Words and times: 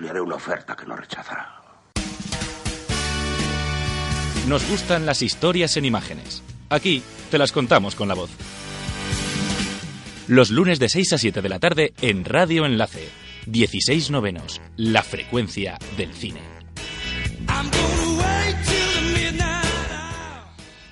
Le 0.00 0.08
haré 0.08 0.20
una 0.20 0.36
oferta 0.36 0.74
que 0.74 0.86
no 0.86 0.96
rechazará. 0.96 1.60
Nos 4.48 4.66
gustan 4.68 5.04
las 5.04 5.20
historias 5.20 5.76
en 5.76 5.84
imágenes. 5.84 6.42
Aquí 6.70 7.02
te 7.30 7.36
las 7.36 7.52
contamos 7.52 7.94
con 7.94 8.08
la 8.08 8.14
voz. 8.14 8.30
Los 10.26 10.50
lunes 10.50 10.78
de 10.78 10.88
6 10.88 11.12
a 11.12 11.18
7 11.18 11.42
de 11.42 11.48
la 11.50 11.58
tarde 11.58 11.92
en 12.00 12.24
Radio 12.24 12.64
Enlace. 12.64 13.10
16 13.46 14.10
novenos. 14.10 14.62
La 14.76 15.02
frecuencia 15.02 15.78
del 15.98 16.14
cine. 16.14 16.40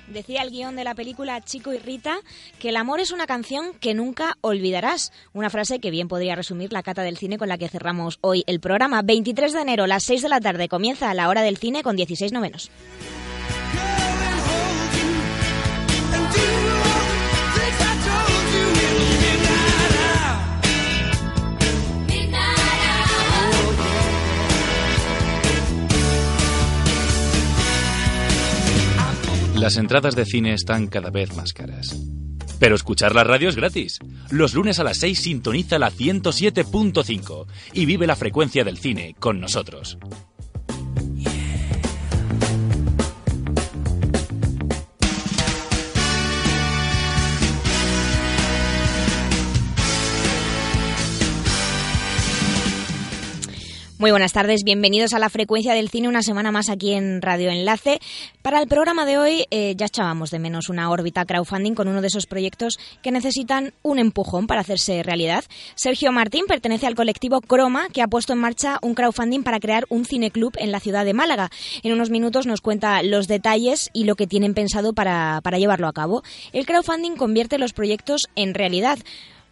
Decía 0.09 0.41
el 0.41 0.49
guion 0.49 0.75
de 0.75 0.83
la 0.83 0.95
película 0.95 1.39
Chico 1.41 1.71
y 1.71 1.77
Rita 1.77 2.17
que 2.57 2.69
el 2.69 2.77
amor 2.77 2.99
es 2.99 3.11
una 3.11 3.27
canción 3.27 3.73
que 3.79 3.93
nunca 3.93 4.37
olvidarás. 4.41 5.11
Una 5.33 5.51
frase 5.51 5.79
que 5.79 5.91
bien 5.91 6.07
podría 6.07 6.35
resumir 6.35 6.73
la 6.73 6.81
cata 6.81 7.03
del 7.03 7.17
cine 7.17 7.37
con 7.37 7.47
la 7.47 7.59
que 7.59 7.69
cerramos 7.69 8.17
hoy 8.21 8.43
el 8.47 8.59
programa. 8.59 9.03
23 9.03 9.53
de 9.53 9.61
enero, 9.61 9.85
las 9.85 10.03
6 10.03 10.23
de 10.23 10.29
la 10.29 10.41
tarde, 10.41 10.67
comienza 10.67 11.13
la 11.13 11.29
hora 11.29 11.41
del 11.41 11.57
cine 11.57 11.83
con 11.83 11.95
16 11.95 12.31
novenos. 12.31 12.71
Las 29.59 29.75
entradas 29.75 30.15
de 30.15 30.23
cine 30.23 30.53
están 30.53 30.87
cada 30.87 31.09
vez 31.09 31.35
más 31.35 31.51
caras. 31.51 31.93
Pero 32.59 32.75
escuchar 32.75 33.13
la 33.13 33.25
radio 33.25 33.49
es 33.49 33.57
gratis. 33.57 33.99
Los 34.29 34.53
lunes 34.53 34.79
a 34.79 34.85
las 34.85 34.99
6 34.99 35.19
sintoniza 35.19 35.77
la 35.77 35.91
107.5 35.91 37.45
y 37.73 37.85
vive 37.85 38.07
la 38.07 38.15
frecuencia 38.15 38.63
del 38.63 38.77
cine 38.77 39.17
con 39.19 39.41
nosotros. 39.41 39.97
Muy 53.99 54.11
buenas 54.11 54.31
tardes, 54.31 54.63
bienvenidos 54.63 55.13
a 55.13 55.19
la 55.19 55.27
frecuencia 55.27 55.73
del 55.73 55.89
cine 55.89 56.07
una 56.07 56.21
semana 56.21 56.53
más 56.53 56.69
aquí 56.69 56.93
en 56.93 57.21
Radio 57.21 57.49
Enlace. 57.49 57.99
Para 58.41 58.61
el 58.61 58.67
programa 58.69 59.05
de 59.05 59.17
hoy 59.17 59.45
eh, 59.51 59.75
ya 59.75 59.87
echábamos 59.87 60.31
de 60.31 60.39
menos 60.39 60.69
una 60.69 60.89
órbita 60.89 61.25
crowdfunding 61.25 61.73
con 61.73 61.89
uno 61.89 61.99
de 61.99 62.07
esos 62.07 62.25
proyectos 62.25 62.79
que 63.03 63.11
necesitan 63.11 63.73
un 63.81 63.99
empujón 63.99 64.47
para 64.47 64.61
hacerse 64.61 65.03
realidad. 65.03 65.43
Sergio 65.75 66.13
Martín 66.13 66.45
pertenece 66.47 66.87
al 66.87 66.95
colectivo 66.95 67.41
Croma 67.41 67.89
que 67.89 68.01
ha 68.01 68.07
puesto 68.07 68.31
en 68.31 68.39
marcha 68.39 68.79
un 68.81 68.95
crowdfunding 68.95 69.43
para 69.43 69.59
crear 69.59 69.83
un 69.89 70.05
cineclub 70.05 70.53
en 70.59 70.71
la 70.71 70.79
ciudad 70.79 71.03
de 71.03 71.13
Málaga. 71.13 71.49
En 71.83 71.91
unos 71.91 72.09
minutos 72.09 72.47
nos 72.47 72.61
cuenta 72.61 73.03
los 73.03 73.27
detalles 73.27 73.89
y 73.91 74.05
lo 74.05 74.15
que 74.15 74.27
tienen 74.27 74.53
pensado 74.53 74.93
para, 74.93 75.41
para 75.43 75.57
llevarlo 75.57 75.89
a 75.89 75.93
cabo. 75.93 76.23
El 76.53 76.65
crowdfunding 76.65 77.17
convierte 77.17 77.57
los 77.57 77.73
proyectos 77.73 78.29
en 78.37 78.53
realidad. 78.53 78.97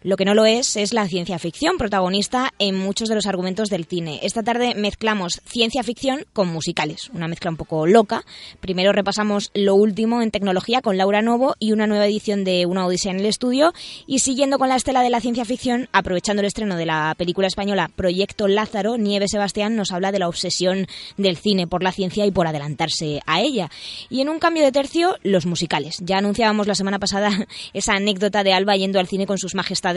Lo 0.04 0.16
que 0.16 0.24
no 0.24 0.34
lo 0.34 0.46
es 0.46 0.76
es 0.76 0.92
la 0.92 1.08
ciencia 1.08 1.40
ficción, 1.40 1.76
protagonista 1.76 2.54
en 2.60 2.76
muchos 2.76 3.08
de 3.08 3.16
los 3.16 3.26
argumentos 3.26 3.68
del 3.68 3.84
cine. 3.84 4.20
Esta 4.22 4.44
tarde 4.44 4.76
mezclamos 4.76 5.40
ciencia 5.44 5.82
ficción 5.82 6.24
con 6.32 6.46
musicales, 6.46 7.10
una 7.12 7.26
mezcla 7.26 7.50
un 7.50 7.56
poco 7.56 7.84
loca. 7.84 8.24
Primero 8.60 8.92
repasamos 8.92 9.50
lo 9.54 9.74
último 9.74 10.22
en 10.22 10.30
tecnología 10.30 10.82
con 10.82 10.96
Laura 10.98 11.20
Novo 11.20 11.56
y 11.58 11.72
una 11.72 11.88
nueva 11.88 12.06
edición 12.06 12.44
de 12.44 12.64
Una 12.64 12.86
Odisea 12.86 13.10
en 13.10 13.18
el 13.18 13.26
Estudio. 13.26 13.72
Y 14.06 14.20
siguiendo 14.20 14.60
con 14.60 14.68
la 14.68 14.76
estela 14.76 15.02
de 15.02 15.10
la 15.10 15.20
ciencia 15.20 15.44
ficción, 15.44 15.88
aprovechando 15.90 16.42
el 16.42 16.46
estreno 16.46 16.76
de 16.76 16.86
la 16.86 17.16
película 17.18 17.48
española 17.48 17.90
Proyecto 17.96 18.46
Lázaro, 18.46 18.98
Nieves 18.98 19.32
Sebastián 19.32 19.74
nos 19.74 19.90
habla 19.90 20.12
de 20.12 20.20
la 20.20 20.28
obsesión 20.28 20.86
del 21.16 21.36
cine 21.36 21.66
por 21.66 21.82
la 21.82 21.90
ciencia 21.90 22.24
y 22.24 22.30
por 22.30 22.46
adelantarse 22.46 23.20
a 23.26 23.40
ella. 23.40 23.68
Y 24.10 24.20
en 24.20 24.28
un 24.28 24.38
cambio 24.38 24.62
de 24.62 24.70
tercio, 24.70 25.16
los 25.24 25.44
musicales. 25.44 25.96
Ya 26.02 26.18
anunciábamos 26.18 26.68
la 26.68 26.76
semana 26.76 27.00
pasada 27.00 27.30
esa 27.72 27.94
anécdota 27.94 28.44
de 28.44 28.52
Alba 28.52 28.76
yendo 28.76 29.00
al 29.00 29.08
cine 29.08 29.26
con 29.26 29.38
sus 29.38 29.56
majestades 29.56 29.87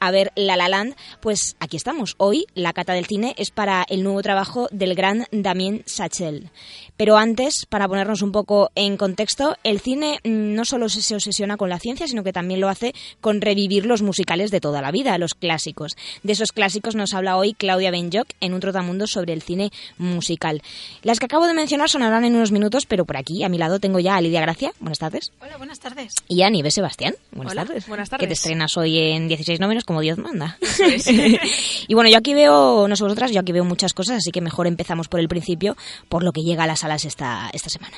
a 0.00 0.10
ver 0.10 0.32
La 0.36 0.56
La 0.56 0.68
Land, 0.68 0.94
pues 1.20 1.56
aquí 1.60 1.76
estamos. 1.76 2.14
Hoy 2.18 2.46
la 2.54 2.72
cata 2.72 2.92
del 2.92 3.06
cine 3.06 3.34
es 3.36 3.50
para 3.50 3.84
el 3.88 4.02
nuevo 4.02 4.22
trabajo 4.22 4.68
del 4.70 4.94
gran 4.94 5.26
Damien 5.30 5.82
Sachel. 5.86 6.50
Pero 6.96 7.16
antes, 7.16 7.66
para 7.68 7.88
ponernos 7.88 8.22
un 8.22 8.32
poco 8.32 8.70
en 8.74 8.96
contexto, 8.96 9.56
el 9.64 9.80
cine 9.80 10.20
no 10.24 10.64
solo 10.64 10.88
se 10.88 11.14
obsesiona 11.14 11.56
con 11.56 11.68
la 11.68 11.78
ciencia, 11.78 12.06
sino 12.06 12.22
que 12.22 12.32
también 12.32 12.60
lo 12.60 12.68
hace 12.68 12.94
con 13.20 13.40
revivir 13.40 13.86
los 13.86 14.02
musicales 14.02 14.50
de 14.50 14.60
toda 14.60 14.82
la 14.82 14.90
vida, 14.92 15.16
los 15.18 15.34
clásicos. 15.34 15.96
De 16.22 16.32
esos 16.32 16.52
clásicos 16.52 16.94
nos 16.94 17.14
habla 17.14 17.36
hoy 17.36 17.54
Claudia 17.54 17.90
Benjoc 17.90 18.28
en 18.40 18.54
un 18.54 18.60
trotamundo 18.60 19.06
sobre 19.06 19.32
el 19.32 19.42
cine 19.42 19.70
musical. 19.98 20.62
Las 21.02 21.18
que 21.18 21.26
acabo 21.26 21.46
de 21.46 21.54
mencionar 21.54 21.88
sonarán 21.88 22.24
en 22.24 22.36
unos 22.36 22.52
minutos, 22.52 22.86
pero 22.86 23.04
por 23.04 23.16
aquí, 23.16 23.42
a 23.42 23.48
mi 23.48 23.58
lado, 23.58 23.80
tengo 23.80 23.98
ya 23.98 24.16
a 24.16 24.20
Lidia 24.20 24.40
Gracia. 24.40 24.72
Buenas 24.78 24.98
tardes. 24.98 25.32
Hola, 25.40 25.56
buenas 25.56 25.80
tardes. 25.80 26.14
Y 26.28 26.42
a 26.42 26.50
Nieves 26.50 26.74
Sebastián. 26.74 27.14
Buenas 27.32 27.52
Hola, 27.52 27.64
tardes. 27.64 27.86
buenas 27.88 28.08
Que 28.10 28.16
te 28.16 28.22
tardes. 28.24 28.38
estrenas 28.38 28.76
hoy 28.76 28.98
en 28.98 29.28
16 29.36 29.60
novenos 29.60 29.84
como 29.84 30.00
Dios 30.00 30.18
manda. 30.18 30.58
es. 30.60 31.06
y 31.88 31.94
bueno, 31.94 32.10
yo 32.10 32.18
aquí 32.18 32.34
veo, 32.34 32.86
no 32.88 32.96
sé 32.96 33.02
vosotras, 33.02 33.32
yo 33.32 33.40
aquí 33.40 33.52
veo 33.52 33.64
muchas 33.64 33.94
cosas, 33.94 34.18
así 34.18 34.30
que 34.30 34.40
mejor 34.40 34.66
empezamos 34.66 35.08
por 35.08 35.20
el 35.20 35.28
principio, 35.28 35.76
por 36.08 36.22
lo 36.22 36.32
que 36.32 36.42
llega 36.42 36.64
a 36.64 36.66
las 36.66 36.80
salas 36.80 37.04
esta, 37.04 37.50
esta 37.52 37.70
semana. 37.70 37.96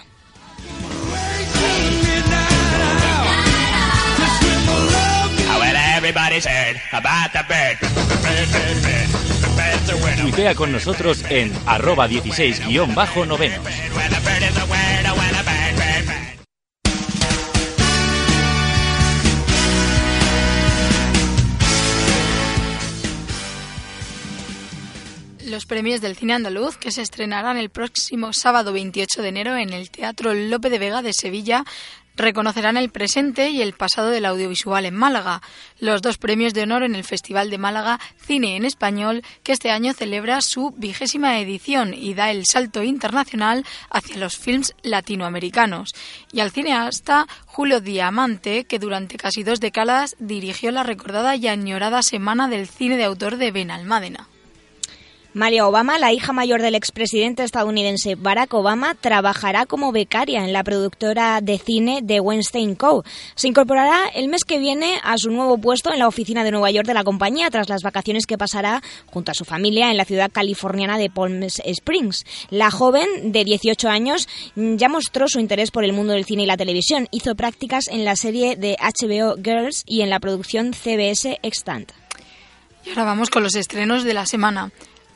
Tuitea 10.20 10.54
con 10.54 10.72
nosotros 10.72 11.24
en 11.28 11.52
arroba 11.66 12.08
16-novenos. 12.08 13.60
Los 25.54 25.66
premios 25.66 26.00
del 26.00 26.16
cine 26.16 26.34
andaluz 26.34 26.76
que 26.76 26.90
se 26.90 27.00
estrenarán 27.00 27.56
el 27.56 27.70
próximo 27.70 28.32
sábado 28.32 28.72
28 28.72 29.22
de 29.22 29.28
enero 29.28 29.56
en 29.56 29.72
el 29.72 29.88
Teatro 29.88 30.34
Lope 30.34 30.68
de 30.68 30.80
Vega 30.80 31.00
de 31.00 31.12
Sevilla 31.12 31.64
reconocerán 32.16 32.76
el 32.76 32.90
presente 32.90 33.50
y 33.50 33.62
el 33.62 33.72
pasado 33.72 34.10
del 34.10 34.24
audiovisual 34.24 34.84
en 34.84 34.96
Málaga. 34.96 35.42
Los 35.78 36.02
dos 36.02 36.18
premios 36.18 36.54
de 36.54 36.64
honor 36.64 36.82
en 36.82 36.96
el 36.96 37.04
Festival 37.04 37.50
de 37.50 37.58
Málaga 37.58 38.00
Cine 38.18 38.56
en 38.56 38.64
Español, 38.64 39.22
que 39.44 39.52
este 39.52 39.70
año 39.70 39.92
celebra 39.92 40.40
su 40.40 40.72
vigésima 40.76 41.38
edición 41.38 41.94
y 41.94 42.14
da 42.14 42.32
el 42.32 42.46
salto 42.46 42.82
internacional 42.82 43.64
hacia 43.90 44.16
los 44.16 44.36
films 44.36 44.74
latinoamericanos. 44.82 45.92
Y 46.32 46.40
al 46.40 46.50
cineasta 46.50 47.28
Julio 47.46 47.80
Diamante, 47.80 48.64
que 48.64 48.80
durante 48.80 49.18
casi 49.18 49.44
dos 49.44 49.60
décadas 49.60 50.16
dirigió 50.18 50.72
la 50.72 50.82
recordada 50.82 51.36
y 51.36 51.46
añorada 51.46 52.02
Semana 52.02 52.48
del 52.48 52.66
Cine 52.66 52.96
de 52.96 53.04
Autor 53.04 53.36
de 53.36 53.52
Benalmádena. 53.52 54.26
María 55.34 55.66
Obama, 55.66 55.98
la 55.98 56.12
hija 56.12 56.32
mayor 56.32 56.62
del 56.62 56.76
expresidente 56.76 57.42
estadounidense 57.42 58.14
Barack 58.14 58.54
Obama, 58.54 58.94
trabajará 58.94 59.66
como 59.66 59.90
becaria 59.90 60.44
en 60.44 60.52
la 60.52 60.62
productora 60.62 61.40
de 61.40 61.58
cine 61.58 62.02
de 62.04 62.20
Weinstein 62.20 62.76
Co. 62.76 63.02
Se 63.34 63.48
incorporará 63.48 64.06
el 64.14 64.28
mes 64.28 64.44
que 64.44 64.60
viene 64.60 65.00
a 65.02 65.18
su 65.18 65.32
nuevo 65.32 65.58
puesto 65.58 65.92
en 65.92 65.98
la 65.98 66.06
oficina 66.06 66.44
de 66.44 66.52
Nueva 66.52 66.70
York 66.70 66.86
de 66.86 66.94
la 66.94 67.02
compañía 67.02 67.50
tras 67.50 67.68
las 67.68 67.82
vacaciones 67.82 68.26
que 68.26 68.38
pasará 68.38 68.80
junto 69.06 69.32
a 69.32 69.34
su 69.34 69.44
familia 69.44 69.90
en 69.90 69.96
la 69.96 70.04
ciudad 70.04 70.30
californiana 70.30 70.98
de 70.98 71.10
Palm 71.10 71.42
Springs. 71.42 72.24
La 72.50 72.70
joven, 72.70 73.32
de 73.32 73.44
18 73.44 73.88
años, 73.88 74.28
ya 74.54 74.88
mostró 74.88 75.26
su 75.26 75.40
interés 75.40 75.72
por 75.72 75.82
el 75.82 75.92
mundo 75.92 76.12
del 76.12 76.26
cine 76.26 76.44
y 76.44 76.46
la 76.46 76.56
televisión. 76.56 77.08
Hizo 77.10 77.34
prácticas 77.34 77.88
en 77.88 78.04
la 78.04 78.14
serie 78.14 78.54
de 78.54 78.76
HBO 78.80 79.34
Girls 79.42 79.82
y 79.84 80.02
en 80.02 80.10
la 80.10 80.20
producción 80.20 80.74
CBS 80.74 81.40
Extant. 81.42 81.90
Y 82.84 82.90
ahora 82.90 83.02
vamos 83.02 83.30
con 83.30 83.42
los 83.42 83.56
estrenos 83.56 84.04
de 84.04 84.14
la 84.14 84.26
semana. 84.26 84.70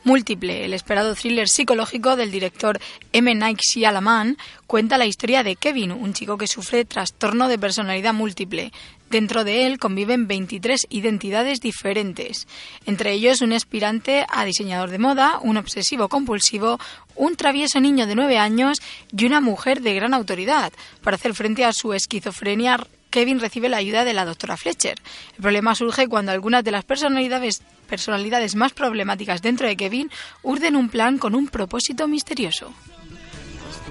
Múltiple, 0.05 0.63
el 0.63 0.73
esperado 0.73 1.13
thriller 1.13 1.49
psicológico 1.49 2.15
del 2.15 2.31
director 2.31 2.79
M. 3.11 3.35
Night 3.35 3.59
Shyamalan, 3.59 4.37
cuenta 4.65 4.97
la 4.97 5.05
historia 5.05 5.43
de 5.43 5.57
Kevin, 5.57 5.91
un 5.91 6.13
chico 6.13 6.37
que 6.37 6.47
sufre 6.47 6.85
trastorno 6.85 7.49
de 7.49 7.59
personalidad 7.59 8.13
múltiple. 8.13 8.71
Dentro 9.09 9.43
de 9.43 9.65
él 9.65 9.77
conviven 9.77 10.27
23 10.27 10.87
identidades 10.89 11.59
diferentes, 11.59 12.47
entre 12.85 13.11
ellos 13.11 13.41
un 13.41 13.51
aspirante 13.51 14.25
a 14.29 14.45
diseñador 14.45 14.89
de 14.89 14.99
moda, 14.99 15.39
un 15.41 15.57
obsesivo 15.57 16.07
compulsivo, 16.07 16.79
un 17.15 17.35
travieso 17.35 17.81
niño 17.81 18.07
de 18.07 18.15
9 18.15 18.37
años 18.37 18.81
y 19.11 19.25
una 19.25 19.41
mujer 19.41 19.81
de 19.81 19.95
gran 19.95 20.13
autoridad. 20.13 20.71
Para 21.03 21.15
hacer 21.15 21.33
frente 21.33 21.65
a 21.65 21.73
su 21.73 21.93
esquizofrenia, 21.93 22.79
Kevin 23.09 23.39
recibe 23.39 23.69
la 23.69 23.77
ayuda 23.77 24.05
de 24.05 24.13
la 24.13 24.25
doctora 24.25 24.55
Fletcher. 24.55 24.97
El 25.35 25.41
problema 25.41 25.75
surge 25.75 26.07
cuando 26.07 26.31
algunas 26.31 26.63
de 26.63 26.71
las 26.71 26.85
personalidades, 26.85 27.63
personalidades 27.89 28.55
más 28.55 28.71
problemáticas 28.71 29.41
dentro 29.41 29.67
de 29.67 29.75
Kevin 29.75 30.09
urden 30.43 30.77
un 30.77 30.89
plan 30.89 31.17
con 31.17 31.35
un 31.35 31.47
propósito 31.47 32.07
misterioso. 32.07 32.71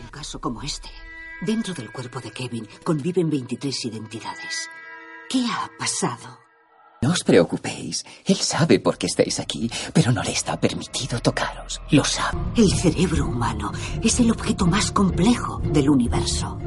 Un 0.00 0.08
caso 0.10 0.40
como 0.40 0.62
este. 0.62 0.88
Dentro 1.42 1.74
del 1.74 1.92
cuerpo 1.92 2.20
de 2.20 2.30
Kevin 2.30 2.66
conviven 2.84 3.28
23 3.28 3.84
identidades. 3.84 4.70
¿Qué 5.28 5.44
ha 5.44 5.70
pasado? 5.78 6.38
No 7.00 7.10
os 7.10 7.22
preocupéis. 7.22 8.04
Él 8.24 8.36
sabe 8.36 8.80
por 8.80 8.98
qué 8.98 9.06
estáis 9.06 9.38
aquí, 9.38 9.70
pero 9.92 10.10
no 10.10 10.22
le 10.22 10.32
está 10.32 10.58
permitido 10.58 11.20
tocaros. 11.20 11.80
Lo 11.90 12.02
sabe. 12.04 12.38
El 12.56 12.72
cerebro 12.72 13.26
humano 13.26 13.70
es 14.02 14.18
el 14.18 14.30
objeto 14.30 14.66
más 14.66 14.90
complejo 14.90 15.60
del 15.62 15.90
universo. 15.90 16.58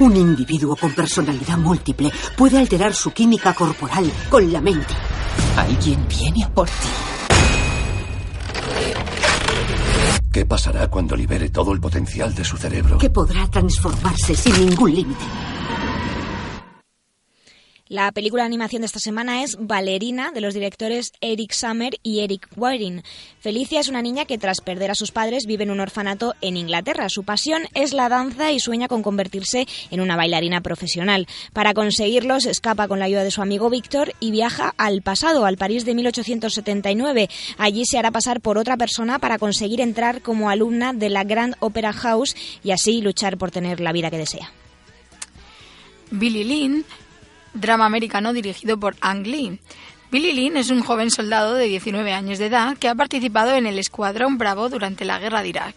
Un 0.00 0.16
individuo 0.16 0.76
con 0.76 0.92
personalidad 0.92 1.58
múltiple 1.58 2.10
puede 2.34 2.58
alterar 2.58 2.94
su 2.94 3.10
química 3.12 3.52
corporal 3.52 4.10
con 4.30 4.50
la 4.50 4.58
mente. 4.58 4.94
Alguien 5.56 6.06
viene 6.08 6.42
a 6.42 6.48
por 6.48 6.66
ti. 6.66 6.88
¿Qué 10.32 10.46
pasará 10.46 10.88
cuando 10.88 11.14
libere 11.14 11.50
todo 11.50 11.74
el 11.74 11.80
potencial 11.80 12.34
de 12.34 12.44
su 12.44 12.56
cerebro? 12.56 12.96
Que 12.96 13.10
podrá 13.10 13.46
transformarse 13.50 14.34
sin 14.34 14.68
ningún 14.68 14.94
límite. 14.94 15.24
La 17.90 18.12
película 18.12 18.44
de 18.44 18.46
animación 18.46 18.82
de 18.82 18.86
esta 18.86 19.00
semana 19.00 19.42
es 19.42 19.56
Valerina, 19.58 20.30
de 20.30 20.40
los 20.40 20.54
directores 20.54 21.10
Eric 21.20 21.50
Summer 21.50 21.94
y 22.04 22.20
Eric 22.20 22.46
Waring. 22.54 23.02
Felicia 23.40 23.80
es 23.80 23.88
una 23.88 24.00
niña 24.00 24.26
que 24.26 24.38
tras 24.38 24.60
perder 24.60 24.92
a 24.92 24.94
sus 24.94 25.10
padres 25.10 25.44
vive 25.44 25.64
en 25.64 25.72
un 25.72 25.80
orfanato 25.80 26.36
en 26.40 26.56
Inglaterra. 26.56 27.08
Su 27.08 27.24
pasión 27.24 27.62
es 27.74 27.92
la 27.92 28.08
danza 28.08 28.52
y 28.52 28.60
sueña 28.60 28.86
con 28.86 29.02
convertirse 29.02 29.66
en 29.90 30.00
una 30.00 30.14
bailarina 30.14 30.60
profesional. 30.60 31.26
Para 31.52 31.74
conseguirlo 31.74 32.38
se 32.38 32.52
escapa 32.52 32.86
con 32.86 33.00
la 33.00 33.06
ayuda 33.06 33.24
de 33.24 33.32
su 33.32 33.42
amigo 33.42 33.70
Víctor 33.70 34.14
y 34.20 34.30
viaja 34.30 34.72
al 34.76 35.02
pasado, 35.02 35.44
al 35.44 35.56
París 35.56 35.84
de 35.84 35.96
1879. 35.96 37.28
Allí 37.58 37.84
se 37.86 37.98
hará 37.98 38.12
pasar 38.12 38.40
por 38.40 38.56
otra 38.56 38.76
persona 38.76 39.18
para 39.18 39.36
conseguir 39.36 39.80
entrar 39.80 40.22
como 40.22 40.48
alumna 40.48 40.92
de 40.92 41.10
la 41.10 41.24
Grand 41.24 41.56
Opera 41.58 41.92
House 41.92 42.36
y 42.62 42.70
así 42.70 43.02
luchar 43.02 43.36
por 43.36 43.50
tener 43.50 43.80
la 43.80 43.90
vida 43.90 44.12
que 44.12 44.18
desea. 44.18 44.52
Billy 46.12 46.44
Lynn 46.44 46.84
drama 47.54 47.86
americano 47.86 48.32
dirigido 48.32 48.78
por 48.78 48.96
Ang 49.00 49.26
Lee. 49.26 49.58
Billy 50.10 50.32
Lynn 50.32 50.56
es 50.56 50.70
un 50.70 50.82
joven 50.82 51.10
soldado 51.10 51.54
de 51.54 51.66
19 51.66 52.12
años 52.12 52.38
de 52.38 52.46
edad 52.46 52.76
que 52.76 52.88
ha 52.88 52.94
participado 52.94 53.54
en 53.54 53.66
el 53.66 53.78
Escuadrón 53.78 54.38
Bravo 54.38 54.68
durante 54.68 55.04
la 55.04 55.18
guerra 55.18 55.42
de 55.42 55.48
Irak. 55.50 55.74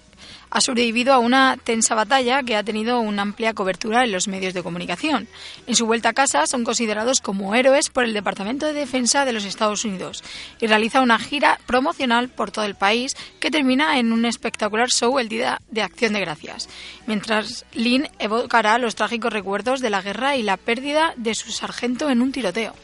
Ha 0.55 0.61
sobrevivido 0.61 1.13
a 1.13 1.17
una 1.17 1.57
tensa 1.57 1.95
batalla 1.95 2.43
que 2.43 2.55
ha 2.55 2.63
tenido 2.63 2.99
una 2.99 3.23
amplia 3.23 3.55
cobertura 3.55 4.03
en 4.03 4.11
los 4.11 4.27
medios 4.27 4.53
de 4.53 4.61
comunicación. 4.61 5.27
En 5.65 5.75
su 5.75 5.87
vuelta 5.87 6.09
a 6.09 6.13
casa 6.13 6.45
son 6.45 6.63
considerados 6.63 7.21
como 7.21 7.55
héroes 7.55 7.89
por 7.89 8.03
el 8.03 8.13
Departamento 8.13 8.67
de 8.67 8.73
Defensa 8.73 9.25
de 9.25 9.33
los 9.33 9.45
Estados 9.45 9.83
Unidos 9.83 10.23
y 10.61 10.67
realiza 10.67 11.01
una 11.01 11.17
gira 11.17 11.59
promocional 11.65 12.29
por 12.29 12.51
todo 12.51 12.65
el 12.65 12.75
país 12.75 13.15
que 13.39 13.49
termina 13.49 13.97
en 13.97 14.13
un 14.13 14.25
espectacular 14.25 14.89
show 14.89 15.17
el 15.17 15.27
Día 15.27 15.59
de 15.71 15.81
Acción 15.81 16.13
de 16.13 16.19
Gracias, 16.19 16.69
mientras 17.07 17.65
Lynn 17.73 18.07
evocará 18.19 18.77
los 18.77 18.93
trágicos 18.93 19.33
recuerdos 19.33 19.79
de 19.79 19.89
la 19.89 20.03
guerra 20.03 20.35
y 20.35 20.43
la 20.43 20.57
pérdida 20.57 21.15
de 21.17 21.33
su 21.33 21.51
sargento 21.51 22.11
en 22.11 22.21
un 22.21 22.31
tiroteo 22.31 22.75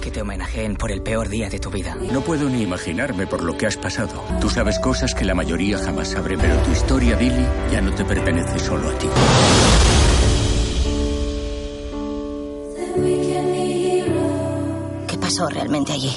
que 0.00 0.10
te 0.10 0.22
homenajeen 0.22 0.76
por 0.76 0.90
el 0.90 1.02
peor 1.02 1.28
día 1.28 1.48
de 1.48 1.58
tu 1.58 1.70
vida. 1.70 1.96
No 2.12 2.22
puedo 2.22 2.48
ni 2.48 2.62
imaginarme 2.62 3.26
por 3.26 3.42
lo 3.42 3.56
que 3.56 3.66
has 3.66 3.76
pasado. 3.76 4.22
Tú 4.40 4.48
sabes 4.48 4.78
cosas 4.78 5.14
que 5.14 5.24
la 5.24 5.34
mayoría 5.34 5.78
jamás 5.78 6.08
sabré, 6.08 6.36
pero 6.38 6.56
tu 6.62 6.70
historia, 6.70 7.16
Billy, 7.16 7.46
ya 7.70 7.80
no 7.80 7.94
te 7.94 8.04
pertenece 8.04 8.58
solo 8.58 8.88
a 8.88 8.98
ti. 8.98 9.08
¿Qué 15.06 15.18
pasó 15.18 15.48
realmente 15.48 15.92
allí? 15.92 16.16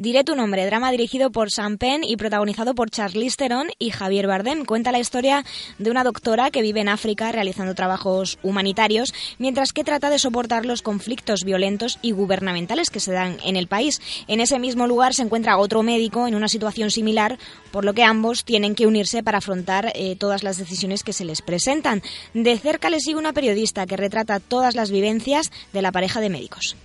Diré 0.00 0.22
tu 0.22 0.36
nombre, 0.36 0.64
drama 0.64 0.92
dirigido 0.92 1.32
por 1.32 1.50
Sam 1.50 1.76
Penn 1.76 2.04
y 2.04 2.16
protagonizado 2.16 2.76
por 2.76 2.88
Charlize 2.88 3.34
Theron 3.36 3.66
y 3.80 3.90
Javier 3.90 4.28
Bardem. 4.28 4.64
Cuenta 4.64 4.92
la 4.92 5.00
historia 5.00 5.44
de 5.78 5.90
una 5.90 6.04
doctora 6.04 6.52
que 6.52 6.62
vive 6.62 6.80
en 6.80 6.88
África 6.88 7.32
realizando 7.32 7.74
trabajos 7.74 8.38
humanitarios, 8.44 9.12
mientras 9.38 9.72
que 9.72 9.82
trata 9.82 10.08
de 10.08 10.20
soportar 10.20 10.66
los 10.66 10.82
conflictos 10.82 11.42
violentos 11.42 11.98
y 12.00 12.12
gubernamentales 12.12 12.90
que 12.90 13.00
se 13.00 13.10
dan 13.10 13.38
en 13.44 13.56
el 13.56 13.66
país. 13.66 14.00
En 14.28 14.38
ese 14.38 14.60
mismo 14.60 14.86
lugar 14.86 15.14
se 15.14 15.22
encuentra 15.22 15.58
otro 15.58 15.82
médico 15.82 16.28
en 16.28 16.36
una 16.36 16.46
situación 16.46 16.92
similar, 16.92 17.36
por 17.72 17.84
lo 17.84 17.92
que 17.92 18.04
ambos 18.04 18.44
tienen 18.44 18.76
que 18.76 18.86
unirse 18.86 19.24
para 19.24 19.38
afrontar 19.38 19.90
eh, 19.96 20.14
todas 20.14 20.44
las 20.44 20.58
decisiones 20.58 21.02
que 21.02 21.12
se 21.12 21.24
les 21.24 21.42
presentan. 21.42 22.02
De 22.34 22.56
cerca 22.56 22.88
le 22.88 23.00
sigue 23.00 23.18
una 23.18 23.32
periodista 23.32 23.84
que 23.84 23.96
retrata 23.96 24.38
todas 24.38 24.76
las 24.76 24.92
vivencias 24.92 25.50
de 25.72 25.82
la 25.82 25.90
pareja 25.90 26.20
de 26.20 26.30
médicos 26.30 26.76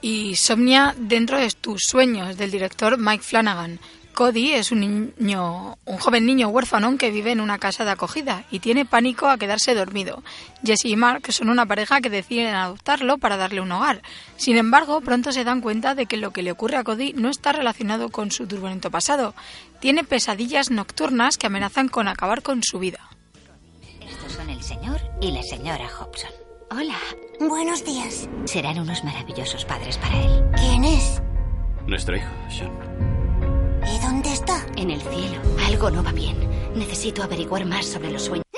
y 0.00 0.36
Somnia 0.36 0.94
dentro 0.98 1.38
de 1.38 1.50
tus 1.50 1.82
sueños 1.88 2.36
del 2.36 2.50
director 2.50 2.98
Mike 2.98 3.22
Flanagan. 3.22 3.80
Cody 4.14 4.52
es 4.52 4.70
un 4.70 4.80
niño, 4.80 5.78
un 5.84 5.98
joven 5.98 6.26
niño 6.26 6.48
huérfano 6.48 6.98
que 6.98 7.10
vive 7.10 7.32
en 7.32 7.40
una 7.40 7.58
casa 7.58 7.84
de 7.84 7.92
acogida 7.92 8.44
y 8.50 8.58
tiene 8.58 8.84
pánico 8.84 9.28
a 9.28 9.38
quedarse 9.38 9.74
dormido. 9.74 10.22
Jesse 10.64 10.86
y 10.86 10.96
Mark 10.96 11.32
son 11.32 11.48
una 11.48 11.64
pareja 11.64 12.00
que 12.00 12.10
deciden 12.10 12.54
adoptarlo 12.54 13.18
para 13.18 13.36
darle 13.36 13.60
un 13.60 13.72
hogar. 13.72 14.02
Sin 14.36 14.56
embargo, 14.56 15.00
pronto 15.00 15.32
se 15.32 15.44
dan 15.44 15.60
cuenta 15.60 15.94
de 15.94 16.06
que 16.06 16.16
lo 16.16 16.32
que 16.32 16.42
le 16.42 16.52
ocurre 16.52 16.76
a 16.76 16.84
Cody 16.84 17.12
no 17.14 17.30
está 17.30 17.52
relacionado 17.52 18.10
con 18.10 18.30
su 18.30 18.46
turbulento 18.46 18.90
pasado. 18.90 19.34
Tiene 19.80 20.04
pesadillas 20.04 20.70
nocturnas 20.70 21.38
que 21.38 21.46
amenazan 21.46 21.88
con 21.88 22.08
acabar 22.08 22.42
con 22.42 22.62
su 22.62 22.78
vida. 22.78 23.00
Estos 24.06 24.32
son 24.32 24.50
el 24.50 24.62
señor 24.62 25.00
y 25.22 25.30
la 25.30 25.42
señora 25.42 25.88
Hobson. 25.98 26.30
Hola. 26.70 26.98
Buenos 27.48 27.82
días. 27.86 28.28
Serán 28.44 28.78
unos 28.78 29.02
maravillosos 29.02 29.64
padres 29.64 29.96
para 29.96 30.14
él. 30.22 30.44
¿Quién 30.56 30.84
es? 30.84 31.22
Nuestro 31.86 32.14
hijo, 32.14 32.28
Sean. 32.50 32.70
¿Y 33.82 33.98
dónde 34.04 34.30
está? 34.30 34.66
En 34.76 34.90
el 34.90 35.00
cielo. 35.00 35.40
Algo 35.66 35.90
no 35.90 36.04
va 36.04 36.12
bien. 36.12 36.36
Necesito 36.74 37.22
averiguar 37.22 37.64
más 37.64 37.86
sobre 37.86 38.10
los 38.10 38.24
sueños. 38.24 38.49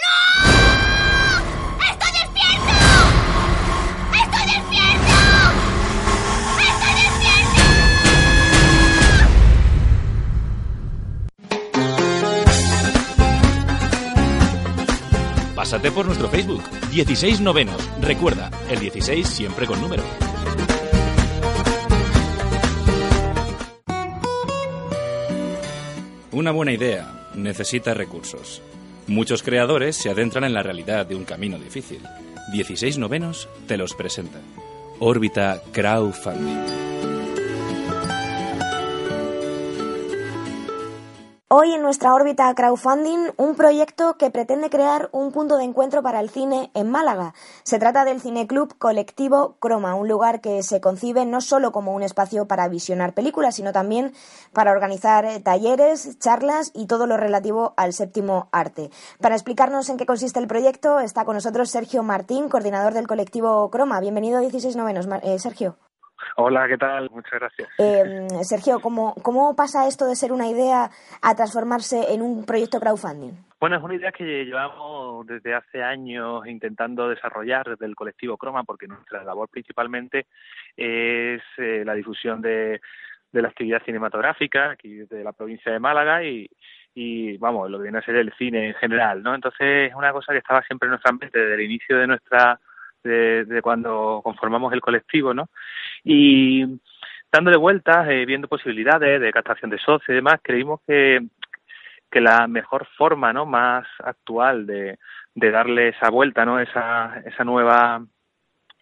Pásate 15.72 15.90
por 15.90 16.04
nuestro 16.04 16.28
Facebook, 16.28 16.62
16 16.90 17.40
novenos. 17.40 17.88
Recuerda, 18.02 18.50
el 18.68 18.78
16 18.78 19.26
siempre 19.26 19.66
con 19.66 19.80
número. 19.80 20.02
Una 26.30 26.50
buena 26.50 26.72
idea 26.72 27.30
necesita 27.34 27.94
recursos. 27.94 28.60
Muchos 29.06 29.42
creadores 29.42 29.96
se 29.96 30.10
adentran 30.10 30.44
en 30.44 30.52
la 30.52 30.62
realidad 30.62 31.06
de 31.06 31.14
un 31.14 31.24
camino 31.24 31.58
difícil. 31.58 32.02
16 32.52 32.98
novenos 32.98 33.48
te 33.66 33.78
los 33.78 33.94
presenta. 33.94 34.40
Órbita 34.98 35.62
Crowdfunding. 35.72 36.81
Hoy 41.54 41.74
en 41.74 41.82
nuestra 41.82 42.14
órbita 42.14 42.54
crowdfunding, 42.54 43.32
un 43.36 43.56
proyecto 43.56 44.16
que 44.16 44.30
pretende 44.30 44.70
crear 44.70 45.10
un 45.12 45.32
punto 45.32 45.58
de 45.58 45.64
encuentro 45.64 46.02
para 46.02 46.18
el 46.20 46.30
cine 46.30 46.70
en 46.72 46.90
Málaga. 46.90 47.34
Se 47.62 47.78
trata 47.78 48.06
del 48.06 48.22
Cineclub 48.22 48.78
Colectivo 48.78 49.56
Croma, 49.60 49.94
un 49.94 50.08
lugar 50.08 50.40
que 50.40 50.62
se 50.62 50.80
concibe 50.80 51.26
no 51.26 51.42
solo 51.42 51.70
como 51.70 51.92
un 51.92 52.02
espacio 52.02 52.48
para 52.48 52.68
visionar 52.68 53.12
películas, 53.12 53.56
sino 53.56 53.70
también 53.70 54.14
para 54.54 54.72
organizar 54.72 55.26
eh, 55.26 55.40
talleres, 55.40 56.18
charlas 56.18 56.70
y 56.72 56.86
todo 56.86 57.06
lo 57.06 57.18
relativo 57.18 57.74
al 57.76 57.92
séptimo 57.92 58.48
arte. 58.50 58.90
Para 59.20 59.34
explicarnos 59.34 59.90
en 59.90 59.98
qué 59.98 60.06
consiste 60.06 60.40
el 60.40 60.46
proyecto, 60.46 61.00
está 61.00 61.26
con 61.26 61.34
nosotros 61.34 61.68
Sergio 61.68 62.02
Martín, 62.02 62.48
coordinador 62.48 62.94
del 62.94 63.06
Colectivo 63.06 63.68
Croma. 63.68 64.00
Bienvenido 64.00 64.38
a 64.38 64.40
16 64.40 64.74
Novenos, 64.74 65.06
eh, 65.22 65.38
Sergio. 65.38 65.76
Hola, 66.36 66.66
¿qué 66.68 66.78
tal? 66.78 67.10
Muchas 67.10 67.40
gracias. 67.40 67.68
Eh, 67.78 68.26
Sergio, 68.42 68.80
¿cómo, 68.80 69.14
¿cómo 69.22 69.54
pasa 69.54 69.86
esto 69.86 70.06
de 70.06 70.16
ser 70.16 70.32
una 70.32 70.48
idea 70.48 70.90
a 71.20 71.34
transformarse 71.34 72.12
en 72.12 72.22
un 72.22 72.44
proyecto 72.44 72.80
crowdfunding? 72.80 73.32
Bueno, 73.60 73.76
es 73.76 73.82
una 73.82 73.94
idea 73.94 74.10
que 74.12 74.44
llevamos 74.44 75.26
desde 75.26 75.54
hace 75.54 75.82
años 75.82 76.46
intentando 76.46 77.08
desarrollar 77.08 77.68
desde 77.68 77.86
el 77.86 77.94
colectivo 77.94 78.36
Croma, 78.36 78.64
porque 78.64 78.88
nuestra 78.88 79.22
labor 79.22 79.48
principalmente 79.48 80.26
es 80.76 81.42
eh, 81.58 81.82
la 81.84 81.94
difusión 81.94 82.42
de, 82.42 82.80
de 83.30 83.42
la 83.42 83.48
actividad 83.48 83.82
cinematográfica 83.84 84.72
aquí 84.72 85.04
de 85.08 85.22
la 85.22 85.32
provincia 85.32 85.70
de 85.70 85.78
Málaga 85.78 86.24
y, 86.24 86.50
y 86.94 87.36
vamos, 87.38 87.70
lo 87.70 87.78
que 87.78 87.84
viene 87.84 87.98
a 87.98 88.04
ser 88.04 88.16
el 88.16 88.32
cine 88.34 88.68
en 88.68 88.74
general, 88.74 89.22
¿no? 89.22 89.34
Entonces 89.34 89.90
es 89.90 89.94
una 89.94 90.12
cosa 90.12 90.32
que 90.32 90.38
estaba 90.38 90.62
siempre 90.62 90.86
en 90.86 90.90
nuestra 90.90 91.12
mente 91.12 91.38
desde 91.38 91.54
el 91.54 91.60
inicio 91.62 91.98
de 91.98 92.06
nuestra 92.06 92.58
de, 93.02 93.60
cuando 93.62 94.20
conformamos 94.22 94.72
el 94.72 94.80
colectivo, 94.80 95.34
¿no? 95.34 95.48
Y 96.04 96.64
dándole 97.30 97.56
vueltas, 97.56 98.08
eh, 98.08 98.24
viendo 98.26 98.48
posibilidades 98.48 99.20
de 99.20 99.32
captación 99.32 99.70
de 99.70 99.78
socios 99.78 100.08
y 100.10 100.14
demás, 100.14 100.40
creímos 100.42 100.80
que, 100.86 101.20
que 102.10 102.20
la 102.20 102.46
mejor 102.46 102.86
forma, 102.96 103.32
¿no? 103.32 103.46
Más 103.46 103.86
actual 104.02 104.66
de, 104.66 104.98
de 105.34 105.50
darle 105.50 105.88
esa 105.88 106.10
vuelta, 106.10 106.44
¿no? 106.44 106.60
Esa, 106.60 107.22
esa 107.24 107.44
nueva 107.44 108.02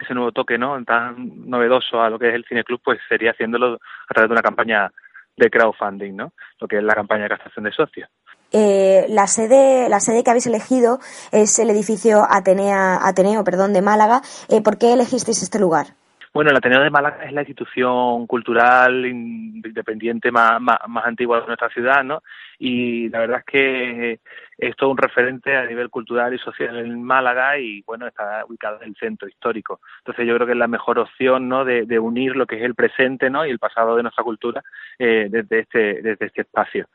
ese 0.00 0.15
nuevo 0.15 0.33
toque, 0.33 0.59
¿no? 0.59 0.83
Tan 0.85 1.49
novedoso 1.49 2.03
a 2.03 2.11
lo 2.11 2.19
que 2.19 2.29
es 2.29 2.35
el 2.35 2.45
Cine 2.45 2.65
Club, 2.65 2.81
pues 2.83 2.99
sería 3.09 3.33
haciéndolo 3.33 3.75
a 3.75 4.15
través 4.15 4.29
de 4.29 4.33
una 4.33 4.43
campaña 4.43 4.91
de 5.37 5.50
crowdfunding, 5.50 6.17
¿no? 6.17 6.33
Lo 6.59 6.69
que 6.69 6.79
es 6.79 6.83
la 6.83 6.95
campaña 6.95 7.25
de 7.25 7.31
captación 7.31 7.65
de 7.65 7.73
socios. 7.73 8.09
Eh, 8.52 9.07
la 9.09 9.26
sede, 9.26 9.88
la 9.88 10.00
sede 10.00 10.25
que 10.25 10.30
habéis 10.30 10.47
elegido 10.47 10.99
es 11.33 11.59
el 11.59 11.71
edificio 11.71 12.26
Atenea, 12.28 12.99
Ateneo, 13.07 13.45
perdón, 13.45 13.73
de 13.73 13.83
Málaga. 13.83 14.23
Eh, 14.49 14.61
¿Por 14.62 14.78
qué 14.78 14.92
elegisteis 14.92 15.42
este 15.42 15.59
lugar? 15.59 15.87
Bueno, 16.33 16.50
el 16.50 16.57
Ateneo 16.57 16.80
de 16.80 16.90
Málaga 16.90 17.25
es 17.25 17.33
la 17.33 17.40
institución 17.40 18.26
cultural 18.28 19.04
independiente 19.04 20.30
más, 20.30 20.61
más, 20.61 20.78
más, 20.87 21.04
antigua 21.04 21.40
de 21.40 21.47
nuestra 21.47 21.69
ciudad, 21.71 22.04
¿no? 22.04 22.23
Y 22.57 23.09
la 23.09 23.19
verdad 23.19 23.38
es 23.38 23.45
que 23.45 24.21
es 24.57 24.76
todo 24.76 24.90
un 24.90 24.99
referente 24.99 25.57
a 25.57 25.64
nivel 25.64 25.90
cultural 25.90 26.33
y 26.33 26.38
social 26.38 26.76
en 26.76 27.02
Málaga 27.02 27.59
y, 27.59 27.83
bueno, 27.83 28.07
está 28.07 28.45
ubicado 28.47 28.80
en 28.83 28.90
el 28.90 28.97
centro 28.97 29.26
histórico. 29.26 29.80
Entonces 29.99 30.25
yo 30.25 30.35
creo 30.37 30.47
que 30.47 30.52
es 30.52 30.59
la 30.59 30.69
mejor 30.69 31.00
opción, 31.00 31.49
¿no?, 31.49 31.64
de, 31.64 31.85
de 31.87 31.99
unir 31.99 32.37
lo 32.37 32.47
que 32.47 32.59
es 32.59 32.62
el 32.62 32.76
presente, 32.76 33.28
¿no?, 33.28 33.45
y 33.45 33.50
el 33.50 33.59
pasado 33.59 33.97
de 33.97 34.02
nuestra 34.02 34.23
cultura 34.23 34.62
eh, 34.99 35.26
desde, 35.30 35.61
este, 35.61 36.02
desde 36.02 36.26
este 36.26 36.42
espacio. 36.42 36.87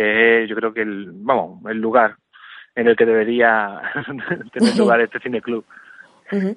Eh, 0.00 0.46
yo 0.48 0.54
creo 0.54 0.72
que 0.72 0.82
el, 0.82 1.10
vamos, 1.12 1.60
el 1.68 1.78
lugar 1.78 2.16
en 2.76 2.86
el 2.86 2.96
que 2.96 3.04
debería 3.04 3.82
tener 4.52 4.76
lugar 4.76 5.00
este 5.00 5.18
cineclub. 5.18 5.64
Uh 6.30 6.54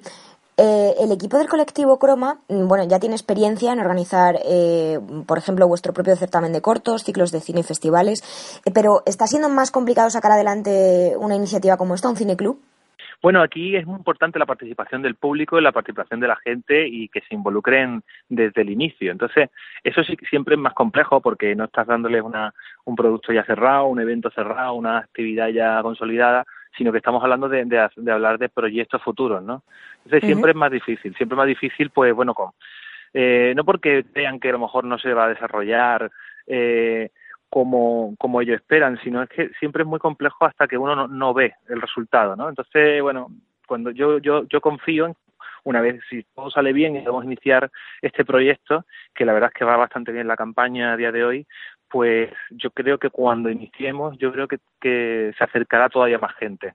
eh, 0.58 0.94
el 1.00 1.10
equipo 1.10 1.38
del 1.38 1.48
colectivo 1.48 1.98
Croma, 1.98 2.40
mm, 2.48 2.68
bueno, 2.68 2.84
ya 2.84 3.00
tiene 3.00 3.14
experiencia 3.14 3.72
en 3.72 3.80
organizar, 3.80 4.38
eh, 4.44 5.00
por 5.26 5.38
ejemplo, 5.38 5.66
vuestro 5.66 5.94
propio 5.94 6.14
certamen 6.14 6.52
de 6.52 6.60
cortos, 6.60 7.04
ciclos 7.04 7.32
de 7.32 7.40
cine 7.40 7.60
y 7.60 7.62
festivales, 7.62 8.22
eh, 8.66 8.70
pero 8.72 9.02
¿está 9.06 9.26
siendo 9.26 9.48
más 9.48 9.70
complicado 9.70 10.10
sacar 10.10 10.30
adelante 10.32 11.14
una 11.18 11.36
iniciativa 11.36 11.78
como 11.78 11.94
esta, 11.94 12.10
un 12.10 12.16
cineclub? 12.16 12.60
Bueno, 13.22 13.40
aquí 13.40 13.76
es 13.76 13.86
muy 13.86 13.96
importante 13.96 14.40
la 14.40 14.46
participación 14.46 15.00
del 15.00 15.14
público 15.14 15.56
y 15.56 15.62
la 15.62 15.70
participación 15.70 16.18
de 16.18 16.26
la 16.26 16.36
gente 16.36 16.88
y 16.88 17.08
que 17.08 17.20
se 17.20 17.34
involucren 17.36 18.02
desde 18.28 18.62
el 18.62 18.70
inicio. 18.70 19.12
Entonces, 19.12 19.48
eso 19.84 20.02
sí 20.02 20.16
siempre 20.28 20.56
es 20.56 20.60
más 20.60 20.74
complejo 20.74 21.20
porque 21.20 21.54
no 21.54 21.64
estás 21.64 21.86
dándoles 21.86 22.22
una, 22.22 22.52
un 22.84 22.96
producto 22.96 23.32
ya 23.32 23.44
cerrado, 23.44 23.86
un 23.86 24.00
evento 24.00 24.28
cerrado, 24.30 24.74
una 24.74 24.98
actividad 24.98 25.48
ya 25.50 25.80
consolidada, 25.82 26.44
sino 26.76 26.90
que 26.90 26.98
estamos 26.98 27.22
hablando 27.22 27.48
de, 27.48 27.64
de, 27.64 27.88
de 27.94 28.12
hablar 28.12 28.38
de 28.38 28.48
proyectos 28.48 29.00
futuros, 29.02 29.40
¿no? 29.40 29.62
Entonces, 30.04 30.26
siempre 30.26 30.50
es 30.50 30.56
más 30.56 30.72
difícil, 30.72 31.14
siempre 31.14 31.36
es 31.36 31.38
más 31.38 31.46
difícil, 31.46 31.90
pues 31.90 32.12
bueno, 32.12 32.34
con, 32.34 32.50
eh, 33.14 33.52
no 33.54 33.64
porque 33.64 34.04
vean 34.12 34.40
que 34.40 34.48
a 34.48 34.52
lo 34.52 34.58
mejor 34.58 34.84
no 34.84 34.98
se 34.98 35.14
va 35.14 35.26
a 35.26 35.28
desarrollar 35.28 36.10
eh, 36.46 37.10
como, 37.52 38.14
como 38.18 38.40
ellos 38.40 38.56
esperan, 38.56 38.98
sino 39.04 39.22
es 39.22 39.28
que 39.28 39.50
siempre 39.60 39.82
es 39.82 39.86
muy 39.86 39.98
complejo 39.98 40.46
hasta 40.46 40.66
que 40.66 40.78
uno 40.78 40.96
no, 40.96 41.06
no 41.06 41.34
ve 41.34 41.52
el 41.68 41.82
resultado, 41.82 42.34
¿no? 42.34 42.48
Entonces, 42.48 43.02
bueno, 43.02 43.28
cuando 43.66 43.90
yo, 43.90 44.16
yo, 44.20 44.48
yo 44.48 44.62
confío 44.62 45.04
en 45.04 45.16
una 45.64 45.82
vez 45.82 46.00
si 46.08 46.22
todo 46.34 46.50
sale 46.50 46.72
bien 46.72 46.96
y 46.96 47.00
podemos 47.00 47.26
iniciar 47.26 47.70
este 48.00 48.24
proyecto, 48.24 48.86
que 49.14 49.26
la 49.26 49.34
verdad 49.34 49.50
es 49.52 49.58
que 49.58 49.66
va 49.66 49.76
bastante 49.76 50.12
bien 50.12 50.28
la 50.28 50.36
campaña 50.36 50.94
a 50.94 50.96
día 50.96 51.12
de 51.12 51.26
hoy, 51.26 51.46
pues 51.90 52.30
yo 52.48 52.70
creo 52.70 52.96
que 52.96 53.10
cuando 53.10 53.50
iniciemos, 53.50 54.16
yo 54.16 54.32
creo 54.32 54.48
que, 54.48 54.56
que 54.80 55.34
se 55.36 55.44
acercará 55.44 55.90
todavía 55.90 56.18
más 56.18 56.34
gente, 56.36 56.72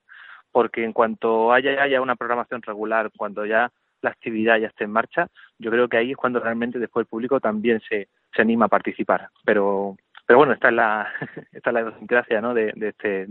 porque 0.51 0.83
en 0.83 0.93
cuanto 0.93 1.53
haya, 1.53 1.81
haya 1.81 2.01
una 2.01 2.15
programación 2.15 2.61
regular, 2.61 3.09
cuando 3.17 3.47
ya 3.47 3.71
la 4.03 4.11
actividad 4.11 4.59
ya 4.59 4.67
esté 4.67 4.83
en 4.83 4.91
marcha, 4.91 5.27
yo 5.57 5.71
creo 5.71 5.89
que 5.89 5.97
ahí 5.97 6.11
es 6.11 6.17
cuando 6.17 6.39
realmente 6.39 6.77
después 6.77 7.03
el 7.03 7.09
público 7.09 7.39
también 7.39 7.81
se, 7.89 8.09
se 8.35 8.41
anima 8.43 8.65
a 8.65 8.69
participar. 8.69 9.29
Pero 9.43 9.97
pero 10.27 10.39
bueno, 10.39 10.53
esta 10.53 10.67
es 10.67 10.75
la, 10.75 11.07
esta 11.53 11.69
es 11.69 11.73
la 11.73 11.81
idiosincrasia 11.81 12.41
¿no? 12.41 12.53
de, 12.53 12.73
de, 12.75 12.89
este, 12.89 13.27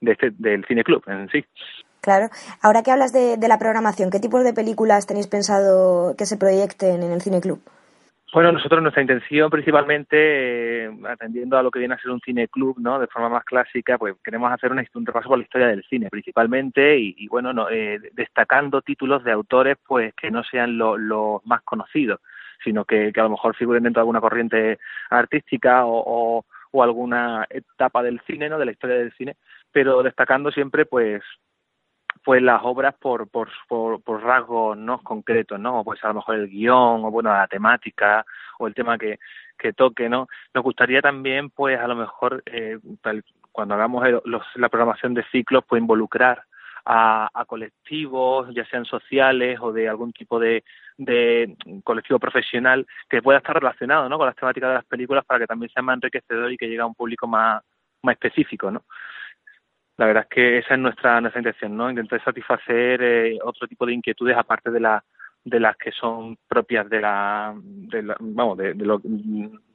de 0.00 0.12
este, 0.12 0.30
del 0.38 0.64
cine 0.64 0.82
club 0.82 1.04
en 1.06 1.28
sí. 1.28 1.44
Claro. 2.00 2.28
Ahora 2.62 2.82
que 2.82 2.90
hablas 2.90 3.12
de, 3.12 3.36
de 3.36 3.48
la 3.48 3.58
programación, 3.58 4.10
¿qué 4.10 4.20
tipos 4.20 4.42
de 4.42 4.54
películas 4.54 5.06
tenéis 5.06 5.26
pensado 5.26 6.14
que 6.16 6.24
se 6.24 6.38
proyecten 6.38 7.02
en 7.02 7.12
el 7.12 7.20
cine 7.20 7.42
club? 7.42 7.62
Bueno, 8.32 8.52
nosotros 8.52 8.80
nuestra 8.80 9.02
intención 9.02 9.50
principalmente, 9.50 10.84
eh, 10.84 10.90
atendiendo 11.08 11.58
a 11.58 11.62
lo 11.62 11.70
que 11.70 11.80
viene 11.80 11.94
a 11.94 11.98
ser 11.98 12.12
un 12.12 12.20
cine 12.20 12.46
club, 12.46 12.76
¿no? 12.78 13.00
De 13.00 13.08
forma 13.08 13.28
más 13.28 13.44
clásica, 13.44 13.98
pues 13.98 14.14
queremos 14.24 14.52
hacer 14.52 14.70
una, 14.70 14.84
un 14.94 15.04
repaso 15.04 15.28
por 15.28 15.36
la 15.36 15.44
historia 15.44 15.66
del 15.66 15.84
cine 15.90 16.08
principalmente 16.08 16.96
y, 16.96 17.14
y 17.18 17.26
bueno, 17.26 17.52
no, 17.52 17.68
eh, 17.68 17.98
destacando 18.12 18.82
títulos 18.82 19.24
de 19.24 19.32
autores 19.32 19.76
pues 19.86 20.14
que 20.14 20.30
no 20.30 20.44
sean 20.44 20.78
los 20.78 20.98
lo 20.98 21.42
más 21.44 21.60
conocidos 21.62 22.20
sino 22.62 22.84
que, 22.84 23.12
que 23.12 23.20
a 23.20 23.24
lo 23.24 23.30
mejor 23.30 23.54
figuren 23.56 23.82
dentro 23.82 24.00
de 24.00 24.02
alguna 24.02 24.20
corriente 24.20 24.78
artística 25.10 25.84
o, 25.86 26.44
o, 26.72 26.82
alguna 26.82 27.46
etapa 27.50 28.02
del 28.02 28.20
cine, 28.26 28.48
¿no? 28.48 28.58
De 28.58 28.64
la 28.64 28.72
historia 28.72 28.96
del 28.96 29.12
cine, 29.12 29.36
pero 29.72 30.02
destacando 30.02 30.50
siempre, 30.50 30.86
pues, 30.86 31.22
pues 32.24 32.42
las 32.42 32.60
obras 32.62 32.94
por, 32.94 33.28
por, 33.28 33.48
por, 33.68 34.02
por 34.02 34.22
rasgos 34.22 34.76
no 34.76 35.02
concretos, 35.02 35.58
¿no? 35.58 35.82
Pues 35.84 36.02
a 36.04 36.08
lo 36.08 36.14
mejor 36.14 36.36
el 36.36 36.48
guion, 36.48 37.04
o 37.04 37.10
bueno, 37.10 37.32
la 37.32 37.48
temática, 37.48 38.24
o 38.58 38.66
el 38.66 38.74
tema 38.74 38.98
que, 38.98 39.18
que 39.58 39.72
toque, 39.72 40.08
¿no? 40.08 40.28
Nos 40.54 40.64
gustaría 40.64 41.02
también, 41.02 41.50
pues 41.50 41.78
a 41.78 41.88
lo 41.88 41.96
mejor, 41.96 42.42
eh, 42.46 42.78
tal, 43.02 43.24
cuando 43.52 43.74
hagamos 43.74 44.06
los, 44.24 44.42
la 44.54 44.68
programación 44.68 45.14
de 45.14 45.24
ciclos, 45.30 45.64
pues 45.68 45.80
involucrar 45.80 46.44
a, 46.92 47.30
a, 47.32 47.44
colectivos, 47.44 48.52
ya 48.52 48.64
sean 48.66 48.84
sociales 48.84 49.60
o 49.60 49.72
de 49.72 49.88
algún 49.88 50.12
tipo 50.12 50.40
de, 50.40 50.64
colectivo 51.84 52.18
profesional 52.18 52.84
que 53.08 53.22
pueda 53.22 53.38
estar 53.38 53.54
relacionado 53.54 54.08
¿no? 54.08 54.18
con 54.18 54.26
las 54.26 54.34
temáticas 54.34 54.70
de 54.70 54.74
las 54.74 54.84
películas 54.84 55.24
para 55.24 55.38
que 55.40 55.46
también 55.46 55.70
sea 55.70 55.84
más 55.84 55.94
enriquecedor 55.94 56.52
y 56.52 56.56
que 56.56 56.66
llegue 56.66 56.80
a 56.80 56.86
un 56.86 56.96
público 56.96 57.28
más, 57.28 57.62
más 58.02 58.14
específico. 58.14 58.72
¿no? 58.72 58.84
La 59.98 60.06
verdad 60.06 60.24
es 60.24 60.34
que 60.34 60.58
esa 60.58 60.74
es 60.74 60.80
nuestra, 60.80 61.20
nuestra 61.20 61.40
intención, 61.40 61.76
¿no? 61.76 61.90
intentar 61.90 62.22
satisfacer 62.24 63.00
eh, 63.02 63.38
otro 63.44 63.68
tipo 63.68 63.86
de 63.86 63.94
inquietudes 63.94 64.36
aparte 64.36 64.72
de 64.72 64.80
la 64.80 65.04
de 65.44 65.60
las 65.60 65.76
que 65.76 65.90
son 65.92 66.36
propias 66.48 66.88
de 66.88 67.00
la, 67.00 67.54
de 67.56 68.02
la 68.02 68.16
vamos 68.20 68.58
de, 68.58 68.74
de 68.74 68.84
lo 68.84 69.00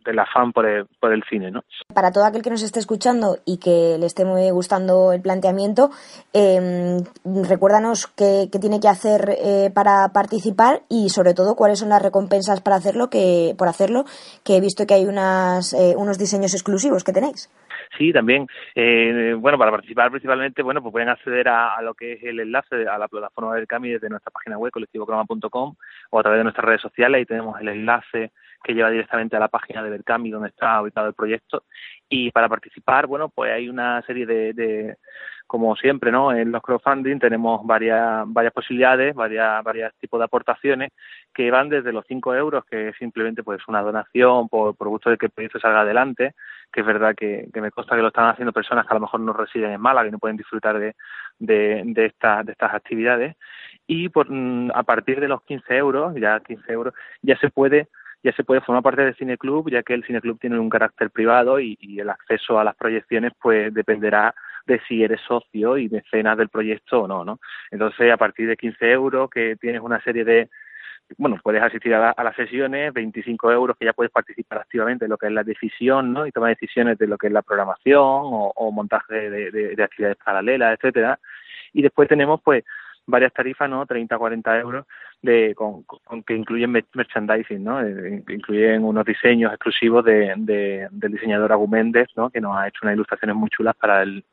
del 0.05 0.19
afán 0.19 0.53
por 0.53 0.67
el, 0.67 0.85
por 0.99 1.11
el 1.11 1.23
cine, 1.29 1.51
¿no? 1.51 1.63
Para 1.93 2.11
todo 2.11 2.25
aquel 2.25 2.43
que 2.43 2.51
nos 2.51 2.61
esté 2.61 2.79
escuchando 2.79 3.39
y 3.43 3.57
que 3.57 3.97
le 3.99 4.05
esté 4.05 4.23
muy 4.23 4.49
gustando 4.51 5.11
el 5.11 5.21
planteamiento, 5.21 5.89
eh, 6.33 6.97
recuérdanos 7.23 8.07
qué, 8.07 8.47
tiene 8.61 8.79
que 8.79 8.87
hacer 8.87 9.35
eh, 9.39 9.71
para 9.73 10.09
participar 10.09 10.83
y 10.89 11.09
sobre 11.09 11.33
todo 11.33 11.55
cuáles 11.55 11.79
son 11.79 11.89
las 11.89 12.01
recompensas 12.01 12.61
para 12.61 12.75
hacerlo, 12.75 13.09
que 13.09 13.55
por 13.57 13.67
hacerlo, 13.67 14.05
que 14.43 14.57
he 14.57 14.61
visto 14.61 14.85
que 14.85 14.93
hay 14.93 15.05
unas, 15.05 15.73
eh, 15.73 15.95
unos 15.97 16.17
diseños 16.17 16.53
exclusivos 16.53 17.03
que 17.03 17.11
tenéis. 17.11 17.49
Sí, 17.97 18.11
también. 18.11 18.47
Eh, 18.73 19.35
bueno, 19.37 19.57
para 19.57 19.71
participar 19.71 20.09
principalmente, 20.09 20.61
bueno, 20.61 20.81
pues 20.81 20.91
pueden 20.91 21.09
acceder 21.09 21.47
a, 21.47 21.81
lo 21.81 21.93
que 21.93 22.13
es 22.13 22.23
el 22.23 22.39
enlace 22.39 22.87
a 22.87 22.97
la 22.97 23.07
plataforma 23.07 23.55
del 23.55 23.67
CAMI 23.67 23.91
desde 23.91 24.09
nuestra 24.09 24.31
página 24.31 24.57
web, 24.57 24.71
colectivocroma.com, 24.71 25.75
o 26.09 26.19
a 26.19 26.23
través 26.23 26.39
de 26.39 26.43
nuestras 26.43 26.65
redes 26.65 26.81
sociales. 26.81 27.19
Ahí 27.19 27.25
tenemos 27.25 27.59
el 27.61 27.69
enlace 27.69 28.31
que 28.63 28.73
lleva 28.73 28.89
directamente 28.89 29.35
a 29.35 29.39
la 29.39 29.47
página 29.47 29.83
de 29.83 29.91
Berkami 29.91 30.31
donde 30.31 30.49
está 30.49 30.81
ubicado 30.81 31.07
el 31.07 31.13
proyecto. 31.13 31.63
Y 32.09 32.31
para 32.31 32.49
participar, 32.49 33.07
bueno, 33.07 33.29
pues 33.29 33.51
hay 33.51 33.69
una 33.69 34.01
serie 34.01 34.25
de, 34.25 34.53
de 34.53 34.97
como 35.47 35.75
siempre, 35.75 36.11
¿no? 36.11 36.33
En 36.33 36.51
los 36.51 36.61
crowdfunding 36.61 37.19
tenemos 37.19 37.65
varias, 37.65 38.23
varias 38.27 38.53
posibilidades, 38.53 39.13
varias, 39.13 39.63
varios 39.63 39.93
tipos 39.99 40.19
de 40.19 40.25
aportaciones 40.25 40.91
que 41.33 41.51
van 41.51 41.69
desde 41.69 41.93
los 41.93 42.05
5 42.07 42.35
euros, 42.35 42.65
que 42.65 42.89
es 42.89 42.97
simplemente 42.97 43.43
pues 43.43 43.61
una 43.67 43.81
donación 43.81 44.49
por, 44.49 44.75
por 44.75 44.87
gusto 44.89 45.09
de 45.09 45.17
que 45.17 45.27
el 45.27 45.31
proyecto 45.31 45.59
salga 45.59 45.81
adelante, 45.81 46.33
que 46.71 46.81
es 46.81 46.85
verdad 46.85 47.15
que, 47.15 47.47
me 47.53 47.71
consta 47.71 47.95
que 47.95 48.01
lo 48.01 48.07
están 48.07 48.29
haciendo 48.29 48.53
personas 48.53 48.85
que 48.85 48.93
a 48.93 48.95
lo 48.95 49.01
mejor 49.01 49.19
no 49.19 49.33
residen 49.33 49.71
en 49.71 49.81
Málaga 49.81 50.07
y 50.07 50.11
no 50.11 50.19
pueden 50.19 50.37
disfrutar 50.37 50.79
de, 50.79 50.95
de, 51.37 51.83
de, 51.85 52.05
esta, 52.05 52.43
de 52.43 52.51
estas 52.51 52.73
actividades. 52.73 53.35
Y 53.87 54.09
por, 54.09 54.27
a 54.73 54.83
partir 54.83 55.19
de 55.19 55.27
los 55.27 55.43
15 55.43 55.77
euros, 55.77 56.15
ya 56.15 56.39
15 56.39 56.71
euros, 56.71 56.93
ya 57.21 57.37
se 57.37 57.49
puede 57.49 57.87
ya 58.23 58.31
se 58.31 58.43
puede 58.43 58.61
formar 58.61 58.81
parte 58.81 59.03
del 59.03 59.13
cineclub, 59.13 59.69
ya 59.69 59.83
que 59.83 59.93
el 59.93 60.03
cineclub 60.03 60.39
tiene 60.39 60.57
un 60.57 60.67
carácter 60.67 61.11
privado 61.11 61.59
y, 61.59 61.77
y 61.79 61.99
el 61.99 62.09
acceso 62.09 62.57
a 62.57 62.63
las 62.63 62.75
proyecciones 62.75 63.33
pues 63.39 63.71
dependerá 63.71 64.33
de 64.65 64.79
si 64.87 65.03
eres 65.03 65.21
socio 65.21 65.77
y 65.77 65.89
mecenas 65.89 66.37
del 66.37 66.49
proyecto 66.49 67.03
o 67.03 67.07
no, 67.07 67.23
¿no? 67.23 67.39
Entonces, 67.71 68.11
a 68.11 68.17
partir 68.17 68.47
de 68.47 68.57
15 68.57 68.91
euros, 68.91 69.29
que 69.29 69.55
tienes 69.57 69.81
una 69.81 70.01
serie 70.01 70.23
de, 70.23 70.49
bueno, 71.17 71.37
puedes 71.43 71.61
asistir 71.61 71.93
a, 71.93 71.99
la, 71.99 72.09
a, 72.11 72.23
las 72.23 72.35
sesiones, 72.35 72.91
25 72.93 73.51
euros 73.51 73.77
que 73.77 73.85
ya 73.85 73.93
puedes 73.93 74.11
participar 74.11 74.59
activamente 74.59 75.05
en 75.05 75.11
lo 75.11 75.17
que 75.17 75.27
es 75.27 75.33
la 75.33 75.43
decisión, 75.43 76.13
¿no? 76.13 76.25
Y 76.25 76.31
tomar 76.31 76.49
decisiones 76.49 76.97
de 76.97 77.07
lo 77.07 77.17
que 77.17 77.27
es 77.27 77.33
la 77.33 77.43
programación 77.43 78.01
o, 78.01 78.51
o 78.55 78.71
montaje 78.71 79.13
de, 79.13 79.51
de, 79.51 79.75
de, 79.75 79.83
actividades 79.83 80.17
paralelas, 80.23 80.77
etcétera. 80.77 81.19
Y 81.73 81.81
después 81.81 82.09
tenemos, 82.09 82.41
pues, 82.41 82.63
varias 83.05 83.33
tarifas, 83.33 83.69
¿no? 83.69 83.85
30, 83.85 84.17
40 84.17 84.59
euros 84.59 84.85
de, 85.21 85.53
con, 85.55 85.83
con 85.83 86.23
que 86.23 86.35
incluyen 86.35 86.71
merchandising, 86.71 87.63
¿no? 87.63 87.81
Eh, 87.81 88.23
incluyen 88.29 88.83
unos 88.83 89.05
diseños 89.05 89.53
exclusivos 89.53 90.03
de, 90.05 90.33
de, 90.37 90.87
del 90.91 91.11
diseñador 91.11 91.51
Agu 91.51 91.67
Méndez, 91.67 92.07
¿no? 92.15 92.31
Que 92.31 92.41
nos 92.41 92.57
ha 92.57 92.67
hecho 92.67 92.79
unas 92.81 92.95
ilustraciones 92.95 93.35
muy 93.35 93.49
chulas 93.49 93.75
para 93.75 94.01
el, 94.01 94.23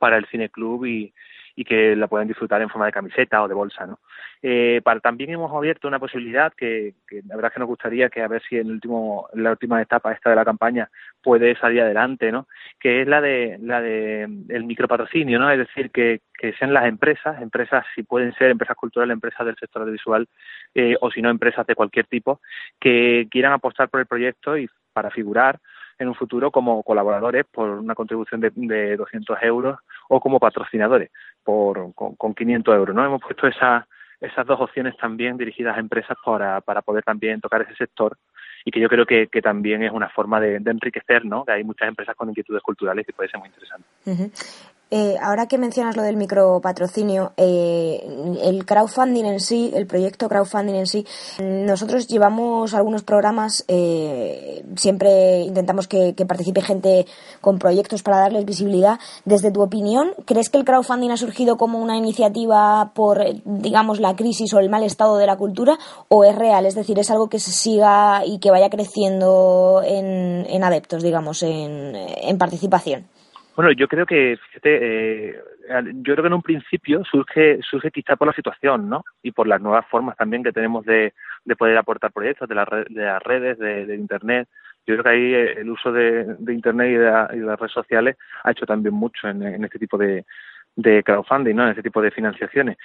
para 0.00 0.16
el 0.16 0.26
cine 0.26 0.48
club 0.48 0.86
y, 0.86 1.12
y 1.54 1.64
que 1.64 1.94
la 1.94 2.08
puedan 2.08 2.26
disfrutar 2.26 2.62
en 2.62 2.70
forma 2.70 2.86
de 2.86 2.92
camiseta 2.92 3.42
o 3.42 3.48
de 3.48 3.54
bolsa, 3.54 3.86
¿no? 3.86 3.98
Eh, 4.42 4.80
para, 4.82 5.00
también 5.00 5.30
hemos 5.30 5.52
abierto 5.54 5.86
una 5.86 5.98
posibilidad 5.98 6.52
que, 6.54 6.94
que 7.06 7.20
la 7.26 7.36
verdad 7.36 7.50
es 7.50 7.54
que 7.54 7.60
nos 7.60 7.68
gustaría 7.68 8.08
que 8.08 8.22
a 8.22 8.28
ver 8.28 8.42
si 8.48 8.56
en, 8.56 8.68
el 8.68 8.72
último, 8.72 9.28
en 9.34 9.42
la 9.42 9.50
última 9.50 9.82
etapa 9.82 10.12
esta 10.12 10.30
de 10.30 10.36
la 10.36 10.44
campaña 10.46 10.88
puede 11.22 11.54
salir 11.56 11.82
adelante, 11.82 12.32
¿no? 12.32 12.48
Que 12.78 13.02
es 13.02 13.08
la 13.08 13.20
de 13.20 13.58
la 13.60 13.82
de 13.82 14.22
el 14.22 14.64
micropatrocinio, 14.64 15.38
¿no? 15.38 15.50
Es 15.50 15.58
decir, 15.58 15.90
que, 15.90 16.22
que 16.38 16.54
sean 16.54 16.72
las 16.72 16.86
empresas, 16.86 17.42
empresas 17.42 17.84
si 17.94 18.02
pueden 18.02 18.32
ser 18.34 18.50
empresas 18.50 18.76
culturales, 18.76 19.12
empresas 19.12 19.44
del 19.44 19.56
sector 19.56 19.82
audiovisual 19.82 20.26
eh, 20.74 20.96
o 21.02 21.10
si 21.10 21.20
no 21.20 21.28
empresas 21.28 21.66
de 21.66 21.74
cualquier 21.74 22.06
tipo 22.06 22.40
que 22.80 23.28
quieran 23.30 23.52
apostar 23.52 23.90
por 23.90 24.00
el 24.00 24.06
proyecto 24.06 24.56
y 24.56 24.66
para 24.94 25.10
figurar 25.10 25.58
en 26.00 26.08
un 26.08 26.14
futuro 26.14 26.50
como 26.50 26.82
colaboradores 26.82 27.44
por 27.46 27.68
una 27.68 27.94
contribución 27.94 28.40
de, 28.40 28.50
de 28.54 28.96
200 28.96 29.38
euros 29.42 29.78
o 30.08 30.20
como 30.20 30.40
patrocinadores 30.40 31.10
por, 31.44 31.94
con, 31.94 32.16
con 32.16 32.34
500 32.34 32.74
euros. 32.74 32.96
¿no? 32.96 33.04
Hemos 33.04 33.20
puesto 33.20 33.46
esa, 33.46 33.86
esas 34.20 34.46
dos 34.46 34.60
opciones 34.60 34.96
también 34.96 35.36
dirigidas 35.36 35.76
a 35.76 35.80
empresas 35.80 36.16
para, 36.24 36.60
para 36.60 36.82
poder 36.82 37.04
también 37.04 37.40
tocar 37.40 37.62
ese 37.62 37.74
sector 37.76 38.16
y 38.64 38.70
que 38.70 38.80
yo 38.80 38.88
creo 38.88 39.06
que, 39.06 39.28
que 39.28 39.40
también 39.40 39.82
es 39.82 39.92
una 39.92 40.08
forma 40.08 40.40
de, 40.40 40.56
enriquecer, 40.56 41.24
¿no? 41.24 41.44
Que 41.44 41.52
hay 41.52 41.64
muchas 41.64 41.88
empresas 41.88 42.14
con 42.14 42.28
inquietudes 42.28 42.62
culturales 42.62 43.06
y 43.08 43.12
puede 43.12 43.30
ser 43.30 43.40
muy 43.40 43.48
interesante. 43.48 43.86
Eh, 44.92 45.16
ahora 45.22 45.46
que 45.46 45.56
mencionas 45.56 45.96
lo 45.96 46.02
del 46.02 46.16
micropatrocinio, 46.16 47.32
eh, 47.36 48.04
el 48.42 48.66
crowdfunding 48.66 49.24
en 49.24 49.38
sí, 49.38 49.70
el 49.72 49.86
proyecto 49.86 50.28
crowdfunding 50.28 50.74
en 50.74 50.86
sí, 50.88 51.06
nosotros 51.38 52.08
llevamos 52.08 52.74
algunos 52.74 53.04
programas, 53.04 53.64
eh, 53.68 54.64
siempre 54.74 55.42
intentamos 55.42 55.86
que, 55.86 56.14
participe 56.26 56.60
gente 56.60 57.06
con 57.40 57.58
proyectos 57.58 58.02
para 58.02 58.18
darles 58.18 58.44
visibilidad. 58.44 58.98
Desde 59.24 59.52
tu 59.52 59.62
opinión, 59.62 60.12
¿crees 60.26 60.50
que 60.50 60.58
el 60.58 60.64
crowdfunding 60.64 61.10
ha 61.10 61.16
surgido 61.16 61.56
como 61.56 61.78
una 61.78 61.96
iniciativa 61.96 62.90
por, 62.94 63.24
digamos, 63.44 64.00
la 64.00 64.16
crisis 64.16 64.52
o 64.54 64.58
el 64.58 64.70
mal 64.70 64.82
estado 64.82 65.16
de 65.18 65.26
la 65.26 65.36
cultura 65.36 65.78
o 66.08 66.24
es 66.24 66.34
real? 66.34 66.66
Es 66.66 66.74
decir, 66.74 66.98
es 66.98 67.10
algo 67.10 67.28
que 67.28 67.38
se 67.38 67.52
siga 67.52 68.24
y 68.26 68.38
que 68.38 68.50
vaya 68.50 68.70
creciendo 68.70 69.82
en, 69.84 70.64
adeptos, 70.64 71.02
digamos, 71.02 71.42
en 71.42 72.38
participación. 72.38 73.06
Bueno, 73.56 73.72
yo 73.72 73.88
creo 73.88 74.06
que, 74.06 74.38
fíjate, 74.48 75.30
eh, 75.30 75.42
yo 75.68 76.14
creo 76.14 76.22
que 76.22 76.26
en 76.28 76.32
un 76.34 76.42
principio 76.42 77.04
surge, 77.04 77.60
surge 77.62 77.90
quizá 77.90 78.16
por 78.16 78.28
la 78.28 78.32
situación, 78.32 78.88
¿no? 78.88 79.04
Y 79.22 79.32
por 79.32 79.46
las 79.46 79.60
nuevas 79.60 79.86
formas 79.86 80.16
también 80.16 80.42
que 80.42 80.52
tenemos 80.52 80.84
de, 80.84 81.12
de 81.44 81.56
poder 81.56 81.76
aportar 81.76 82.12
proyectos, 82.12 82.48
de, 82.48 82.54
la 82.54 82.64
de 82.88 83.04
las 83.04 83.22
redes, 83.22 83.58
de, 83.58 83.94
Internet. 83.94 84.48
Yo 84.86 84.94
creo 84.94 85.04
que 85.04 85.10
ahí 85.10 85.34
el 85.34 85.68
uso 85.68 85.92
de, 85.92 86.36
Internet 86.48 86.90
y 86.90 86.94
de, 86.94 87.10
las 87.44 87.60
redes 87.60 87.72
sociales 87.72 88.16
ha 88.44 88.52
hecho 88.52 88.66
también 88.66 88.94
mucho 88.94 89.28
en, 89.28 89.42
en 89.42 89.64
este 89.64 89.78
tipo 89.78 89.98
de, 89.98 90.24
de 90.76 91.02
crowdfunding, 91.02 91.54
¿no? 91.54 91.64
En 91.64 91.70
este 91.70 91.82
tipo 91.82 92.00
de 92.00 92.10
financiaciones. 92.10 92.78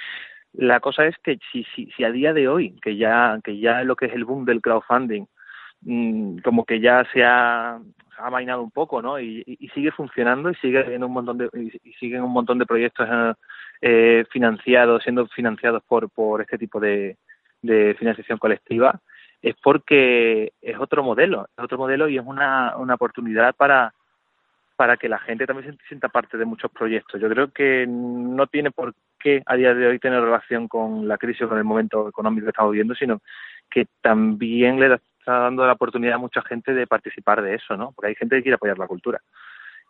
La 0.54 0.80
cosa 0.80 1.06
es 1.06 1.16
que 1.24 1.38
si, 1.52 1.66
si, 1.76 1.92
si 1.92 2.04
a 2.04 2.12
día 2.12 2.34
de 2.34 2.48
hoy, 2.48 2.76
que 2.82 2.96
ya, 2.96 3.40
que 3.44 3.60
ya 3.60 3.84
lo 3.84 3.96
que 3.96 4.06
es 4.06 4.14
el 4.14 4.26
boom 4.26 4.46
del 4.46 4.62
crowdfunding, 4.62 5.26
mmm, 5.86 6.40
como 6.40 6.66
que 6.66 6.80
ya 6.80 7.06
se 7.14 7.24
ha, 7.24 7.80
ha 8.18 8.30
mainado 8.30 8.62
un 8.62 8.72
poco, 8.72 9.02
¿no? 9.02 9.20
Y, 9.20 9.44
sigue 9.74 9.92
funcionando 9.92 10.50
y 10.50 10.56
sigue 10.56 10.94
en 10.94 11.04
un 11.04 11.12
montón 11.12 11.38
de 11.38 11.50
y 11.84 11.94
siguen 11.94 12.24
un 12.24 12.32
montón 12.32 12.60
de 12.60 12.66
proyectos 12.66 13.08
eh, 13.82 14.26
financiados, 14.32 15.04
siendo 15.04 15.28
financiados 15.28 15.84
por 15.88 16.10
por 16.10 16.42
este 16.42 16.58
tipo 16.58 16.80
de, 16.80 17.18
de 17.62 17.96
financiación 18.00 18.38
colectiva, 18.38 19.00
es 19.42 19.56
porque 19.62 20.54
es 20.62 20.78
otro 20.80 21.04
modelo, 21.04 21.48
es 21.58 21.64
otro 21.64 21.78
modelo 21.78 22.08
y 22.10 22.18
es 22.18 22.26
una, 22.26 22.76
una 22.78 22.96
oportunidad 22.96 23.56
para 23.56 23.94
para 24.76 24.98
que 24.98 25.08
la 25.08 25.20
gente 25.20 25.46
también 25.46 25.78
se 25.78 25.88
sienta 25.88 26.10
parte 26.10 26.38
de 26.38 26.44
muchos 26.44 26.70
proyectos. 26.70 27.22
Yo 27.22 27.30
creo 27.30 27.50
que 27.52 27.86
no 27.88 28.46
tiene 28.48 28.72
por 28.72 28.94
qué 29.18 29.42
a 29.46 29.56
día 29.56 29.74
de 29.74 29.88
hoy 29.88 30.00
tener 30.00 30.22
relación 30.22 30.68
con 30.68 31.08
la 31.08 31.18
crisis 31.18 31.44
o 31.44 31.50
con 31.50 31.58
el 31.58 31.64
momento 31.64 32.10
económico 32.10 32.46
que 32.46 32.50
estamos 32.50 32.72
viviendo, 32.72 32.94
sino 32.94 33.22
que 33.70 33.88
también 34.02 34.80
le 34.80 34.90
da 34.90 35.00
está 35.26 35.40
dando 35.40 35.66
la 35.66 35.74
oportunidad 35.74 36.16
a 36.16 36.20
mucha 36.20 36.44
gente 36.44 36.74
de 36.74 36.86
participar 36.86 37.42
de 37.42 37.56
eso, 37.56 37.76
¿no? 37.76 37.92
Porque 37.92 38.10
hay 38.10 38.16
gente 38.16 38.36
que 38.36 38.44
quiere 38.44 38.56
apoyar 38.56 38.78
la 38.78 38.88
cultura. 38.88 39.22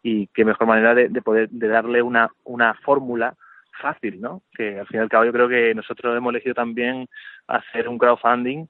Y 0.01 0.27
qué 0.27 0.45
mejor 0.45 0.65
manera 0.65 0.95
de, 0.95 1.09
de 1.09 1.21
poder 1.21 1.49
de 1.49 1.67
darle 1.67 2.01
una, 2.01 2.29
una 2.45 2.73
fórmula 2.75 3.35
fácil, 3.81 4.21
¿no? 4.21 4.43
Que 4.55 4.79
al 4.79 4.87
fin 4.87 4.97
y 4.97 5.01
al 5.01 5.09
cabo 5.09 5.25
yo 5.25 5.33
creo 5.33 5.49
que 5.49 5.75
nosotros 5.75 6.15
hemos 6.15 6.31
elegido 6.31 6.55
también 6.55 7.07
hacer 7.47 7.89
un 7.89 7.97
crowdfunding 7.97 8.67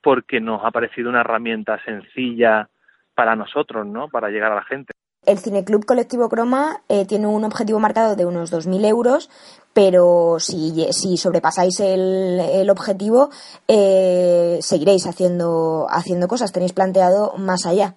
porque 0.00 0.40
nos 0.40 0.64
ha 0.64 0.70
parecido 0.70 1.08
una 1.08 1.22
herramienta 1.22 1.82
sencilla 1.84 2.68
para 3.14 3.34
nosotros, 3.34 3.84
¿no? 3.84 4.08
Para 4.08 4.28
llegar 4.28 4.52
a 4.52 4.56
la 4.56 4.64
gente. 4.64 4.92
El 5.26 5.38
Cineclub 5.38 5.84
Colectivo 5.84 6.28
Croma 6.28 6.80
eh, 6.88 7.06
tiene 7.06 7.26
un 7.26 7.44
objetivo 7.44 7.78
marcado 7.78 8.16
de 8.16 8.26
unos 8.26 8.52
2.000 8.52 8.86
euros, 8.86 9.30
pero 9.72 10.36
si, 10.38 10.86
si 10.92 11.16
sobrepasáis 11.16 11.80
el, 11.80 12.40
el 12.40 12.70
objetivo, 12.70 13.30
eh, 13.68 14.58
seguiréis 14.60 15.06
haciendo, 15.06 15.86
haciendo 15.90 16.28
cosas. 16.28 16.52
Tenéis 16.52 16.72
planteado 16.72 17.36
más 17.38 17.66
allá. 17.66 17.94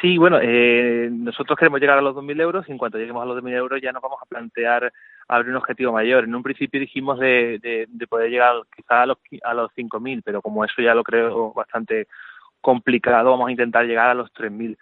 Sí, 0.00 0.18
bueno, 0.18 0.38
eh, 0.42 1.08
nosotros 1.10 1.58
queremos 1.58 1.80
llegar 1.80 1.98
a 1.98 2.02
los 2.02 2.14
2.000 2.14 2.40
euros 2.42 2.68
y 2.68 2.72
en 2.72 2.78
cuanto 2.78 2.98
lleguemos 2.98 3.22
a 3.22 3.26
los 3.26 3.42
2.000 3.42 3.56
euros 3.56 3.80
ya 3.82 3.92
nos 3.92 4.02
vamos 4.02 4.18
a 4.20 4.26
plantear 4.26 4.92
abrir 5.26 5.50
un 5.50 5.56
objetivo 5.56 5.92
mayor. 5.92 6.24
En 6.24 6.34
un 6.34 6.42
principio 6.42 6.78
dijimos 6.78 7.18
de, 7.18 7.58
de, 7.62 7.86
de 7.88 8.06
poder 8.06 8.30
llegar 8.30 8.54
quizás 8.74 9.02
a 9.02 9.06
los, 9.06 9.18
a 9.42 9.54
los 9.54 9.72
5.000, 9.74 10.22
pero 10.24 10.42
como 10.42 10.64
eso 10.64 10.82
ya 10.82 10.94
lo 10.94 11.02
creo 11.02 11.52
bastante 11.54 12.08
complicado, 12.60 13.30
vamos 13.30 13.48
a 13.48 13.52
intentar 13.52 13.86
llegar 13.86 14.10
a 14.10 14.14
los 14.14 14.32
3.000 14.34 14.76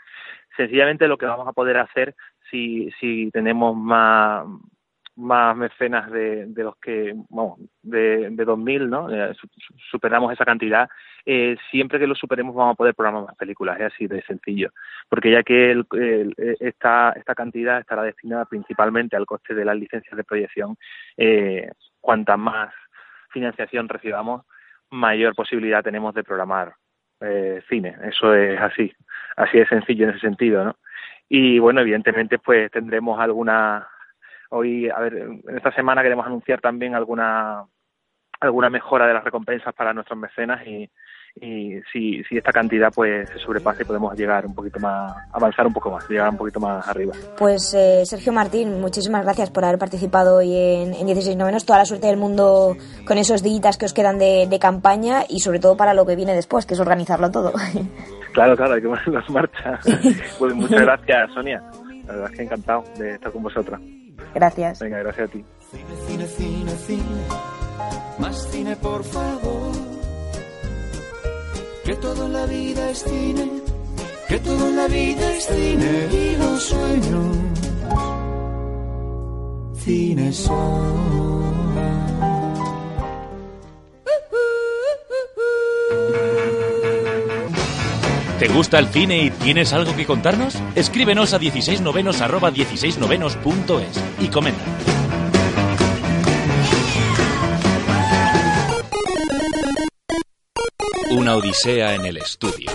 sencillamente 0.56 1.08
lo 1.08 1.18
que 1.18 1.26
vamos 1.26 1.46
a 1.48 1.52
poder 1.52 1.78
hacer 1.78 2.14
si, 2.50 2.90
si 3.00 3.30
tenemos 3.30 3.76
más 3.76 4.46
más 5.16 5.56
mecenas 5.56 6.10
de, 6.10 6.46
de 6.46 6.64
los 6.64 6.76
que, 6.76 7.14
bueno, 7.28 7.56
de, 7.82 8.30
de 8.30 8.46
2.000, 8.46 8.88
¿no? 8.88 9.14
Eh, 9.14 9.32
superamos 9.90 10.32
esa 10.32 10.44
cantidad, 10.44 10.88
eh, 11.24 11.56
siempre 11.70 11.98
que 11.98 12.06
lo 12.06 12.14
superemos 12.14 12.54
vamos 12.54 12.74
a 12.74 12.76
poder 12.76 12.94
programar 12.94 13.26
más 13.26 13.36
películas, 13.36 13.78
es 13.78 13.92
así 13.92 14.06
de 14.06 14.22
sencillo. 14.22 14.70
Porque 15.08 15.30
ya 15.30 15.42
que 15.42 15.70
el, 15.70 16.34
esta, 16.58 17.10
esta 17.10 17.34
cantidad 17.34 17.78
estará 17.78 18.02
destinada 18.02 18.44
principalmente 18.46 19.16
al 19.16 19.26
coste 19.26 19.54
de 19.54 19.64
las 19.64 19.76
licencias 19.76 20.16
de 20.16 20.24
proyección, 20.24 20.76
eh, 21.16 21.70
cuanta 22.00 22.36
más 22.36 22.74
financiación 23.30 23.88
recibamos, 23.88 24.44
mayor 24.90 25.34
posibilidad 25.34 25.82
tenemos 25.82 26.14
de 26.14 26.24
programar 26.24 26.74
eh, 27.20 27.62
cine. 27.68 27.96
Eso 28.04 28.34
es 28.34 28.60
así, 28.60 28.92
así 29.36 29.58
de 29.58 29.66
sencillo 29.66 30.04
en 30.04 30.10
ese 30.10 30.20
sentido, 30.20 30.64
¿no? 30.64 30.76
Y 31.28 31.58
bueno, 31.58 31.80
evidentemente, 31.80 32.38
pues 32.38 32.70
tendremos 32.70 33.18
alguna. 33.20 33.88
Hoy, 34.50 34.88
a 34.88 35.00
ver, 35.00 35.14
en 35.16 35.42
esta 35.56 35.72
semana 35.72 36.02
queremos 36.02 36.26
anunciar 36.26 36.60
también 36.60 36.94
alguna 36.94 37.64
alguna 38.40 38.70
mejora 38.70 39.06
de 39.06 39.14
las 39.14 39.24
recompensas 39.24 39.74
para 39.74 39.94
nuestros 39.94 40.18
mecenas 40.18 40.66
y, 40.66 40.90
y 41.40 41.80
si, 41.92 42.22
si 42.24 42.36
esta 42.36 42.52
cantidad 42.52 42.92
pues 42.94 43.28
se 43.28 43.38
sobrepasa 43.38 43.82
y 43.82 43.84
podemos 43.84 44.16
llegar 44.16 44.46
un 44.46 44.54
poquito 44.54 44.78
más, 44.78 45.12
avanzar 45.32 45.66
un 45.66 45.72
poco 45.72 45.90
más, 45.90 46.08
llegar 46.08 46.30
un 46.30 46.36
poquito 46.36 46.60
más 46.60 46.86
arriba. 46.86 47.14
Pues 47.36 47.74
eh, 47.74 48.02
Sergio 48.06 48.32
Martín, 48.32 48.80
muchísimas 48.80 49.24
gracias 49.24 49.50
por 49.50 49.64
haber 49.64 49.78
participado 49.78 50.36
hoy 50.36 50.54
en, 50.54 50.94
en 50.94 51.06
16 51.06 51.36
novenos, 51.36 51.66
toda 51.66 51.80
la 51.80 51.84
suerte 51.84 52.06
del 52.06 52.16
mundo 52.16 52.76
con 53.06 53.18
esos 53.18 53.42
días 53.42 53.76
que 53.76 53.86
os 53.86 53.92
quedan 53.92 54.18
de, 54.18 54.46
de, 54.48 54.58
campaña 54.58 55.24
y 55.28 55.40
sobre 55.40 55.58
todo 55.58 55.76
para 55.76 55.92
lo 55.92 56.06
que 56.06 56.16
viene 56.16 56.34
después, 56.34 56.66
que 56.66 56.74
es 56.74 56.80
organizarlo 56.80 57.30
todo. 57.30 57.52
Claro, 58.34 58.56
claro, 58.56 58.74
hay 58.74 58.82
que 58.82 58.88
ponerlo 58.88 59.22
en 59.28 59.32
marcha. 59.32 59.78
Pues 60.40 60.54
muchas 60.56 60.80
gracias, 60.80 61.32
Sonia. 61.34 61.62
La 62.04 62.14
verdad 62.14 62.30
es 62.32 62.36
que 62.36 62.42
encantado 62.42 62.84
de 62.98 63.10
estar 63.12 63.30
con 63.30 63.44
vosotras. 63.44 63.80
Gracias. 64.34 64.80
Venga, 64.80 64.98
gracias 64.98 65.28
a 65.28 65.32
ti. 65.32 65.44
Cine, 65.70 65.84
cine, 66.08 66.26
cine, 66.26 66.70
cine. 66.72 67.22
Más 68.18 68.50
cine, 68.50 68.74
por 68.74 69.04
favor 69.04 69.83
que 71.84 71.94
todo 71.96 72.26
en 72.26 72.32
la 72.32 72.46
vida 72.46 72.90
es 72.90 73.04
cine, 73.04 73.50
que 74.28 74.38
todo 74.38 74.68
en 74.68 74.76
la 74.76 74.88
vida 74.88 75.32
es 75.32 75.46
cine 75.46 76.08
y 76.12 76.36
los 76.36 76.62
sueños, 76.62 77.36
cine 79.76 80.32
son. 80.32 81.14
¿Te 88.38 88.48
gusta 88.48 88.78
el 88.78 88.88
cine 88.88 89.22
y 89.22 89.30
tienes 89.30 89.72
algo 89.72 89.94
que 89.96 90.04
contarnos? 90.04 90.56
Escríbenos 90.74 91.32
a 91.32 91.38
16novenos 91.38 92.20
arroba 92.20 92.50
16novenos.es 92.50 94.04
y 94.20 94.28
comenta. 94.28 94.93
Una 101.14 101.36
odisea 101.36 101.94
en 101.94 102.06
el 102.06 102.16
estudio. 102.16 102.72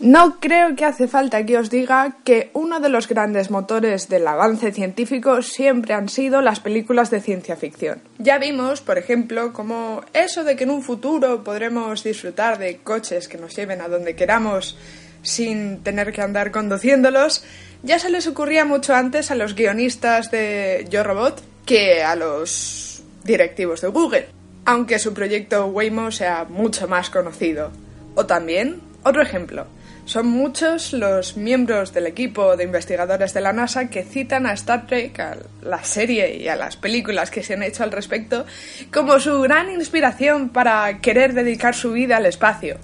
No 0.00 0.40
creo 0.40 0.74
que 0.74 0.84
hace 0.84 1.06
falta 1.06 1.46
que 1.46 1.58
os 1.58 1.70
diga 1.70 2.16
que 2.24 2.50
uno 2.54 2.80
de 2.80 2.88
los 2.88 3.06
grandes 3.06 3.52
motores 3.52 4.08
del 4.08 4.26
avance 4.26 4.72
científico 4.72 5.42
siempre 5.42 5.94
han 5.94 6.08
sido 6.08 6.42
las 6.42 6.58
películas 6.58 7.08
de 7.10 7.20
ciencia 7.20 7.54
ficción. 7.54 8.02
Ya 8.18 8.38
vimos, 8.38 8.80
por 8.80 8.98
ejemplo, 8.98 9.52
como 9.52 10.02
eso 10.12 10.42
de 10.42 10.56
que 10.56 10.64
en 10.64 10.70
un 10.70 10.82
futuro 10.82 11.44
podremos 11.44 12.02
disfrutar 12.02 12.58
de 12.58 12.78
coches 12.78 13.28
que 13.28 13.38
nos 13.38 13.54
lleven 13.54 13.80
a 13.80 13.86
donde 13.86 14.16
queramos 14.16 14.76
sin 15.22 15.84
tener 15.84 16.12
que 16.12 16.22
andar 16.22 16.50
conduciéndolos, 16.50 17.44
ya 17.84 18.00
se 18.00 18.10
les 18.10 18.26
ocurría 18.26 18.64
mucho 18.64 18.92
antes 18.92 19.30
a 19.30 19.36
los 19.36 19.54
guionistas 19.54 20.32
de 20.32 20.84
Yo 20.90 21.04
Robot 21.04 21.44
que 21.64 22.02
a 22.02 22.16
los 22.16 23.04
directivos 23.22 23.82
de 23.82 23.88
Google 23.88 24.37
aunque 24.68 24.98
su 24.98 25.14
proyecto 25.14 25.64
Waymo 25.68 26.10
sea 26.10 26.44
mucho 26.46 26.88
más 26.88 27.08
conocido. 27.08 27.72
O 28.14 28.26
también, 28.26 28.82
otro 29.02 29.22
ejemplo, 29.22 29.66
son 30.04 30.26
muchos 30.26 30.92
los 30.92 31.38
miembros 31.38 31.94
del 31.94 32.06
equipo 32.06 32.54
de 32.54 32.64
investigadores 32.64 33.32
de 33.32 33.40
la 33.40 33.54
NASA 33.54 33.88
que 33.88 34.02
citan 34.02 34.44
a 34.44 34.52
Star 34.52 34.86
Trek, 34.86 35.18
a 35.20 35.38
la 35.62 35.82
serie 35.84 36.36
y 36.36 36.48
a 36.48 36.56
las 36.56 36.76
películas 36.76 37.30
que 37.30 37.42
se 37.42 37.54
han 37.54 37.62
hecho 37.62 37.82
al 37.82 37.92
respecto, 37.92 38.44
como 38.92 39.18
su 39.20 39.40
gran 39.40 39.70
inspiración 39.70 40.50
para 40.50 41.00
querer 41.00 41.32
dedicar 41.32 41.74
su 41.74 41.92
vida 41.92 42.18
al 42.18 42.26
espacio. 42.26 42.76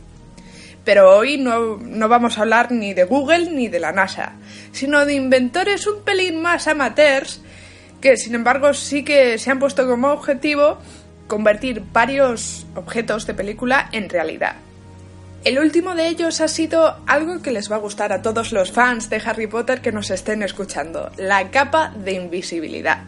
Pero 0.87 1.15
hoy 1.15 1.37
no, 1.37 1.77
no 1.77 2.09
vamos 2.09 2.39
a 2.39 2.43
hablar 2.43 2.73
ni 2.73 2.95
de 2.95 3.05
Google 3.05 3.51
ni 3.51 3.69
de 3.69 3.81
la 3.81 3.93
NASA, 3.93 4.37
sino 4.73 5.05
de 5.05 5.13
inventores 5.13 5.87
un 5.87 6.03
pelín 6.03 6.41
más 6.41 6.67
amateurs 6.67 7.43
que 8.01 8.17
sin 8.17 8.35
embargo 8.35 8.73
sí 8.73 9.03
que 9.03 9.39
se 9.39 9.51
han 9.51 9.59
puesto 9.59 9.87
como 9.87 10.09
objetivo 10.09 10.79
convertir 11.35 11.83
varios 11.93 12.65
objetos 12.77 13.27
de 13.27 13.35
película 13.35 13.89
en 13.91 14.09
realidad. 14.09 14.55
El 15.43 15.59
último 15.59 15.97
de 15.97 16.07
ellos 16.07 16.41
ha 16.41 16.47
sido 16.47 16.95
algo 17.09 17.43
que 17.43 17.51
les 17.51 17.69
va 17.69 17.75
a 17.75 17.81
gustar 17.81 18.13
a 18.13 18.23
todos 18.23 18.53
los 18.53 18.71
fans 18.71 19.11
de 19.11 19.17
Harry 19.17 19.49
Potter 19.49 19.81
que 19.81 19.91
nos 19.91 20.13
estén 20.13 20.45
escuchando, 20.45 21.11
la 21.17 21.51
capa 21.51 21.93
de 21.97 22.13
invisibilidad. 22.13 22.99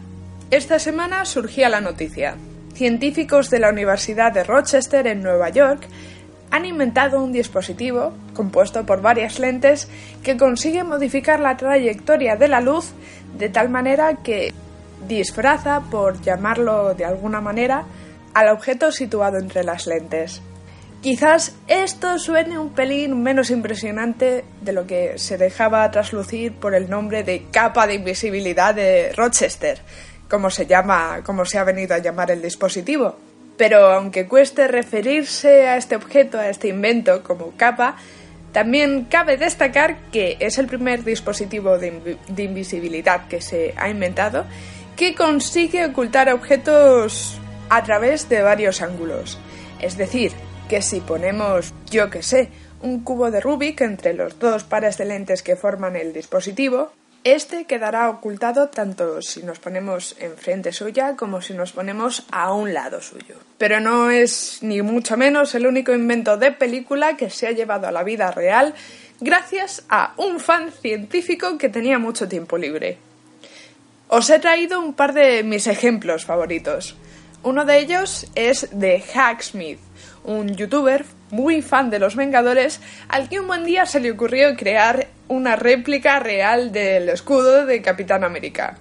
Esta 0.51 0.77
semana 0.77 1.23
surgía 1.23 1.69
la 1.69 1.79
noticia. 1.79 2.35
Científicos 2.73 3.49
de 3.49 3.59
la 3.59 3.69
Universidad 3.69 4.33
de 4.33 4.43
Rochester 4.43 5.07
en 5.07 5.23
Nueva 5.23 5.47
York 5.47 5.87
han 6.51 6.65
inventado 6.65 7.23
un 7.23 7.31
dispositivo 7.31 8.11
compuesto 8.33 8.85
por 8.85 9.01
varias 9.01 9.39
lentes 9.39 9.87
que 10.21 10.35
consigue 10.35 10.83
modificar 10.83 11.39
la 11.39 11.55
trayectoria 11.55 12.35
de 12.35 12.49
la 12.49 12.59
luz 12.59 12.91
de 13.37 13.47
tal 13.47 13.69
manera 13.69 14.15
que 14.15 14.53
disfraza, 15.07 15.81
por 15.89 16.21
llamarlo 16.21 16.93
de 16.93 17.05
alguna 17.05 17.41
manera, 17.41 17.85
al 18.37 18.49
objeto 18.49 18.91
situado 18.91 19.39
entre 19.39 19.63
las 19.63 19.87
lentes. 19.87 20.43
Quizás 21.01 21.55
esto 21.67 22.19
suene 22.19 22.59
un 22.59 22.69
pelín 22.69 23.23
menos 23.23 23.49
impresionante 23.49 24.45
de 24.61 24.73
lo 24.73 24.85
que 24.85 25.17
se 25.17 25.39
dejaba 25.39 25.89
traslucir 25.89 26.53
por 26.53 26.75
el 26.75 26.87
nombre 26.87 27.23
de 27.23 27.47
capa 27.51 27.87
de 27.87 27.95
invisibilidad 27.95 28.75
de 28.75 29.11
Rochester, 29.13 29.79
como 30.29 30.51
se 30.51 30.67
llama, 30.67 31.21
como 31.25 31.45
se 31.45 31.57
ha 31.57 31.63
venido 31.63 31.95
a 31.95 31.97
llamar 31.97 32.29
el 32.29 32.43
dispositivo. 32.43 33.17
Pero 33.57 33.87
aunque 33.87 34.27
cueste 34.27 34.67
referirse 34.67 35.67
a 35.67 35.75
este 35.75 35.95
objeto, 35.95 36.37
a 36.37 36.47
este 36.47 36.67
invento 36.67 37.23
como 37.23 37.57
capa, 37.57 37.95
también 38.51 39.05
cabe 39.05 39.37
destacar 39.37 39.97
que 40.11 40.37
es 40.39 40.59
el 40.59 40.67
primer 40.67 41.03
dispositivo 41.03 41.79
de, 41.79 42.17
de 42.27 42.43
invisibilidad 42.43 43.27
que 43.27 43.41
se 43.41 43.73
ha 43.77 43.89
inventado 43.89 44.45
que 44.95 45.15
consigue 45.15 45.85
ocultar 45.85 46.31
objetos 46.31 47.39
a 47.69 47.83
través 47.83 48.29
de 48.29 48.41
varios 48.41 48.81
ángulos. 48.81 49.37
Es 49.81 49.97
decir, 49.97 50.31
que 50.69 50.81
si 50.81 50.99
ponemos, 51.01 51.73
yo 51.89 52.09
que 52.09 52.23
sé, 52.23 52.49
un 52.81 53.03
cubo 53.03 53.31
de 53.31 53.39
Rubik 53.39 53.81
entre 53.81 54.13
los 54.13 54.39
dos 54.39 54.63
pares 54.63 54.97
de 54.97 55.05
lentes 55.05 55.41
que 55.41 55.55
forman 55.55 55.95
el 55.95 56.13
dispositivo, 56.13 56.91
este 57.23 57.65
quedará 57.65 58.09
ocultado 58.09 58.69
tanto 58.69 59.21
si 59.21 59.43
nos 59.43 59.59
ponemos 59.59 60.15
enfrente 60.19 60.71
suya 60.71 61.15
como 61.17 61.41
si 61.41 61.53
nos 61.53 61.73
ponemos 61.73 62.25
a 62.31 62.53
un 62.53 62.73
lado 62.73 63.01
suyo. 63.01 63.35
Pero 63.57 63.79
no 63.79 64.11
es 64.11 64.59
ni 64.61 64.81
mucho 64.81 65.17
menos 65.17 65.53
el 65.55 65.67
único 65.67 65.93
invento 65.93 66.37
de 66.37 66.51
película 66.51 67.17
que 67.17 67.29
se 67.29 67.47
ha 67.47 67.51
llevado 67.51 67.87
a 67.87 67.91
la 67.91 68.03
vida 68.03 68.31
real 68.31 68.73
gracias 69.19 69.83
a 69.89 70.13
un 70.17 70.39
fan 70.39 70.71
científico 70.71 71.57
que 71.57 71.69
tenía 71.69 71.99
mucho 71.99 72.27
tiempo 72.27 72.57
libre. 72.57 72.97
Os 74.07 74.29
he 74.29 74.39
traído 74.39 74.79
un 74.79 74.93
par 74.93 75.13
de 75.13 75.43
mis 75.43 75.67
ejemplos 75.67 76.23
favoritos. 76.23 76.95
Uno 77.43 77.65
de 77.65 77.79
ellos 77.79 78.27
es 78.35 78.69
de 78.71 79.03
Hacksmith, 79.13 79.79
un 80.23 80.55
youtuber 80.55 81.05
muy 81.31 81.61
fan 81.61 81.89
de 81.89 81.99
los 81.99 82.15
Vengadores, 82.15 82.81
al 83.07 83.29
que 83.29 83.39
un 83.39 83.47
buen 83.47 83.63
día 83.63 83.85
se 83.85 83.99
le 83.99 84.11
ocurrió 84.11 84.55
crear 84.55 85.07
una 85.27 85.55
réplica 85.55 86.19
real 86.19 86.71
del 86.71 87.09
escudo 87.09 87.65
de 87.65 87.81
Capitán 87.81 88.23
América. 88.23 88.77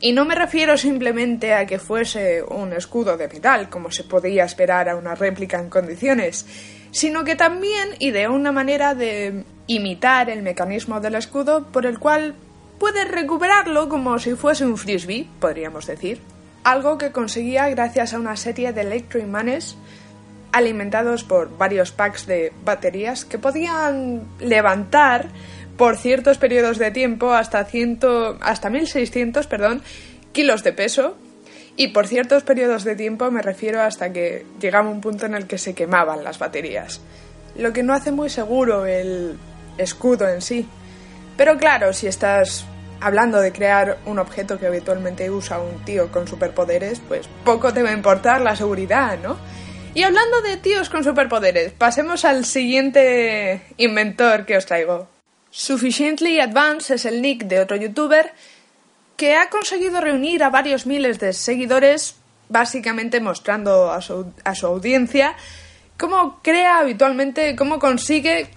Y 0.00 0.12
no 0.12 0.24
me 0.24 0.34
refiero 0.34 0.76
simplemente 0.76 1.54
a 1.54 1.66
que 1.66 1.78
fuese 1.78 2.42
un 2.42 2.72
escudo 2.72 3.16
de 3.16 3.28
metal, 3.28 3.68
como 3.68 3.90
se 3.90 4.04
podía 4.04 4.44
esperar 4.44 4.88
a 4.88 4.96
una 4.96 5.14
réplica 5.14 5.58
en 5.58 5.70
condiciones, 5.70 6.46
sino 6.92 7.24
que 7.24 7.36
también 7.36 7.90
ideó 7.98 8.32
una 8.32 8.52
manera 8.52 8.94
de 8.94 9.44
imitar 9.66 10.30
el 10.30 10.42
mecanismo 10.42 11.00
del 11.00 11.16
escudo 11.16 11.66
por 11.66 11.84
el 11.84 11.98
cual 11.98 12.34
puedes 12.78 13.10
recuperarlo 13.10 13.88
como 13.88 14.18
si 14.18 14.34
fuese 14.34 14.64
un 14.64 14.78
frisbee, 14.78 15.28
podríamos 15.40 15.86
decir. 15.86 16.20
Algo 16.68 16.98
que 16.98 17.12
conseguía 17.12 17.66
gracias 17.70 18.12
a 18.12 18.18
una 18.18 18.36
serie 18.36 18.74
de 18.74 18.82
electroimanes 18.82 19.78
alimentados 20.52 21.24
por 21.24 21.56
varios 21.56 21.92
packs 21.92 22.26
de 22.26 22.52
baterías 22.62 23.24
que 23.24 23.38
podían 23.38 24.28
levantar 24.38 25.28
por 25.78 25.96
ciertos 25.96 26.36
periodos 26.36 26.76
de 26.76 26.90
tiempo 26.90 27.32
hasta, 27.32 27.64
ciento, 27.64 28.36
hasta 28.42 28.68
1600 28.68 29.46
perdón, 29.46 29.80
kilos 30.32 30.62
de 30.62 30.74
peso 30.74 31.16
y 31.74 31.88
por 31.88 32.06
ciertos 32.06 32.42
periodos 32.42 32.84
de 32.84 32.96
tiempo 32.96 33.30
me 33.30 33.40
refiero 33.40 33.80
hasta 33.80 34.12
que 34.12 34.44
llegaba 34.60 34.90
un 34.90 35.00
punto 35.00 35.24
en 35.24 35.36
el 35.36 35.46
que 35.46 35.56
se 35.56 35.72
quemaban 35.72 36.22
las 36.22 36.38
baterías, 36.38 37.00
lo 37.56 37.72
que 37.72 37.82
no 37.82 37.94
hace 37.94 38.12
muy 38.12 38.28
seguro 38.28 38.84
el 38.84 39.38
escudo 39.78 40.28
en 40.28 40.42
sí. 40.42 40.68
Pero 41.34 41.56
claro, 41.56 41.94
si 41.94 42.08
estás 42.08 42.66
hablando 43.00 43.40
de 43.40 43.52
crear 43.52 43.98
un 44.06 44.18
objeto 44.18 44.58
que 44.58 44.66
habitualmente 44.66 45.30
usa 45.30 45.58
un 45.58 45.84
tío 45.84 46.10
con 46.10 46.26
superpoderes, 46.26 47.00
pues 47.06 47.28
poco 47.44 47.72
te 47.72 47.82
va 47.82 47.90
a 47.90 47.94
importar 47.94 48.40
la 48.40 48.56
seguridad, 48.56 49.18
¿no? 49.22 49.36
Y 49.94 50.02
hablando 50.02 50.40
de 50.42 50.56
tíos 50.56 50.90
con 50.90 51.02
superpoderes, 51.02 51.72
pasemos 51.72 52.24
al 52.24 52.44
siguiente 52.44 53.62
inventor 53.78 54.46
que 54.46 54.56
os 54.56 54.66
traigo. 54.66 55.08
Sufficiently 55.50 56.40
Advanced 56.40 56.94
es 56.94 57.04
el 57.04 57.22
nick 57.22 57.44
de 57.44 57.60
otro 57.60 57.76
youtuber 57.76 58.32
que 59.16 59.34
ha 59.34 59.48
conseguido 59.48 60.00
reunir 60.00 60.44
a 60.44 60.50
varios 60.50 60.86
miles 60.86 61.18
de 61.18 61.32
seguidores, 61.32 62.16
básicamente 62.48 63.20
mostrando 63.20 63.90
a 63.90 64.00
su, 64.00 64.32
a 64.44 64.54
su 64.54 64.66
audiencia 64.66 65.34
cómo 65.98 66.40
crea 66.42 66.78
habitualmente, 66.78 67.56
cómo 67.56 67.78
consigue 67.78 68.48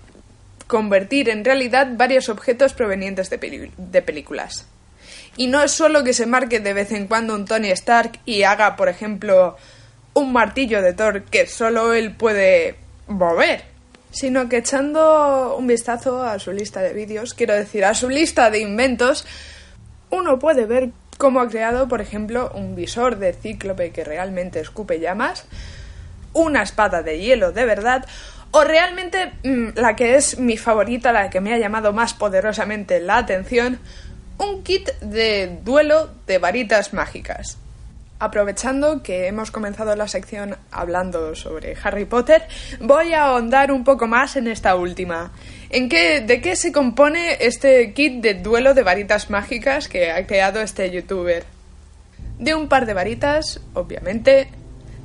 convertir 0.71 1.27
en 1.27 1.43
realidad 1.43 1.85
varios 1.97 2.29
objetos 2.29 2.71
provenientes 2.71 3.29
de, 3.29 3.71
de 3.77 4.01
películas. 4.01 4.65
Y 5.35 5.47
no 5.47 5.61
es 5.61 5.71
solo 5.71 6.01
que 6.05 6.13
se 6.13 6.25
marque 6.25 6.61
de 6.61 6.71
vez 6.71 6.93
en 6.93 7.07
cuando 7.07 7.35
un 7.35 7.43
Tony 7.43 7.71
Stark 7.71 8.21
y 8.25 8.43
haga, 8.43 8.77
por 8.77 8.87
ejemplo, 8.87 9.57
un 10.13 10.31
martillo 10.31 10.81
de 10.81 10.93
Thor 10.93 11.23
que 11.23 11.45
solo 11.45 11.93
él 11.93 12.15
puede 12.15 12.77
mover, 13.07 13.65
sino 14.11 14.47
que 14.47 14.59
echando 14.59 15.57
un 15.57 15.67
vistazo 15.67 16.23
a 16.23 16.39
su 16.39 16.53
lista 16.53 16.81
de 16.81 16.93
vídeos, 16.93 17.33
quiero 17.33 17.53
decir, 17.53 17.83
a 17.83 17.93
su 17.93 18.09
lista 18.09 18.49
de 18.49 18.59
inventos, 18.59 19.25
uno 20.09 20.39
puede 20.39 20.65
ver 20.65 20.91
cómo 21.17 21.41
ha 21.41 21.49
creado, 21.49 21.89
por 21.89 21.99
ejemplo, 21.99 22.49
un 22.55 22.75
visor 22.75 23.17
de 23.17 23.33
cíclope 23.33 23.91
que 23.91 24.05
realmente 24.05 24.61
escupe 24.61 25.01
llamas, 25.01 25.43
una 26.31 26.63
espada 26.63 27.01
de 27.03 27.19
hielo 27.19 27.51
de 27.51 27.65
verdad, 27.65 28.05
o 28.51 28.63
realmente 28.63 29.31
mm, 29.43 29.69
la 29.75 29.95
que 29.95 30.15
es 30.15 30.37
mi 30.39 30.57
favorita, 30.57 31.11
la 31.11 31.29
que 31.29 31.41
me 31.41 31.53
ha 31.53 31.57
llamado 31.57 31.93
más 31.93 32.13
poderosamente 32.13 32.99
la 32.99 33.17
atención, 33.17 33.79
un 34.37 34.63
kit 34.63 34.89
de 34.99 35.59
duelo 35.63 36.09
de 36.27 36.37
varitas 36.37 36.93
mágicas. 36.93 37.57
Aprovechando 38.19 39.01
que 39.01 39.27
hemos 39.27 39.49
comenzado 39.49 39.95
la 39.95 40.07
sección 40.07 40.55
hablando 40.69 41.33
sobre 41.35 41.75
Harry 41.81 42.05
Potter, 42.05 42.43
voy 42.79 43.13
a 43.13 43.25
ahondar 43.25 43.71
un 43.71 43.83
poco 43.83 44.05
más 44.05 44.35
en 44.35 44.47
esta 44.47 44.75
última. 44.75 45.31
¿En 45.71 45.89
qué, 45.89 46.21
¿De 46.21 46.39
qué 46.39 46.55
se 46.55 46.71
compone 46.71 47.37
este 47.39 47.93
kit 47.93 48.21
de 48.21 48.35
duelo 48.35 48.75
de 48.75 48.83
varitas 48.83 49.29
mágicas 49.31 49.87
que 49.87 50.11
ha 50.11 50.27
creado 50.27 50.61
este 50.61 50.91
youtuber? 50.91 51.45
De 52.37 52.53
un 52.53 52.67
par 52.67 52.85
de 52.85 52.93
varitas, 52.93 53.59
obviamente, 53.73 54.49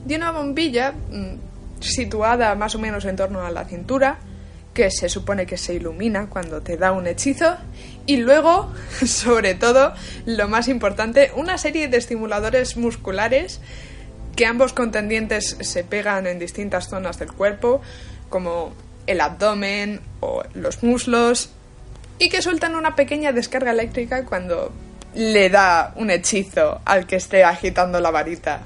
de 0.05 0.17
una 0.17 0.31
bombilla 0.31 0.93
mm, 0.93 1.46
situada 1.81 2.55
más 2.55 2.75
o 2.75 2.79
menos 2.79 3.05
en 3.05 3.17
torno 3.17 3.45
a 3.45 3.51
la 3.51 3.65
cintura, 3.65 4.19
que 4.75 4.91
se 4.91 5.09
supone 5.09 5.47
que 5.47 5.57
se 5.57 5.75
ilumina 5.75 6.29
cuando 6.29 6.61
te 6.61 6.77
da 6.77 6.93
un 6.93 7.07
hechizo, 7.07 7.57
y 8.05 8.19
luego, 8.19 8.73
sobre 9.07 9.55
todo, 9.55 9.95
lo 10.27 10.49
más 10.49 10.69
importante, 10.69 11.33
una 11.35 11.59
serie 11.59 11.89
de 11.89 11.97
estimuladores 11.97 12.77
musculares 12.77 13.61
que 14.37 14.45
ambos 14.45 14.75
contendientes 14.75 15.57
se 15.61 15.83
pegan 15.83 16.27
en 16.27 16.39
distintas 16.39 16.89
zonas 16.89 17.19
del 17.19 17.33
cuerpo, 17.33 17.81
como 18.29 18.75
el 19.07 19.23
abdomen 19.23 20.01
o 20.21 20.43
los 20.53 20.83
muslos, 20.83 21.51
y 22.19 22.29
que 22.29 22.43
sueltan 22.43 22.75
una 22.75 22.97
pequeña 22.97 23.33
descarga 23.33 23.71
eléctrica 23.71 24.25
cuando 24.25 24.73
le 25.15 25.49
da 25.49 25.95
un 25.97 26.11
hechizo 26.11 26.81
al 26.85 27.07
que 27.07 27.17
esté 27.17 27.45
agitando 27.45 28.01
la 28.01 28.11
varita 28.11 28.61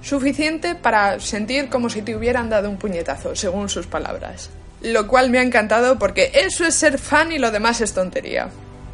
suficiente 0.00 0.74
para 0.74 1.20
sentir 1.20 1.68
como 1.68 1.90
si 1.90 2.02
te 2.02 2.16
hubieran 2.16 2.50
dado 2.50 2.70
un 2.70 2.78
puñetazo, 2.78 3.34
según 3.36 3.68
sus 3.68 3.86
palabras. 3.86 4.50
Lo 4.82 5.06
cual 5.06 5.30
me 5.30 5.38
ha 5.38 5.42
encantado 5.42 5.98
porque 5.98 6.30
eso 6.34 6.64
es 6.64 6.74
ser 6.74 6.98
fan 6.98 7.32
y 7.32 7.38
lo 7.38 7.50
demás 7.50 7.80
es 7.80 7.92
tontería. 7.92 8.48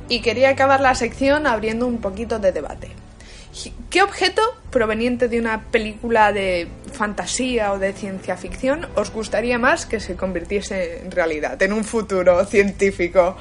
Y 0.08 0.20
quería 0.20 0.50
acabar 0.50 0.80
la 0.80 0.94
sección 0.94 1.46
abriendo 1.46 1.86
un 1.86 1.98
poquito 1.98 2.38
de 2.38 2.52
debate. 2.52 2.88
¿Qué 3.88 4.02
objeto 4.02 4.42
proveniente 4.70 5.28
de 5.28 5.40
una 5.40 5.70
película 5.70 6.32
de 6.32 6.68
fantasía 6.92 7.72
o 7.72 7.78
de 7.78 7.92
ciencia 7.92 8.36
ficción 8.36 8.86
os 8.94 9.10
gustaría 9.10 9.58
más 9.58 9.86
que 9.86 9.98
se 10.00 10.14
convirtiese 10.14 10.98
en 10.98 11.10
realidad, 11.10 11.60
en 11.62 11.72
un 11.72 11.84
futuro 11.84 12.44
científico? 12.44 13.36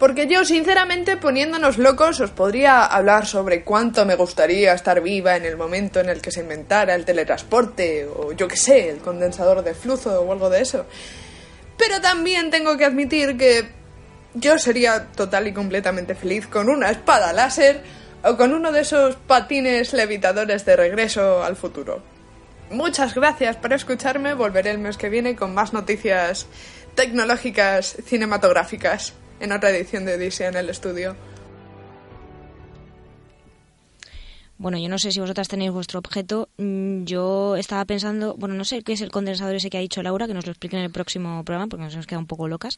Porque 0.00 0.26
yo, 0.26 0.46
sinceramente, 0.46 1.18
poniéndonos 1.18 1.76
locos, 1.76 2.20
os 2.20 2.30
podría 2.30 2.86
hablar 2.86 3.26
sobre 3.26 3.64
cuánto 3.64 4.06
me 4.06 4.14
gustaría 4.16 4.72
estar 4.72 5.02
viva 5.02 5.36
en 5.36 5.44
el 5.44 5.58
momento 5.58 6.00
en 6.00 6.08
el 6.08 6.22
que 6.22 6.30
se 6.30 6.40
inventara 6.40 6.94
el 6.94 7.04
teletransporte, 7.04 8.06
o 8.06 8.32
yo 8.32 8.48
qué 8.48 8.56
sé, 8.56 8.88
el 8.88 9.00
condensador 9.00 9.62
de 9.62 9.74
flujo 9.74 10.08
o 10.08 10.32
algo 10.32 10.48
de 10.48 10.62
eso. 10.62 10.86
Pero 11.76 12.00
también 12.00 12.50
tengo 12.50 12.78
que 12.78 12.86
admitir 12.86 13.36
que 13.36 13.68
yo 14.32 14.58
sería 14.58 15.08
total 15.08 15.48
y 15.48 15.52
completamente 15.52 16.14
feliz 16.14 16.46
con 16.46 16.70
una 16.70 16.90
espada 16.90 17.34
láser 17.34 17.82
o 18.24 18.38
con 18.38 18.54
uno 18.54 18.72
de 18.72 18.80
esos 18.80 19.16
patines 19.16 19.92
levitadores 19.92 20.64
de 20.64 20.76
regreso 20.76 21.44
al 21.44 21.56
futuro. 21.56 22.02
Muchas 22.70 23.14
gracias 23.14 23.56
por 23.56 23.74
escucharme. 23.74 24.32
Volveré 24.32 24.70
el 24.70 24.78
mes 24.78 24.96
que 24.96 25.10
viene 25.10 25.36
con 25.36 25.52
más 25.52 25.74
noticias 25.74 26.46
tecnológicas 26.94 27.98
cinematográficas 28.06 29.12
en 29.40 29.52
otra 29.52 29.70
edición 29.70 30.04
de 30.04 30.14
Odisea 30.14 30.48
en 30.48 30.56
el 30.56 30.70
estudio. 30.70 31.16
Bueno, 34.58 34.76
yo 34.76 34.90
no 34.90 34.98
sé 34.98 35.10
si 35.10 35.20
vosotras 35.20 35.48
tenéis 35.48 35.70
vuestro 35.70 35.98
objeto. 36.00 36.50
Mm, 36.58 37.04
Yo 37.04 37.56
estaba 37.56 37.82
pensando, 37.86 38.34
bueno, 38.36 38.54
no 38.54 38.66
sé 38.66 38.82
qué 38.82 38.92
es 38.92 39.00
el 39.00 39.10
condensador 39.10 39.54
ese 39.54 39.70
que 39.70 39.78
ha 39.78 39.80
dicho 39.80 40.02
Laura, 40.02 40.26
que 40.26 40.34
nos 40.34 40.44
lo 40.44 40.52
explique 40.52 40.76
en 40.76 40.82
el 40.82 40.90
próximo 40.90 41.42
programa, 41.44 41.66
porque 41.68 41.84
nos 41.84 41.94
hemos 41.94 42.06
quedado 42.06 42.20
un 42.20 42.26
poco 42.26 42.46
locas. 42.46 42.76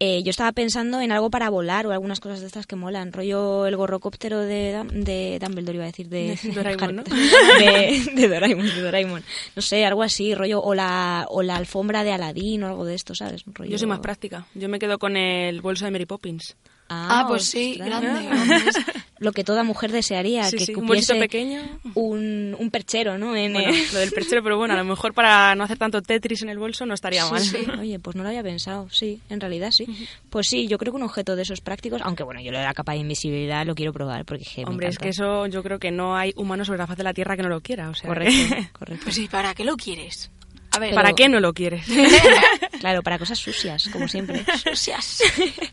Eh, 0.00 0.22
yo 0.22 0.30
estaba 0.30 0.52
pensando 0.52 1.00
en 1.00 1.10
algo 1.10 1.28
para 1.28 1.50
volar 1.50 1.84
o 1.86 1.90
algunas 1.92 2.20
cosas 2.20 2.40
de 2.40 2.46
estas 2.46 2.68
que 2.68 2.76
molan. 2.76 3.12
Rollo 3.12 3.66
el 3.66 3.76
gorrocóptero 3.76 4.38
de, 4.42 4.80
de 4.92 5.38
Dumbledore, 5.40 5.74
iba 5.74 5.84
a 5.84 5.88
decir, 5.88 6.08
de, 6.08 6.38
De 6.40 6.52
Doraemon, 6.54 6.96
¿no? 6.96 7.02
de, 7.02 8.04
de 8.14 8.28
Doraemon, 8.28 8.66
de 8.66 8.80
Doraemon. 8.80 9.24
No 9.56 9.62
sé, 9.62 9.84
algo 9.84 10.04
así, 10.04 10.34
rollo, 10.36 10.62
o 10.62 10.74
la, 10.74 11.26
o 11.28 11.42
la 11.42 11.56
alfombra 11.56 12.04
de 12.04 12.12
Aladín 12.12 12.62
o 12.62 12.68
algo 12.68 12.84
de 12.84 12.94
esto, 12.94 13.14
¿sabes? 13.16 13.44
Rollo- 13.46 13.70
Yo 13.72 13.78
soy 13.78 13.88
más 13.88 13.98
práctica. 13.98 14.46
Yo 14.54 14.68
me 14.68 14.78
quedo 14.78 14.98
con 15.00 15.16
el 15.16 15.60
bolso 15.62 15.84
de 15.84 15.90
Mary 15.90 16.06
Poppins. 16.06 16.56
Ah, 16.90 17.20
Ah, 17.20 17.24
pues 17.28 17.44
sí, 17.44 17.72
ostras. 17.80 18.00
grande. 18.00 18.70
Lo 19.20 19.32
que 19.32 19.42
toda 19.42 19.64
mujer 19.64 19.90
desearía, 19.90 20.44
Sí, 20.44 20.56
que 20.58 20.66
sí, 20.66 20.74
un 20.76 20.86
cupiese 20.86 21.12
bolsito 21.14 21.18
pequeño. 21.18 21.60
Un, 21.94 22.54
un 22.56 22.70
perchero, 22.70 23.18
¿no? 23.18 23.34
En, 23.34 23.52
Bueno, 23.52 23.70
eh, 23.70 23.86
lo 23.92 23.98
del 23.98 24.12
perchero, 24.12 24.44
pero 24.44 24.56
bueno, 24.56 24.74
a 24.74 24.76
lo 24.76 24.84
mejor 24.84 25.12
para 25.12 25.56
no 25.56 25.64
hacer 25.64 25.76
tanto 25.76 26.00
Tetris 26.02 26.42
en 26.42 26.50
el 26.50 26.58
bolso 26.58 26.86
no 26.86 26.94
estaría 26.94 27.24
Sí, 27.24 27.30
mal. 27.32 27.42
sí. 27.42 27.56
Oye, 27.80 27.98
pues 27.98 28.14
no 28.14 28.22
lo 28.22 28.28
había 28.28 28.44
pensado, 28.44 28.88
sí, 28.90 29.20
en 29.28 29.40
realidad 29.40 29.72
sí. 29.72 29.86
Pues 30.30 30.46
sí, 30.48 30.68
yo 30.68 30.78
creo 30.78 30.92
que 30.92 30.98
un 30.98 31.02
objeto 31.02 31.34
de 31.34 31.42
esos 31.42 31.60
prácticos, 31.60 32.00
aunque 32.04 32.22
bueno, 32.22 32.40
yo 32.40 32.52
lo 32.52 32.58
de 32.58 32.64
la 32.64 32.74
capa 32.74 32.92
de 32.92 32.98
invisibilidad 32.98 33.66
lo 33.66 33.74
quiero 33.74 33.92
probar 33.92 34.24
porque 34.24 34.44
je, 34.44 34.64
me 34.64 34.70
Hombre, 34.70 34.86
es 34.88 34.98
que 34.98 35.08
eso 35.08 35.46
yo 35.48 35.64
creo 35.64 35.80
que 35.80 35.90
no 35.90 36.16
hay 36.16 36.32
humano 36.36 36.64
sobre 36.64 36.78
la 36.78 36.86
faz 36.86 36.96
de 36.96 37.02
la 37.04 37.12
Tierra 37.12 37.36
que 37.36 37.42
no 37.42 37.48
lo 37.48 37.60
quiera. 37.60 37.90
O 37.90 37.94
sea, 37.94 38.06
Correcto, 38.08 38.32
correcto. 38.78 39.02
Pues 39.04 39.16
sí, 39.16 39.26
¿para 39.28 39.52
qué 39.54 39.64
lo 39.64 39.76
quieres? 39.76 40.30
A 40.78 40.80
ver, 40.80 40.94
¿Para 40.94 41.12
qué 41.12 41.28
no 41.28 41.40
lo 41.40 41.52
quieres? 41.52 41.84
Claro, 42.78 43.02
para 43.02 43.18
cosas 43.18 43.40
sucias, 43.40 43.88
como 43.92 44.06
siempre. 44.06 44.44
Sucias. 44.62 45.20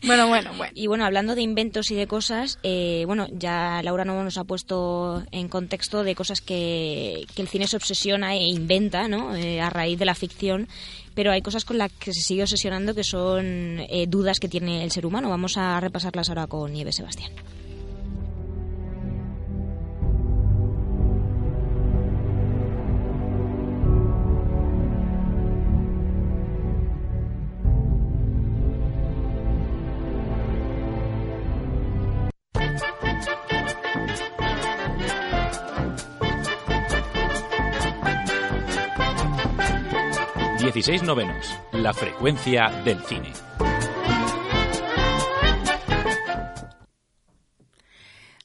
Bueno, 0.04 0.26
bueno, 0.26 0.52
bueno. 0.56 0.72
Y 0.74 0.88
bueno, 0.88 1.04
hablando 1.04 1.36
de 1.36 1.42
inventos 1.42 1.92
y 1.92 1.94
de 1.94 2.08
cosas, 2.08 2.58
eh, 2.64 3.04
bueno, 3.06 3.28
ya 3.30 3.80
Laura 3.84 4.04
no 4.04 4.24
nos 4.24 4.38
ha 4.38 4.42
puesto 4.42 5.22
en 5.30 5.46
contexto 5.46 6.02
de 6.02 6.16
cosas 6.16 6.40
que, 6.40 7.24
que 7.36 7.42
el 7.42 7.46
cine 7.48 7.68
se 7.68 7.76
obsesiona 7.76 8.34
e 8.34 8.48
inventa, 8.48 9.06
¿no? 9.06 9.36
Eh, 9.36 9.60
a 9.60 9.70
raíz 9.70 10.00
de 10.00 10.04
la 10.04 10.16
ficción. 10.16 10.66
Pero 11.14 11.30
hay 11.30 11.42
cosas 11.42 11.64
con 11.64 11.78
las 11.78 11.92
que 11.92 12.12
se 12.12 12.22
sigue 12.22 12.42
obsesionando 12.42 12.92
que 12.92 13.04
son 13.04 13.78
eh, 13.88 14.06
dudas 14.08 14.40
que 14.40 14.48
tiene 14.48 14.82
el 14.82 14.90
ser 14.90 15.06
humano. 15.06 15.30
Vamos 15.30 15.56
a 15.56 15.78
repasarlas 15.78 16.28
ahora 16.28 16.48
con 16.48 16.72
Nieves 16.72 16.96
Sebastián. 16.96 17.30
16 40.76 41.04
novenos. 41.04 41.58
La 41.72 41.94
frecuencia 41.94 42.68
del 42.84 43.00
cine. 43.00 43.32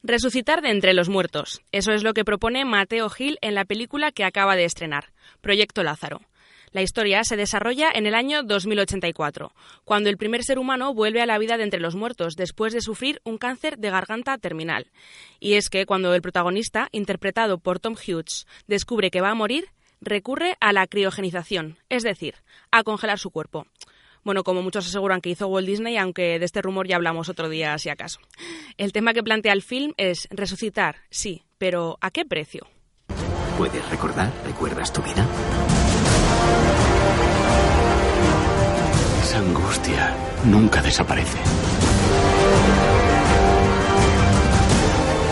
Resucitar 0.02 0.62
de 0.62 0.70
entre 0.70 0.94
los 0.94 1.10
muertos. 1.10 1.62
Eso 1.74 1.92
es 1.92 2.04
lo 2.04 2.14
que 2.14 2.24
propone 2.24 2.64
Mateo 2.64 3.10
Gil 3.10 3.38
en 3.42 3.54
la 3.54 3.66
película 3.66 4.14
que 4.14 4.24
acaba 4.24 4.56
de 4.56 4.64
estrenar, 4.64 5.12
Proyecto 5.42 5.84
Lázaro. 5.84 6.22
La 6.72 6.82
historia 6.82 7.26
se 7.26 7.36
desarrolla 7.36 7.92
en 7.94 8.06
el 8.06 8.16
año 8.16 8.44
2084, 8.44 9.54
cuando 9.84 10.10
el 10.10 10.16
primer 10.16 10.46
ser 10.46 10.58
humano 10.58 10.94
vuelve 10.94 11.22
a 11.22 11.26
la 11.26 11.38
vida 11.38 11.58
de 11.58 11.66
entre 11.66 11.82
los 11.82 11.96
muertos 11.98 12.38
después 12.38 12.72
de 12.72 12.80
sufrir 12.80 13.20
un 13.26 13.40
cáncer 13.40 13.78
de 13.78 13.90
garganta 13.90 14.38
terminal. 14.38 14.88
Y 15.42 15.56
es 15.56 15.70
que 15.70 15.86
cuando 15.86 16.16
el 16.16 16.22
protagonista, 16.22 16.88
interpretado 16.94 17.58
por 17.58 17.82
Tom 17.82 17.96
Hughes, 17.96 18.48
descubre 18.68 19.12
que 19.12 19.20
va 19.20 19.32
a 19.32 19.36
morir, 19.36 19.68
recurre 20.02 20.58
a 20.60 20.74
la 20.74 20.88
criogenización, 20.88 21.78
es 21.90 22.04
decir, 22.04 22.36
a 22.72 22.84
congelar 22.84 23.20
su 23.20 23.30
cuerpo. 23.30 23.68
Bueno, 24.24 24.44
como 24.44 24.62
muchos 24.62 24.86
aseguran 24.86 25.22
que 25.22 25.30
hizo 25.30 25.48
Walt 25.48 25.68
Disney, 25.68 25.98
aunque 25.98 26.38
de 26.38 26.46
este 26.46 26.62
rumor 26.62 26.88
ya 26.88 26.96
hablamos 26.96 27.30
otro 27.30 27.50
día 27.50 27.78
si 27.80 27.90
acaso. 27.90 28.20
El 28.78 28.92
tema 28.92 29.14
que 29.14 29.24
plantea 29.24 29.54
el 29.54 29.64
film 29.64 29.94
es 29.98 30.28
resucitar, 30.30 30.98
sí, 31.10 31.44
pero 31.58 31.98
¿a 32.02 32.12
qué 32.12 32.26
precio? 32.26 32.68
¿Puedes 33.58 33.88
recordar? 33.90 34.32
¿Recuerdas 34.46 34.94
tu 34.94 35.02
vida? 35.02 35.26
Esa 39.24 39.40
angustia 39.40 40.16
nunca 40.46 40.82
desaparece. 40.82 41.38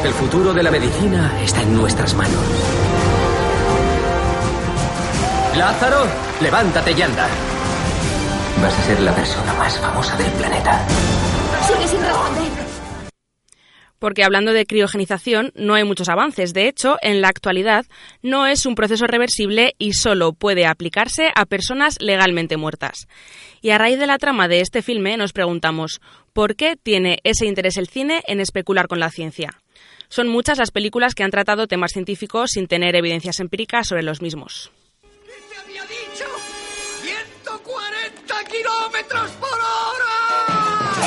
El 0.03 0.13
futuro 0.13 0.53
de 0.53 0.63
la 0.63 0.71
medicina 0.71 1.41
está 1.43 1.62
en 1.62 1.75
nuestras 1.75 2.15
manos. 2.15 2.88
Lázaro, 5.57 6.05
levántate 6.41 6.91
y 6.91 7.01
anda. 7.01 7.27
Vas 8.62 8.77
a 8.77 8.83
ser 8.83 8.99
la 9.01 9.15
persona 9.15 9.53
más 9.55 9.79
famosa 9.79 10.15
del 10.15 10.31
planeta. 10.33 10.88
Sigue 11.67 11.88
sin 11.88 12.01
responder. 12.01 12.51
Porque 13.97 14.23
hablando 14.23 14.53
de 14.53 14.65
criogenización, 14.65 15.51
no 15.55 15.73
hay 15.73 15.83
muchos 15.83 16.07
avances. 16.07 16.53
De 16.53 16.67
hecho, 16.67 16.97
en 17.01 17.21
la 17.21 17.29
actualidad 17.29 17.85
no 18.21 18.45
es 18.45 18.65
un 18.65 18.75
proceso 18.75 19.07
reversible 19.07 19.73
y 19.77 19.93
solo 19.93 20.33
puede 20.33 20.67
aplicarse 20.67 21.31
a 21.35 21.45
personas 21.45 21.97
legalmente 21.99 22.55
muertas. 22.55 23.07
Y 23.62 23.71
a 23.71 23.77
raíz 23.77 23.99
de 23.99 24.07
la 24.07 24.19
trama 24.19 24.47
de 24.47 24.62
este 24.62 24.81
filme 24.81 25.17
nos 25.17 25.33
preguntamos, 25.33 25.99
¿por 26.31 26.55
qué 26.55 26.75
tiene 26.81 27.19
ese 27.23 27.47
interés 27.47 27.75
el 27.77 27.88
cine 27.88 28.21
en 28.27 28.39
especular 28.39 28.88
con 28.88 28.99
la 28.99 29.09
ciencia? 29.09 29.49
Son 30.09 30.27
muchas 30.27 30.59
las 30.59 30.71
películas 30.71 31.15
que 31.15 31.23
han 31.23 31.31
tratado 31.31 31.67
temas 31.67 31.91
científicos 31.91 32.51
sin 32.51 32.67
tener 32.67 32.95
evidencias 32.95 33.39
empíricas 33.39 33.88
sobre 33.88 34.03
los 34.03 34.21
mismos. 34.21 34.71
Kilómetros 38.59 39.31
por 39.31 39.49
hora. 39.49 40.99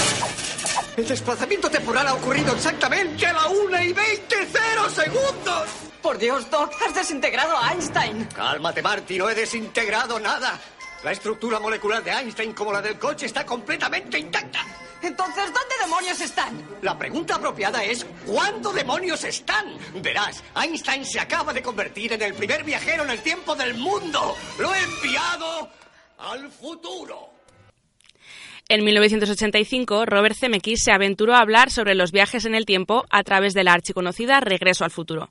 El 0.97 1.09
desplazamiento 1.09 1.71
temporal 1.71 2.07
ha 2.09 2.15
ocurrido 2.15 2.53
exactamente 2.55 3.27
a 3.27 3.33
la 3.33 3.47
1 3.49 3.83
y 3.83 3.93
20 3.93 4.37
cero 4.53 4.91
segundos. 4.91 5.69
Por 6.03 6.19
Dios, 6.19 6.51
Doc, 6.51 6.73
has 6.87 6.95
desintegrado 6.95 7.57
a 7.57 7.73
Einstein. 7.73 8.27
Cálmate, 8.35 8.83
Marty, 8.83 9.19
no 9.19 9.31
he 9.31 9.35
desintegrado 9.35 10.19
nada. 10.19 10.59
La 11.05 11.13
estructura 11.13 11.59
molecular 11.59 12.03
de 12.03 12.11
Einstein, 12.11 12.53
como 12.53 12.73
la 12.73 12.83
del 12.83 12.99
coche, 12.99 13.27
está 13.27 13.45
completamente 13.47 14.19
intacta. 14.19 14.65
Entonces, 15.03 15.47
¿dónde 15.47 15.75
demonios 15.81 16.21
están? 16.21 16.63
La 16.83 16.97
pregunta 16.97 17.35
apropiada 17.35 17.83
es 17.83 18.07
¿cuándo 18.25 18.73
demonios 18.73 19.25
están? 19.25 19.77
Verás, 20.01 20.43
Einstein 20.55 21.05
se 21.05 21.19
acaba 21.19 21.53
de 21.53 21.63
convertir 21.63 22.13
en 22.13 22.23
el 22.23 22.35
primer 22.35 22.63
viajero 22.63 23.03
en 23.03 23.11
el 23.11 23.21
tiempo 23.21 23.57
del 23.57 23.75
mundo. 23.75 24.37
Lo 24.59 24.73
he 24.73 24.79
enviado 24.79 25.71
al 26.19 26.51
futuro. 26.51 27.42
En 28.73 28.85
1985, 28.85 30.07
Robert 30.07 30.35
Zemeckis 30.35 30.81
se 30.83 30.93
aventuró 30.93 31.35
a 31.35 31.41
hablar 31.41 31.71
sobre 31.71 31.95
los 31.95 32.11
viajes 32.11 32.47
en 32.47 32.55
el 32.55 32.65
tiempo 32.65 33.05
a 33.11 33.23
través 33.23 33.53
de 33.53 33.65
la 33.65 33.75
archiconocida 33.75 34.41
Regreso 34.41 34.83
al 34.83 34.91
futuro. 34.91 35.29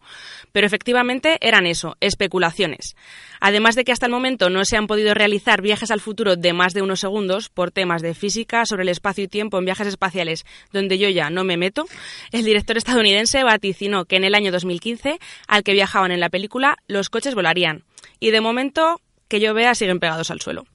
Pero 0.51 0.67
efectivamente 0.67 1.39
eran 1.41 1.65
eso, 1.65 1.97
especulaciones. 2.01 2.95
Además 3.39 3.73
de 3.73 3.83
que 3.83 3.93
hasta 3.93 4.05
el 4.05 4.11
momento 4.11 4.51
no 4.51 4.63
se 4.63 4.77
han 4.77 4.85
podido 4.85 5.15
realizar 5.15 5.63
viajes 5.63 5.89
al 5.89 6.01
futuro 6.01 6.35
de 6.35 6.53
más 6.53 6.75
de 6.75 6.83
unos 6.83 6.99
segundos 6.99 7.49
por 7.49 7.71
temas 7.71 8.03
de 8.03 8.13
física 8.13 8.63
sobre 8.67 8.83
el 8.83 8.89
espacio 8.89 9.23
y 9.23 9.27
tiempo 9.27 9.57
en 9.57 9.65
viajes 9.65 9.87
espaciales 9.87 10.45
donde 10.71 10.99
yo 10.99 11.09
ya 11.09 11.31
no 11.31 11.43
me 11.43 11.57
meto, 11.57 11.85
el 12.31 12.45
director 12.45 12.77
estadounidense 12.77 13.43
vaticinó 13.43 14.05
que 14.05 14.17
en 14.17 14.23
el 14.23 14.35
año 14.35 14.51
2015, 14.51 15.17
al 15.47 15.63
que 15.63 15.73
viajaban 15.73 16.11
en 16.11 16.19
la 16.19 16.29
película, 16.29 16.77
los 16.85 17.09
coches 17.09 17.33
volarían. 17.33 17.85
Y 18.19 18.29
de 18.29 18.39
momento, 18.39 19.01
que 19.27 19.39
yo 19.39 19.55
vea, 19.55 19.73
siguen 19.73 19.99
pegados 19.99 20.29
al 20.29 20.41
suelo. 20.41 20.65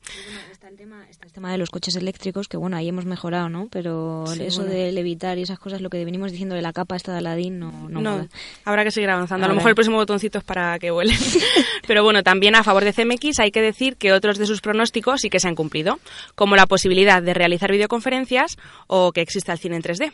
El 0.68 1.32
tema 1.32 1.52
de 1.52 1.58
los 1.58 1.70
coches 1.70 1.94
eléctricos, 1.94 2.48
que 2.48 2.56
bueno, 2.56 2.76
ahí 2.76 2.88
hemos 2.88 3.04
mejorado, 3.04 3.48
¿no? 3.48 3.68
Pero 3.70 4.24
Sí, 4.26 4.42
eso 4.42 4.62
bueno. 4.62 4.74
de 4.74 4.90
levitar 4.90 5.38
y 5.38 5.42
esas 5.42 5.60
cosas, 5.60 5.80
lo 5.80 5.90
que 5.90 6.04
venimos 6.04 6.32
diciendo 6.32 6.56
de 6.56 6.62
la 6.62 6.72
capa 6.72 6.96
esta 6.96 7.12
de 7.12 7.18
Aladín, 7.18 7.60
no, 7.60 7.70
no, 7.88 8.00
No, 8.00 8.10
mola. 8.16 8.28
habrá 8.64 8.82
que 8.82 8.90
seguir 8.90 9.08
avanzando. 9.10 9.44
A 9.44 9.48
lo 9.48 9.52
Habrá. 9.52 9.56
mejor 9.58 9.68
el 9.70 9.74
próximo 9.76 9.96
botoncito 9.98 10.38
es 10.38 10.44
para 10.44 10.76
que 10.80 10.90
vuelen. 10.90 11.16
Pero 11.86 12.02
bueno, 12.02 12.22
también 12.24 12.56
a 12.56 12.64
favor 12.64 12.82
de 12.84 12.92
CMX 12.92 13.38
hay 13.38 13.52
que 13.52 13.62
decir 13.62 13.96
que 13.96 14.12
otros 14.12 14.38
de 14.38 14.46
sus 14.46 14.60
pronósticos 14.60 15.20
sí 15.20 15.30
que 15.30 15.38
se 15.38 15.46
han 15.46 15.54
cumplido, 15.54 16.00
como 16.34 16.56
la 16.56 16.66
posibilidad 16.66 17.22
de 17.22 17.32
realizar 17.34 17.70
videoconferencias 17.70 18.56
o 18.88 19.12
que 19.12 19.20
exista 19.20 19.52
el 19.52 19.58
cine 19.58 19.76
en 19.76 19.82
3D. 19.82 20.12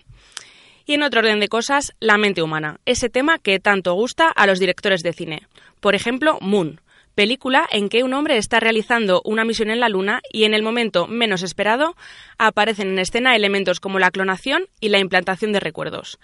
Y 0.84 0.94
en 0.94 1.02
otro 1.02 1.20
orden 1.20 1.40
de 1.40 1.48
cosas, 1.48 1.92
la 2.00 2.18
mente 2.18 2.42
humana, 2.42 2.78
ese 2.84 3.08
tema 3.08 3.38
que 3.38 3.58
tanto 3.58 3.94
gusta 3.94 4.28
a 4.28 4.46
los 4.46 4.58
directores 4.58 5.02
de 5.02 5.12
cine. 5.14 5.46
Por 5.80 5.94
ejemplo, 5.94 6.38
Moon, 6.40 6.80
película 7.14 7.66
en 7.70 7.88
que 7.88 8.02
un 8.02 8.14
hombre 8.14 8.38
está 8.38 8.60
realizando 8.60 9.22
una 9.24 9.44
misión 9.44 9.70
en 9.70 9.80
la 9.80 9.88
Luna 9.88 10.20
y 10.32 10.44
en 10.44 10.54
el 10.54 10.62
momento 10.62 11.06
menos 11.06 11.42
esperado 11.42 11.94
aparecen 12.38 12.88
en 12.88 12.98
escena 12.98 13.36
elementos 13.36 13.80
como 13.80 13.98
la 13.98 14.10
clonación 14.10 14.66
y 14.80 14.88
la 14.88 14.98
implantación 14.98 15.52
de 15.52 15.60
recuerdos. 15.60 16.18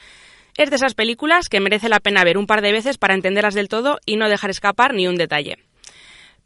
Es 0.57 0.71
de 0.71 0.77
esas 0.77 0.95
películas 0.95 1.49
que 1.49 1.61
merece 1.61 1.89
la 1.89 2.01
pena 2.01 2.25
ver 2.25 2.37
un 2.37 2.47
par 2.47 2.63
de 2.63 2.73
veces 2.73 2.99
para 2.99 3.15
entenderlas 3.15 3.55
del 3.55 3.69
todo 3.69 3.99
y 4.05 4.17
no 4.17 4.29
dejar 4.29 4.51
escapar 4.51 4.93
ni 4.93 5.07
un 5.07 5.17
detalle. 5.17 5.68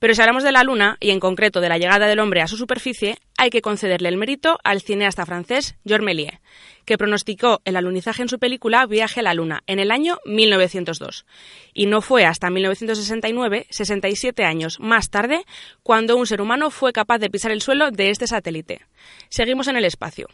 Pero 0.03 0.17
si 0.17 0.21
hablamos 0.21 0.43
de 0.43 0.51
la 0.51 0.65
Luna, 0.65 0.97
y 0.99 1.11
en 1.11 1.21
concreto 1.21 1.61
de 1.61 1.69
la 1.69 1.79
llegada 1.79 2.09
del 2.09 2.19
hombre 2.19 2.41
a 2.43 2.49
su 2.49 2.57
superficie, 2.57 3.19
hay 3.39 3.51
que 3.51 3.63
concederle 3.63 4.09
el 4.09 4.17
mérito 4.17 4.59
al 4.65 4.81
cineasta 4.81 5.25
francés 5.25 5.77
Georges 5.87 6.05
Méliès, 6.05 6.41
que 6.85 6.99
pronosticó 6.99 7.61
el 7.65 7.77
alunizaje 7.77 8.23
en 8.23 8.29
su 8.29 8.41
película 8.41 8.85
Viaje 8.87 9.21
a 9.21 9.23
la 9.23 9.33
Luna 9.33 9.63
en 9.69 9.79
el 9.79 9.93
año 9.93 10.19
1902. 10.25 11.25
Y 11.73 11.87
no 11.87 12.01
fue 12.01 12.25
hasta 12.25 12.51
1969, 12.51 13.69
67 13.71 14.45
años 14.45 14.81
más 14.81 15.09
tarde, 15.09 15.45
cuando 15.85 16.17
un 16.17 16.27
ser 16.27 16.41
humano 16.41 16.71
fue 16.71 16.93
capaz 16.93 17.19
de 17.19 17.31
pisar 17.31 17.53
el 17.53 17.63
suelo 17.63 17.93
de 17.93 18.11
este 18.11 18.27
satélite. 18.27 18.81
Seguimos 19.29 19.69
en 19.69 19.77
el 19.77 19.85
espacio. 19.85 20.27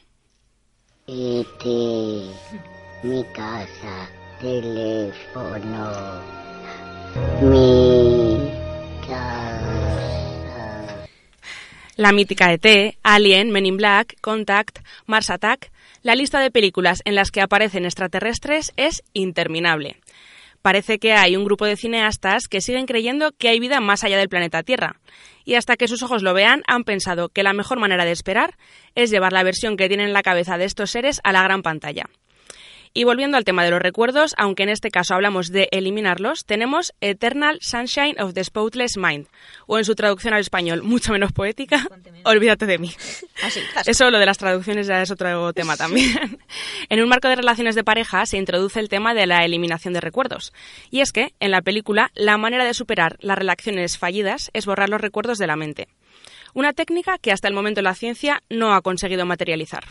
E.T. 1.07 1.67
Mi 3.03 3.23
casa, 3.35 4.09
teléfono, 4.41 6.23
mi 7.43 8.59
La 11.99 12.13
mítica 12.13 12.53
ET, 12.53 12.97
Alien, 13.03 13.51
Men 13.51 13.67
in 13.67 13.77
Black, 13.77 14.21
Contact, 14.21 14.79
Mars 15.07 15.31
Attack, 15.31 15.73
la 16.03 16.15
lista 16.15 16.39
de 16.39 16.53
películas 16.53 17.03
en 17.05 17.17
las 17.17 17.33
que 17.33 17.41
aparecen 17.41 17.85
extraterrestres 17.85 18.73
es 18.77 19.03
interminable. 19.15 19.97
Parece 20.63 21.01
que 21.01 21.15
hay 21.15 21.35
un 21.35 21.45
grupo 21.45 21.67
de 21.67 21.77
cineastas 21.77 22.47
que 22.47 22.61
siguen 22.61 22.87
creyendo 22.87 23.33
que 23.33 23.49
hay 23.49 23.59
vida 23.59 23.81
más 23.81 24.05
allá 24.05 24.17
del 24.17 24.29
planeta 24.29 24.63
Tierra, 24.63 25.01
y 25.45 25.57
hasta 25.57 25.77
que 25.77 25.89
sus 25.89 26.05
ojos 26.05 26.23
lo 26.23 26.35
vean 26.35 26.63
han 26.69 26.85
pensado 26.85 27.31
que 27.31 27.43
la 27.43 27.53
mejor 27.53 27.81
manera 27.81 28.05
de 28.05 28.13
esperar 28.13 28.57
es 28.95 29.11
llevar 29.11 29.33
la 29.33 29.43
versión 29.43 29.77
que 29.77 29.89
tienen 29.89 30.07
en 30.07 30.13
la 30.13 30.23
cabeza 30.23 30.57
de 30.57 30.67
estos 30.67 30.93
seres 30.93 31.21
a 31.25 31.33
la 31.33 31.43
gran 31.43 31.63
pantalla. 31.63 32.05
Y 32.95 33.05
volviendo 33.05 33.37
al 33.37 33.45
tema 33.45 33.65
de 33.65 33.71
los 33.71 33.81
recuerdos, 33.81 34.35
aunque 34.39 34.63
en 34.63 34.69
este 34.69 34.91
caso 34.91 35.15
hablamos 35.15 35.51
de 35.51 35.69
eliminarlos, 35.71 36.45
tenemos 36.45 36.93
Eternal 37.01 37.59
Sunshine 37.61 38.21
of 38.21 38.35
the 38.35 38.45
Spotless 38.45 38.97
Mind, 38.97 39.27
o 39.67 39.79
en 39.79 39.85
su 39.85 39.95
traducción 39.95 40.35
al 40.35 40.41
español, 40.41 40.83
mucho 40.83 41.13
menos 41.13 41.33
poética, 41.33 41.87
Olvídate 42.25 42.67
de 42.67 42.79
mí. 42.79 42.93
Eso, 43.87 44.11
lo 44.11 44.19
de 44.19 44.27
las 44.27 44.39
traducciones 44.39 44.87
ya 44.87 45.01
es 45.01 45.11
otro 45.11 45.53
tema 45.53 45.77
también. 45.77 46.39
en 46.89 47.03
un 47.03 47.09
marco 47.09 47.29
de 47.29 47.37
relaciones 47.37 47.75
de 47.75 47.85
pareja 47.85 48.27
se 48.27 48.37
introduce 48.37 48.81
el 48.81 48.89
tema 48.89 49.15
de 49.15 49.27
la 49.27 49.45
eliminación 49.45 49.95
de 49.95 50.01
recuerdos. 50.01 50.53
Y 50.91 51.01
es 51.01 51.13
que, 51.13 51.35
en 51.41 51.51
la 51.51 51.63
película, 51.63 52.11
la 52.15 52.37
manera 52.37 52.65
de 52.65 52.75
superar 52.75 53.17
las 53.21 53.39
relaciones 53.39 53.99
fallidas 53.99 54.51
es 54.53 54.67
borrar 54.67 54.89
los 54.89 55.01
recuerdos 55.01 55.39
de 55.39 55.47
la 55.47 55.57
mente. 55.57 55.89
Una 56.55 56.73
técnica 56.73 57.19
que 57.19 57.33
hasta 57.33 57.49
el 57.49 57.55
momento 57.55 57.83
la 57.83 57.95
ciencia 57.95 58.43
no 58.49 58.75
ha 58.75 58.83
conseguido 58.83 59.27
materializar. 59.27 59.85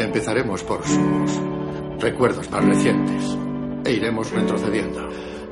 Empezaremos 0.00 0.64
por 0.64 0.82
sus 0.86 1.38
recuerdos 1.98 2.50
más 2.50 2.64
recientes 2.64 3.36
e 3.84 3.92
iremos 3.92 4.30
retrocediendo. 4.30 5.06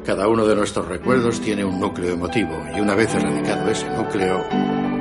Cada 0.07 0.27
uno 0.27 0.47
de 0.47 0.57
nuestros 0.57 0.89
recuerdos 0.89 1.39
tiene 1.43 1.67
un 1.67 1.79
núcleo 1.79 2.15
emotivo 2.15 2.59
y 2.75 2.81
una 2.81 2.95
vez 2.95 3.15
erradicado 3.15 3.71
ese 3.71 3.87
núcleo, 3.91 4.43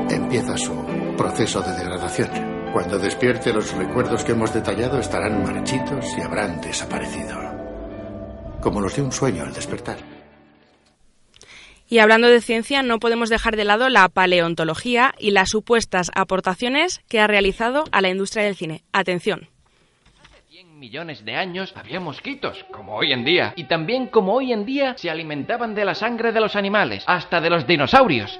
empieza 0.09 0.57
su 0.57 0.73
proceso 1.15 1.61
de 1.61 1.71
degradación. 1.77 2.29
Cuando 2.73 2.99
despierte, 2.99 3.53
los 3.53 3.73
recuerdos 3.73 4.25
que 4.25 4.33
hemos 4.33 4.53
detallado 4.53 4.99
estarán 4.99 5.41
marchitos 5.41 6.05
y 6.17 6.21
habrán 6.21 6.59
desaparecido. 6.59 7.37
Como 8.59 8.81
los 8.81 8.97
de 8.97 9.01
un 9.01 9.13
sueño 9.13 9.43
al 9.43 9.53
despertar. 9.53 10.16
Y 11.89 11.99
hablando 11.99 12.27
de 12.27 12.41
ciencia, 12.41 12.83
no 12.83 12.99
podemos 12.99 13.29
dejar 13.29 13.55
de 13.55 13.63
lado 13.63 13.87
la 13.87 14.09
paleontología 14.09 15.13
y 15.17 15.31
las 15.31 15.49
supuestas 15.49 16.11
aportaciones 16.15 16.99
que 17.07 17.21
ha 17.21 17.27
realizado 17.27 17.85
a 17.91 18.01
la 18.01 18.09
industria 18.09 18.43
del 18.43 18.55
cine. 18.55 18.83
Atención. 18.91 19.47
Hace 20.21 20.41
100 20.49 20.79
millones 20.79 21.23
de 21.23 21.35
años 21.35 21.73
había 21.77 22.01
mosquitos, 22.01 22.65
como 22.71 22.97
hoy 22.97 23.13
en 23.13 23.23
día. 23.23 23.53
Y 23.55 23.65
también 23.65 24.07
como 24.07 24.33
hoy 24.33 24.51
en 24.51 24.65
día 24.65 24.95
se 24.97 25.09
alimentaban 25.09 25.75
de 25.75 25.85
la 25.85 25.95
sangre 25.95 26.33
de 26.33 26.41
los 26.41 26.57
animales, 26.57 27.05
hasta 27.07 27.39
de 27.39 27.49
los 27.49 27.65
dinosaurios. 27.65 28.37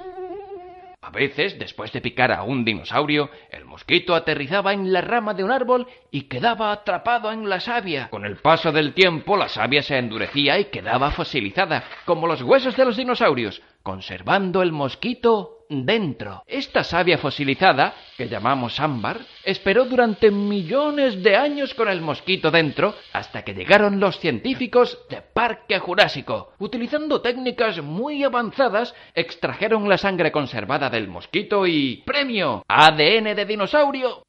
A 1.07 1.09
veces, 1.09 1.57
después 1.57 1.93
de 1.93 2.01
picar 2.01 2.33
a 2.33 2.43
un 2.43 2.65
dinosaurio, 2.65 3.29
el 3.49 3.63
mosquito 3.63 4.13
aterrizaba 4.13 4.73
en 4.73 4.91
la 4.91 4.99
rama 4.99 5.33
de 5.33 5.45
un 5.45 5.51
árbol 5.51 5.87
y 6.11 6.23
quedaba 6.23 6.73
atrapado 6.73 7.31
en 7.31 7.47
la 7.47 7.61
savia. 7.61 8.09
Con 8.09 8.25
el 8.25 8.35
paso 8.35 8.73
del 8.73 8.93
tiempo, 8.93 9.37
la 9.37 9.47
savia 9.47 9.81
se 9.83 9.97
endurecía 9.97 10.59
y 10.59 10.65
quedaba 10.65 11.11
fosilizada, 11.11 11.85
como 12.03 12.27
los 12.27 12.41
huesos 12.41 12.75
de 12.75 12.83
los 12.83 12.97
dinosaurios, 12.97 13.61
conservando 13.83 14.61
el 14.61 14.73
mosquito 14.73 15.56
dentro. 15.69 16.43
Esta 16.45 16.83
savia 16.83 17.17
fosilizada, 17.17 17.93
que 18.17 18.27
llamamos 18.27 18.79
ámbar, 18.79 19.19
esperó 19.43 19.85
durante 19.85 20.31
millones 20.31 21.23
de 21.23 21.35
años 21.35 21.73
con 21.73 21.87
el 21.87 22.01
mosquito 22.01 22.51
dentro 22.51 22.95
hasta 23.13 23.43
que 23.43 23.53
llegaron 23.53 23.99
los 23.99 24.19
científicos 24.19 24.99
de 25.09 25.21
Parque 25.21 25.79
Jurásico. 25.79 26.53
Utilizando 26.59 27.21
técnicas 27.21 27.81
muy 27.81 28.23
avanzadas, 28.23 28.93
extrajeron 29.13 29.87
la 29.89 29.97
sangre 29.97 30.31
conservada 30.31 30.89
del 30.89 31.07
mosquito 31.07 31.65
y... 31.65 32.03
¡Premio! 32.05 32.63
ADN 32.67 33.35
de 33.35 33.45
dinosaurio. 33.45 34.26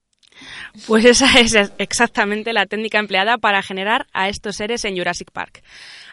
Pues 0.87 1.05
esa 1.05 1.27
es 1.41 1.55
exactamente 1.79 2.53
la 2.53 2.67
técnica 2.67 2.99
empleada 2.99 3.39
para 3.39 3.63
generar 3.63 4.07
a 4.13 4.29
estos 4.29 4.57
seres 4.57 4.85
en 4.85 4.97
Jurassic 4.97 5.31
Park. 5.31 5.63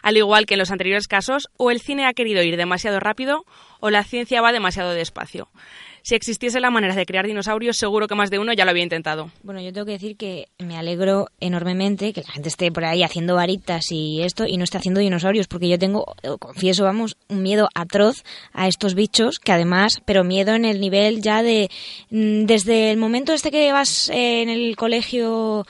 Al 0.02 0.16
igual 0.16 0.46
que 0.46 0.54
en 0.54 0.60
los 0.60 0.70
anteriores 0.70 1.08
casos, 1.08 1.48
o 1.56 1.70
el 1.70 1.80
cine 1.80 2.06
ha 2.06 2.12
querido 2.12 2.42
ir 2.42 2.56
demasiado 2.56 3.00
rápido 3.00 3.44
o 3.80 3.90
la 3.90 4.04
ciencia 4.04 4.40
va 4.40 4.52
demasiado 4.52 4.92
despacio. 4.92 5.48
Si 6.06 6.14
existiese 6.14 6.60
la 6.60 6.70
manera 6.70 6.94
de 6.94 7.04
crear 7.04 7.26
dinosaurios, 7.26 7.76
seguro 7.76 8.06
que 8.06 8.14
más 8.14 8.30
de 8.30 8.38
uno 8.38 8.52
ya 8.52 8.64
lo 8.64 8.70
había 8.70 8.84
intentado. 8.84 9.32
Bueno, 9.42 9.60
yo 9.60 9.72
tengo 9.72 9.86
que 9.86 9.90
decir 9.94 10.16
que 10.16 10.46
me 10.56 10.78
alegro 10.78 11.26
enormemente 11.40 12.12
que 12.12 12.20
la 12.20 12.30
gente 12.30 12.48
esté 12.48 12.70
por 12.70 12.84
ahí 12.84 13.02
haciendo 13.02 13.34
varitas 13.34 13.90
y 13.90 14.22
esto 14.22 14.46
y 14.46 14.56
no 14.56 14.62
esté 14.62 14.78
haciendo 14.78 15.00
dinosaurios, 15.00 15.48
porque 15.48 15.68
yo 15.68 15.80
tengo, 15.80 16.14
confieso, 16.38 16.84
vamos, 16.84 17.16
un 17.28 17.42
miedo 17.42 17.68
atroz 17.74 18.22
a 18.52 18.68
estos 18.68 18.94
bichos, 18.94 19.40
que 19.40 19.50
además, 19.50 20.00
pero 20.04 20.22
miedo 20.22 20.54
en 20.54 20.64
el 20.64 20.78
nivel 20.78 21.22
ya 21.22 21.42
de, 21.42 21.70
mm, 22.10 22.44
desde 22.44 22.92
el 22.92 22.98
momento 22.98 23.32
este 23.32 23.50
que 23.50 23.72
vas 23.72 24.08
en 24.08 24.48
el 24.48 24.76
colegio 24.76 25.66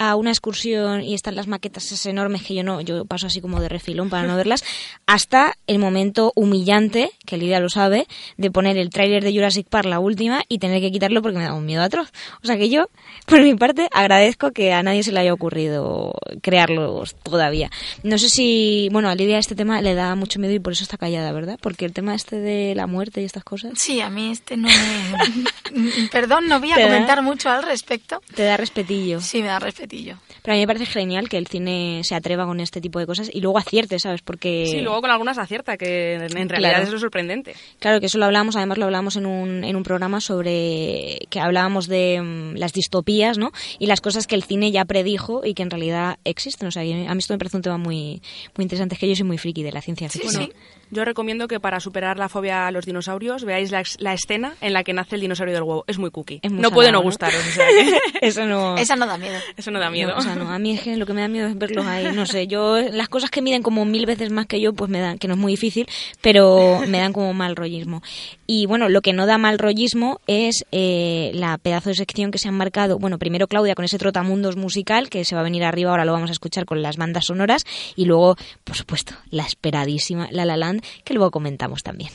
a 0.00 0.16
una 0.16 0.30
excursión 0.30 1.02
y 1.02 1.12
están 1.12 1.36
las 1.36 1.46
maquetas 1.46 1.84
esas 1.84 2.06
enormes 2.06 2.42
que 2.42 2.54
yo 2.54 2.64
no, 2.64 2.80
yo 2.80 3.04
paso 3.04 3.26
así 3.26 3.42
como 3.42 3.60
de 3.60 3.68
refilón 3.68 4.08
para 4.08 4.26
no 4.26 4.34
verlas, 4.34 4.64
hasta 5.06 5.58
el 5.66 5.78
momento 5.78 6.32
humillante, 6.34 7.10
que 7.26 7.36
Lidia 7.36 7.60
lo 7.60 7.68
sabe, 7.68 8.06
de 8.38 8.50
poner 8.50 8.78
el 8.78 8.88
tráiler 8.88 9.22
de 9.22 9.34
Jurassic 9.34 9.68
Park, 9.68 9.86
la 9.86 10.00
última, 10.00 10.42
y 10.48 10.58
tener 10.58 10.80
que 10.80 10.90
quitarlo 10.90 11.20
porque 11.20 11.36
me 11.36 11.44
da 11.44 11.52
un 11.52 11.66
miedo 11.66 11.82
atroz. 11.82 12.10
O 12.42 12.46
sea 12.46 12.56
que 12.56 12.70
yo, 12.70 12.88
por 13.26 13.42
mi 13.42 13.54
parte, 13.54 13.88
agradezco 13.92 14.52
que 14.52 14.72
a 14.72 14.82
nadie 14.82 15.02
se 15.02 15.12
le 15.12 15.20
haya 15.20 15.34
ocurrido 15.34 16.14
crearlos 16.40 17.14
todavía. 17.16 17.70
No 18.02 18.16
sé 18.16 18.30
si, 18.30 18.88
bueno, 18.92 19.10
a 19.10 19.14
Lidia 19.14 19.36
este 19.36 19.54
tema 19.54 19.82
le 19.82 19.94
da 19.94 20.14
mucho 20.14 20.40
miedo 20.40 20.54
y 20.54 20.60
por 20.60 20.72
eso 20.72 20.82
está 20.82 20.96
callada, 20.96 21.30
¿verdad? 21.32 21.58
Porque 21.60 21.84
el 21.84 21.92
tema 21.92 22.14
este 22.14 22.36
de 22.36 22.74
la 22.74 22.86
muerte 22.86 23.20
y 23.20 23.26
estas 23.26 23.44
cosas. 23.44 23.72
Sí, 23.76 24.00
a 24.00 24.08
mí 24.08 24.30
este 24.30 24.56
no 24.56 24.68
me... 24.68 26.08
Perdón, 26.10 26.48
no 26.48 26.58
voy 26.58 26.72
a 26.72 26.76
comentar 26.76 27.20
mucho 27.20 27.50
al 27.50 27.64
respecto. 27.64 28.22
Te 28.34 28.44
da 28.44 28.56
respetillo. 28.56 29.20
Sí, 29.20 29.42
me 29.42 29.48
da 29.48 29.58
respetillo. 29.58 29.89
Pero 29.90 30.52
a 30.52 30.54
mí 30.54 30.60
me 30.60 30.66
parece 30.66 30.86
genial 30.86 31.28
que 31.28 31.36
el 31.36 31.46
cine 31.46 32.02
se 32.04 32.14
atreva 32.14 32.46
con 32.46 32.60
este 32.60 32.80
tipo 32.80 32.98
de 32.98 33.06
cosas 33.06 33.30
y 33.32 33.40
luego 33.40 33.58
acierte, 33.58 33.98
¿sabes? 33.98 34.22
Porque... 34.22 34.66
Sí, 34.66 34.80
luego 34.80 35.00
con 35.00 35.10
algunas 35.10 35.38
acierta, 35.38 35.76
que 35.76 36.14
en 36.14 36.48
realidad 36.48 36.82
es 36.82 36.90
lo 36.90 36.98
sorprendente. 36.98 37.54
Claro, 37.78 38.00
que 38.00 38.06
eso 38.06 38.18
lo 38.18 38.24
hablamos, 38.24 38.56
además 38.56 38.78
lo 38.78 38.84
hablamos 38.84 39.16
en 39.16 39.26
un, 39.26 39.64
en 39.64 39.76
un 39.76 39.82
programa 39.82 40.20
sobre 40.20 41.18
que 41.30 41.40
hablábamos 41.40 41.88
de 41.88 42.20
mm, 42.22 42.56
las 42.56 42.72
distopías, 42.72 43.38
¿no? 43.38 43.52
Y 43.78 43.86
las 43.86 44.00
cosas 44.00 44.26
que 44.26 44.34
el 44.34 44.44
cine 44.44 44.70
ya 44.70 44.84
predijo 44.84 45.44
y 45.44 45.54
que 45.54 45.62
en 45.62 45.70
realidad 45.70 46.18
existen. 46.24 46.68
O 46.68 46.70
sea, 46.70 46.82
a 46.82 46.84
mí 47.14 47.18
esto 47.18 47.34
me 47.34 47.38
parece 47.38 47.56
un 47.56 47.62
tema 47.62 47.78
muy, 47.78 48.22
muy 48.56 48.62
interesante, 48.62 48.94
es 48.94 49.00
que 49.00 49.08
yo 49.08 49.16
soy 49.16 49.26
muy 49.26 49.38
friki 49.38 49.62
de 49.62 49.72
la 49.72 49.82
ciencia 49.82 50.08
ficción. 50.08 50.44
Sí, 50.44 50.52
Yo 50.90 51.04
recomiendo 51.04 51.48
que 51.48 51.60
para 51.60 51.80
superar 51.80 52.18
la 52.18 52.28
fobia 52.28 52.66
a 52.66 52.70
los 52.70 52.86
dinosaurios 52.86 53.44
veáis 53.44 53.70
la, 53.70 53.82
la, 53.98 54.14
escena 54.14 54.54
en 54.60 54.72
la 54.72 54.84
que 54.84 54.92
nace 54.92 55.14
el 55.14 55.20
dinosaurio 55.20 55.54
del 55.54 55.62
huevo. 55.62 55.84
Es 55.86 55.98
muy 55.98 56.10
cookie. 56.10 56.40
no 56.50 56.70
puede 56.70 56.92
no 56.92 57.02
gustaros. 57.02 57.40
O 57.46 57.50
sea 57.50 57.66
que... 57.68 57.98
eso 58.26 58.46
no... 58.46 58.76
Esa 58.76 58.96
no 58.96 59.06
da 59.06 59.16
miedo. 59.18 59.38
Eso 59.56 59.70
no 59.70 59.78
da 59.78 59.90
miedo. 59.90 60.10
No, 60.12 60.18
o 60.18 60.20
sea, 60.20 60.34
no, 60.34 60.50
a 60.50 60.58
mí 60.58 60.72
es 60.72 60.82
que 60.82 60.96
lo 60.96 61.06
que 61.06 61.12
me 61.12 61.20
da 61.20 61.28
miedo 61.28 61.48
es 61.48 61.56
verlos 61.56 61.86
ahí. 61.86 62.12
No 62.14 62.26
sé, 62.26 62.46
yo 62.46 62.80
las 62.80 63.08
cosas 63.08 63.30
que 63.30 63.42
miden 63.42 63.62
como 63.62 63.84
mil 63.84 64.06
veces 64.06 64.30
más 64.30 64.46
que 64.46 64.60
yo, 64.60 64.72
pues 64.72 64.90
me 64.90 65.00
dan, 65.00 65.18
que 65.18 65.28
no 65.28 65.34
es 65.34 65.40
muy 65.40 65.52
difícil, 65.52 65.86
pero 66.20 66.80
me 66.86 66.98
dan 66.98 67.12
como 67.12 67.32
mal 67.34 67.56
rollismo. 67.56 68.02
Y 68.46 68.66
bueno, 68.66 68.88
lo 68.88 69.00
que 69.00 69.12
no 69.12 69.26
da 69.26 69.38
mal 69.38 69.58
rollismo 69.58 70.20
es 70.26 70.64
eh, 70.72 71.30
la 71.34 71.56
pedazo 71.58 71.90
de 71.90 71.94
sección 71.94 72.30
que 72.30 72.38
se 72.38 72.48
han 72.48 72.56
marcado. 72.56 72.98
Bueno, 72.98 73.18
primero 73.18 73.46
Claudia 73.46 73.74
con 73.74 73.84
ese 73.84 73.98
trotamundos 73.98 74.56
musical 74.56 75.08
que 75.08 75.24
se 75.24 75.34
va 75.34 75.42
a 75.42 75.44
venir 75.44 75.64
arriba, 75.64 75.90
ahora 75.90 76.04
lo 76.04 76.12
vamos 76.12 76.30
a 76.30 76.32
escuchar 76.32 76.64
con 76.64 76.82
las 76.82 76.96
bandas 76.96 77.26
sonoras. 77.26 77.64
Y 77.94 78.06
luego, 78.06 78.36
por 78.64 78.76
supuesto, 78.76 79.14
la 79.30 79.44
esperadísima 79.44 80.28
La 80.32 80.44
La 80.44 80.56
Land, 80.56 80.79
que 81.04 81.14
luego 81.14 81.30
comentamos 81.30 81.82
también. 81.82 82.10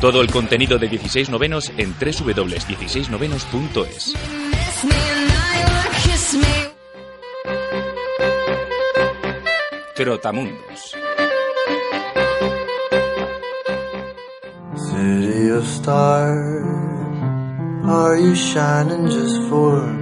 Todo 0.00 0.20
el 0.20 0.30
contenido 0.30 0.78
de 0.78 0.86
16 0.86 1.28
novenos 1.28 1.72
en 1.76 1.92
www.16novenos.es. 1.92 4.14
Trotamundos. 9.96 10.94
City 14.76 15.50
of 15.50 15.66
stars, 15.66 16.64
are 17.84 18.16
you 18.16 18.36
shining 18.36 19.08
just 19.08 19.42
for 19.48 19.97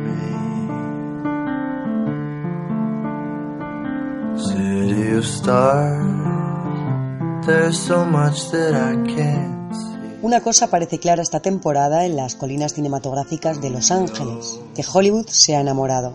Una 10.20 10.40
cosa 10.42 10.68
parece 10.68 10.98
clara 10.98 11.22
esta 11.22 11.40
temporada 11.40 12.04
en 12.04 12.16
las 12.16 12.34
colinas 12.34 12.74
cinematográficas 12.74 13.62
de 13.62 13.70
Los 13.70 13.90
Ángeles, 13.90 14.60
que 14.74 14.84
Hollywood 14.92 15.28
se 15.28 15.56
ha 15.56 15.60
enamorado. 15.60 16.14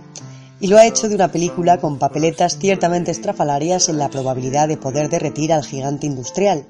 Y 0.59 0.67
lo 0.67 0.77
ha 0.77 0.85
hecho 0.85 1.09
de 1.09 1.15
una 1.15 1.31
película 1.31 1.79
con 1.79 1.97
papeletas 1.97 2.59
ciertamente 2.59 3.09
estrafalarias 3.09 3.89
en 3.89 3.97
la 3.97 4.09
probabilidad 4.09 4.67
de 4.67 4.77
poder 4.77 5.09
derretir 5.09 5.51
al 5.51 5.63
gigante 5.63 6.05
industrial. 6.05 6.67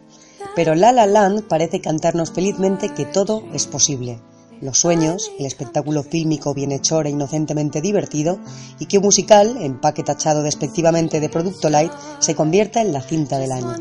Pero 0.56 0.76
La 0.76 0.94
La 0.94 1.08
Land 1.08 1.48
parece 1.50 1.82
cantarnos 1.82 2.32
felizmente 2.32 2.94
que 2.94 3.06
todo 3.06 3.44
es 3.54 3.68
posible. 3.68 4.22
Los 4.62 4.78
sueños, 4.78 5.32
el 5.39 5.47
espectáculo 5.47 6.03
fílmico 6.03 6.53
bienhechor 6.53 7.07
e 7.07 7.09
inocentemente 7.09 7.82
divertido, 7.82 8.38
y 8.78 8.86
que 8.86 8.99
un 8.99 9.05
musical, 9.05 9.57
empaque 9.59 10.03
tachado 10.03 10.43
despectivamente 10.43 11.20
de 11.20 11.30
producto 11.30 11.72
light, 11.72 11.91
se 12.20 12.36
convierta 12.36 12.80
en 12.80 12.93
la 12.93 13.01
cinta 13.01 13.39
del 13.39 13.51
año. 13.51 13.76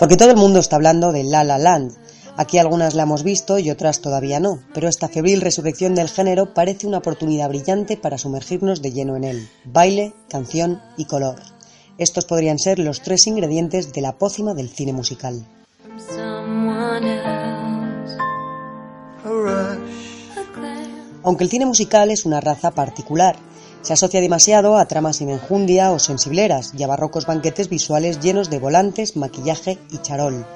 Porque 0.00 0.16
todo 0.16 0.30
el 0.30 0.36
mundo 0.36 0.58
está 0.58 0.74
hablando 0.74 1.12
de 1.12 1.22
La 1.22 1.44
La 1.44 1.56
Land. 1.56 1.92
Aquí 2.36 2.58
algunas 2.58 2.94
la 2.94 3.04
hemos 3.04 3.22
visto 3.22 3.60
y 3.60 3.70
otras 3.70 4.00
todavía 4.00 4.40
no, 4.40 4.60
pero 4.74 4.88
esta 4.88 5.08
febril 5.08 5.40
resurrección 5.40 5.94
del 5.94 6.08
género 6.08 6.52
parece 6.52 6.88
una 6.88 6.98
oportunidad 6.98 7.48
brillante 7.48 7.96
para 7.96 8.18
sumergirnos 8.18 8.82
de 8.82 8.90
lleno 8.90 9.16
en 9.16 9.22
él. 9.22 9.48
Baile, 9.64 10.14
canción 10.28 10.80
y 10.96 11.04
color. 11.04 11.40
Estos 11.96 12.24
podrían 12.24 12.58
ser 12.58 12.80
los 12.80 13.02
tres 13.02 13.26
ingredientes 13.28 13.92
de 13.92 14.00
la 14.00 14.18
pócima 14.18 14.54
del 14.54 14.68
cine 14.68 14.92
musical. 14.92 15.46
Aunque 21.22 21.44
el 21.44 21.50
cine 21.50 21.66
musical 21.66 22.10
es 22.10 22.24
una 22.24 22.40
raza 22.40 22.70
particular, 22.70 23.36
se 23.82 23.92
asocia 23.92 24.20
demasiado 24.20 24.76
a 24.76 24.86
tramas 24.86 25.16
sin 25.16 25.30
enjundia 25.30 25.92
o 25.92 25.98
sensibleras 25.98 26.72
y 26.76 26.82
a 26.82 26.86
barrocos 26.86 27.26
banquetes 27.26 27.68
visuales 27.68 28.20
llenos 28.20 28.50
de 28.50 28.58
volantes, 28.58 29.16
maquillaje 29.16 29.78
y 29.90 29.98
charol. 29.98 30.46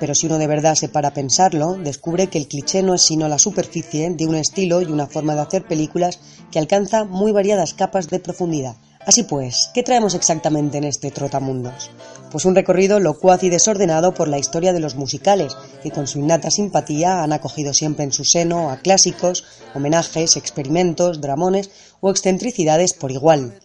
Pero 0.00 0.14
si 0.14 0.26
uno 0.26 0.38
de 0.38 0.46
verdad 0.46 0.74
se 0.74 0.88
para 0.88 1.08
a 1.08 1.14
pensarlo, 1.14 1.74
descubre 1.74 2.28
que 2.28 2.38
el 2.38 2.46
cliché 2.46 2.82
no 2.82 2.94
es 2.94 3.02
sino 3.02 3.28
la 3.28 3.38
superficie 3.38 4.10
de 4.10 4.26
un 4.26 4.36
estilo 4.36 4.80
y 4.80 4.86
una 4.86 5.06
forma 5.06 5.34
de 5.34 5.40
hacer 5.40 5.66
películas 5.66 6.20
que 6.50 6.58
alcanza 6.58 7.04
muy 7.04 7.32
variadas 7.32 7.74
capas 7.74 8.08
de 8.08 8.20
profundidad. 8.20 8.76
Así 9.08 9.22
pues, 9.22 9.70
¿qué 9.72 9.82
traemos 9.82 10.14
exactamente 10.14 10.76
en 10.76 10.84
este 10.84 11.10
Trotamundos? 11.10 11.90
Pues 12.30 12.44
un 12.44 12.54
recorrido 12.54 13.00
locuaz 13.00 13.42
y 13.42 13.48
desordenado 13.48 14.12
por 14.12 14.28
la 14.28 14.38
historia 14.38 14.74
de 14.74 14.80
los 14.80 14.96
musicales, 14.96 15.56
que 15.82 15.90
con 15.90 16.06
su 16.06 16.18
innata 16.18 16.50
simpatía 16.50 17.22
han 17.22 17.32
acogido 17.32 17.72
siempre 17.72 18.04
en 18.04 18.12
su 18.12 18.26
seno 18.26 18.70
a 18.70 18.76
clásicos, 18.76 19.46
homenajes, 19.74 20.36
experimentos, 20.36 21.22
dramones 21.22 21.70
o 22.02 22.10
excentricidades 22.10 22.92
por 22.92 23.10
igual. 23.10 23.58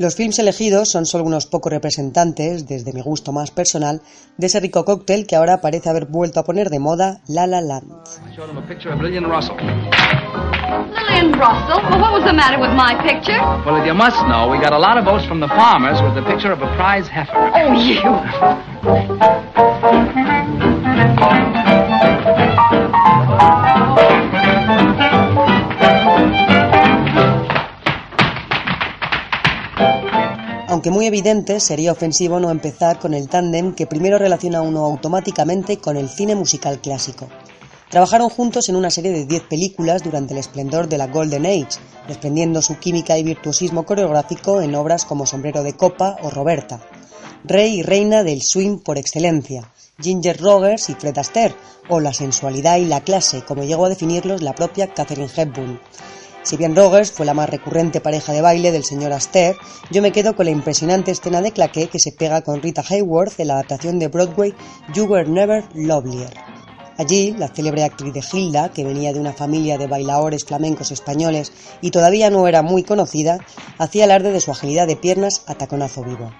Los 0.00 0.16
films 0.16 0.38
elegidos 0.38 0.88
son 0.88 1.04
solo 1.04 1.24
unos 1.24 1.44
pocos 1.44 1.70
representantes, 1.70 2.66
desde 2.66 2.94
mi 2.94 3.02
gusto 3.02 3.32
más 3.32 3.50
personal, 3.50 4.00
de 4.38 4.46
ese 4.46 4.58
rico 4.58 4.86
cóctel 4.86 5.26
que 5.26 5.36
ahora 5.36 5.60
parece 5.60 5.90
haber 5.90 6.06
vuelto 6.06 6.40
a 6.40 6.42
poner 6.42 6.70
de 6.70 6.78
moda 6.78 7.20
La 7.28 7.46
La 7.46 7.60
Land. 7.60 7.92
Lillian 9.02 9.26
Russell. 9.26 9.56
Well, 11.90 12.00
what 12.00 12.14
was 12.14 12.24
the 12.24 12.32
matter 12.32 12.58
with 12.58 12.72
my 12.72 12.94
picture? 13.02 13.38
Well, 13.66 13.76
as 13.76 13.86
you 13.86 13.92
must 13.92 14.16
know, 14.26 14.48
we 14.48 14.56
got 14.56 14.72
a 14.72 14.78
lot 14.78 14.96
of 14.96 15.04
votes 15.04 15.26
from 15.26 15.38
the 15.38 15.48
farmers 15.48 16.00
with 16.00 16.14
the 16.14 16.22
picture 16.22 16.50
of 16.50 16.62
a 16.62 16.76
prize 16.76 17.06
heifer. 17.06 17.36
Oh, 17.54 17.74
you. 17.74 18.00
Aunque 30.70 30.92
muy 30.92 31.04
evidente, 31.06 31.58
sería 31.58 31.90
ofensivo 31.90 32.38
no 32.38 32.48
empezar 32.48 33.00
con 33.00 33.12
el 33.12 33.28
tándem 33.28 33.74
que 33.74 33.88
primero 33.88 34.18
relaciona 34.18 34.62
uno 34.62 34.84
automáticamente 34.84 35.78
con 35.78 35.96
el 35.96 36.08
cine 36.08 36.36
musical 36.36 36.80
clásico. 36.80 37.26
Trabajaron 37.88 38.28
juntos 38.28 38.68
en 38.68 38.76
una 38.76 38.88
serie 38.88 39.10
de 39.10 39.26
10 39.26 39.42
películas 39.50 40.04
durante 40.04 40.32
el 40.32 40.38
esplendor 40.38 40.88
de 40.88 40.96
la 40.96 41.08
Golden 41.08 41.44
Age, 41.44 41.80
desprendiendo 42.06 42.62
su 42.62 42.78
química 42.78 43.18
y 43.18 43.24
virtuosismo 43.24 43.84
coreográfico 43.84 44.62
en 44.62 44.76
obras 44.76 45.04
como 45.04 45.26
Sombrero 45.26 45.64
de 45.64 45.72
Copa 45.72 46.14
o 46.22 46.30
Roberta. 46.30 46.80
Rey 47.42 47.80
y 47.80 47.82
reina 47.82 48.22
del 48.22 48.40
swing 48.40 48.78
por 48.78 48.96
excelencia, 48.96 49.72
Ginger 50.00 50.40
Rogers 50.40 50.88
y 50.88 50.94
Fred 50.94 51.18
Astaire, 51.18 51.56
o 51.88 51.98
la 51.98 52.14
sensualidad 52.14 52.76
y 52.76 52.84
la 52.84 53.00
clase, 53.00 53.42
como 53.42 53.64
llegó 53.64 53.86
a 53.86 53.88
definirlos 53.88 54.40
la 54.40 54.54
propia 54.54 54.94
Catherine 54.94 55.30
Hepburn. 55.34 55.80
Si 56.42 56.56
bien 56.56 56.74
Rogers 56.74 57.12
fue 57.12 57.26
la 57.26 57.34
más 57.34 57.50
recurrente 57.50 58.00
pareja 58.00 58.32
de 58.32 58.40
baile 58.40 58.72
del 58.72 58.84
señor 58.84 59.12
Astaire, 59.12 59.58
yo 59.90 60.00
me 60.00 60.10
quedo 60.10 60.34
con 60.34 60.46
la 60.46 60.50
impresionante 60.50 61.10
escena 61.10 61.42
de 61.42 61.52
claqué 61.52 61.88
que 61.88 61.98
se 61.98 62.12
pega 62.12 62.40
con 62.40 62.62
Rita 62.62 62.82
Hayworth 62.88 63.38
en 63.38 63.48
la 63.48 63.54
adaptación 63.54 63.98
de 63.98 64.08
Broadway 64.08 64.54
You 64.94 65.04
Were 65.04 65.28
Never 65.28 65.64
Lovelier. 65.74 66.32
Allí, 66.96 67.32
la 67.32 67.48
célebre 67.48 67.84
actriz 67.84 68.12
de 68.12 68.24
Hilda, 68.32 68.70
que 68.70 68.84
venía 68.84 69.12
de 69.12 69.20
una 69.20 69.32
familia 69.32 69.78
de 69.78 69.86
bailadores 69.86 70.44
flamencos 70.44 70.90
españoles 70.92 71.52
y 71.80 71.90
todavía 71.90 72.30
no 72.30 72.48
era 72.48 72.62
muy 72.62 72.84
conocida, 72.84 73.38
hacía 73.78 74.04
alarde 74.04 74.32
de 74.32 74.40
su 74.40 74.50
agilidad 74.50 74.86
de 74.86 74.96
piernas 74.96 75.42
a 75.46 75.54
taconazo 75.54 76.02
vivo. 76.04 76.30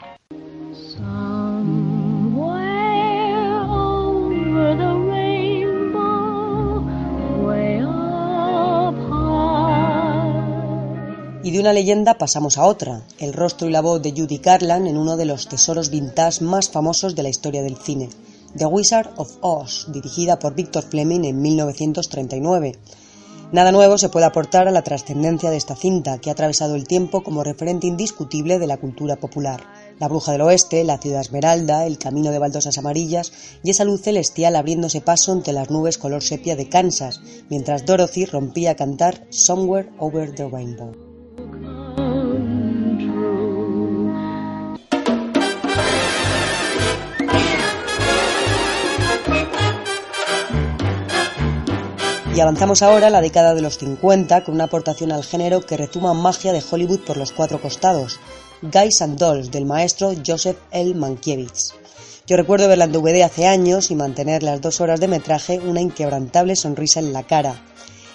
Y 11.43 11.53
de 11.53 11.61
una 11.61 11.73
leyenda 11.73 12.19
pasamos 12.19 12.59
a 12.59 12.67
otra, 12.67 13.01
el 13.19 13.33
rostro 13.33 13.67
y 13.67 13.73
la 13.73 13.81
voz 13.81 14.03
de 14.03 14.13
Judy 14.13 14.39
Garland 14.39 14.87
en 14.87 14.99
uno 14.99 15.17
de 15.17 15.25
los 15.25 15.49
tesoros 15.49 15.89
vintage 15.89 16.45
más 16.45 16.69
famosos 16.69 17.15
de 17.15 17.23
la 17.23 17.31
historia 17.31 17.63
del 17.63 17.79
cine, 17.79 18.11
The 18.59 18.67
Wizard 18.67 19.13
of 19.17 19.39
Oz, 19.41 19.87
dirigida 19.91 20.39
por 20.39 20.55
Victor 20.55 20.83
Fleming 20.83 21.25
en 21.25 21.41
1939. 21.41 22.79
Nada 23.53 23.73
nuevo 23.73 23.97
se 23.97 24.11
puede 24.11 24.27
aportar 24.27 24.69
a 24.69 24.71
la 24.71 24.83
trascendencia 24.83 25.51
de 25.51 25.57
esta 25.57 25.75
cinta, 25.75 26.19
que 26.19 26.29
ha 26.29 26.35
atravesado 26.35 26.75
el 26.75 26.87
tiempo 26.87 27.23
como 27.23 27.43
referente 27.43 27.87
indiscutible 27.87 28.59
de 28.59 28.67
la 28.67 28.77
cultura 28.77 29.17
popular. 29.17 29.65
La 29.99 30.09
Bruja 30.09 30.33
del 30.33 30.43
Oeste, 30.43 30.85
la 30.85 30.99
Ciudad 30.99 31.23
Esmeralda, 31.23 31.87
el 31.87 31.99
Camino 31.99 32.33
de 32.33 32.39
Baldosas 32.39 32.77
Amarillas 32.77 33.33
y 33.65 33.71
esa 33.71 33.85
luz 33.85 34.03
celestial 34.03 34.57
abriéndose 34.57 35.01
paso 35.01 35.33
entre 35.33 35.55
las 35.55 35.71
nubes 35.71 35.97
color 35.97 36.23
sepia 36.23 36.55
de 36.55 36.69
Kansas, 36.69 37.23
mientras 37.49 37.87
Dorothy 37.87 38.27
rompía 38.27 38.73
a 38.73 38.77
cantar 38.77 39.27
Somewhere 39.31 39.91
Over 39.99 40.35
the 40.35 40.47
Rainbow. 40.47 41.10
Avanzamos 52.41 52.81
ahora 52.81 53.09
a 53.09 53.11
la 53.11 53.21
década 53.21 53.55
de 53.55 53.61
los 53.61 53.77
50 53.77 54.45
con 54.45 54.55
una 54.55 54.65
aportación 54.65 55.13
al 55.13 55.25
género 55.25 55.61
que 55.61 55.77
retuma 55.77 56.15
magia 56.15 56.55
de 56.55 56.63
Hollywood 56.69 57.01
por 57.01 57.19
los 57.19 57.33
cuatro 57.33 57.61
costados, 57.61 58.19
Guys 58.63 59.03
and 59.03 59.19
Dolls 59.19 59.51
del 59.51 59.67
maestro 59.67 60.13
Joseph 60.27 60.57
L. 60.71 60.95
Mankiewicz. 60.95 61.75
Yo 62.27 62.39
recuerdo 62.39 62.67
verla 62.67 62.85
en 62.85 62.93
DVD 62.93 63.25
hace 63.25 63.47
años 63.47 63.91
y 63.91 63.95
mantener 63.95 64.43
las 64.43 64.63
dos 64.63 64.81
horas 64.81 65.01
de 65.01 65.09
metraje 65.09 65.59
una 65.59 65.83
inquebrantable 65.83 66.57
sonrisa 66.57 67.01
en 67.01 67.13
la 67.13 67.25
cara. 67.25 67.63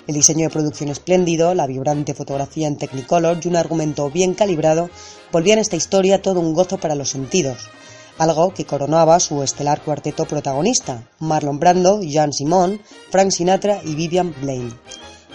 El 0.08 0.16
diseño 0.16 0.48
de 0.48 0.54
producción 0.54 0.90
espléndido, 0.90 1.54
la 1.54 1.68
vibrante 1.68 2.16
fotografía 2.16 2.68
en 2.68 2.78
Technicolor 2.78 3.38
y 3.44 3.48
un 3.48 3.58
argumento 3.58 4.10
bien 4.10 4.34
calibrado 4.34 4.90
volvían 5.32 5.60
esta 5.60 5.76
historia 5.76 6.24
todo 6.24 6.40
un 6.40 6.56
gozo 6.56 6.80
para 6.80 6.96
los 6.96 7.10
sentidos 7.10 7.70
algo 8.18 8.54
que 8.54 8.66
coronaba 8.66 9.20
su 9.20 9.44
estelar 9.44 9.82
cuarteto 9.82 10.26
protagonista, 10.26 11.08
Marlon 11.20 11.60
Brando, 11.60 12.02
Jean 12.02 12.34
Simon, 12.34 12.82
Frank 13.10 13.32
Sinatra 13.32 13.82
y 13.84 13.96
Vivian 13.96 14.34
Blaine. 14.42 14.74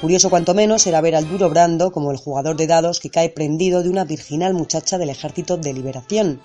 Curioso 0.01 0.31
cuanto 0.31 0.55
menos 0.55 0.87
era 0.87 1.03
ver 1.03 1.15
al 1.15 1.29
duro 1.29 1.51
Brando 1.51 1.91
como 1.91 2.11
el 2.11 2.17
jugador 2.17 2.57
de 2.57 2.67
dados 2.67 3.01
que 3.01 3.11
cae 3.11 3.29
prendido 3.29 3.83
de 3.83 3.91
una 3.91 4.05
virginal 4.05 4.55
muchacha 4.55 4.97
del 4.97 5.11
ejército 5.11 5.59
de 5.59 5.75
liberación. 5.75 6.41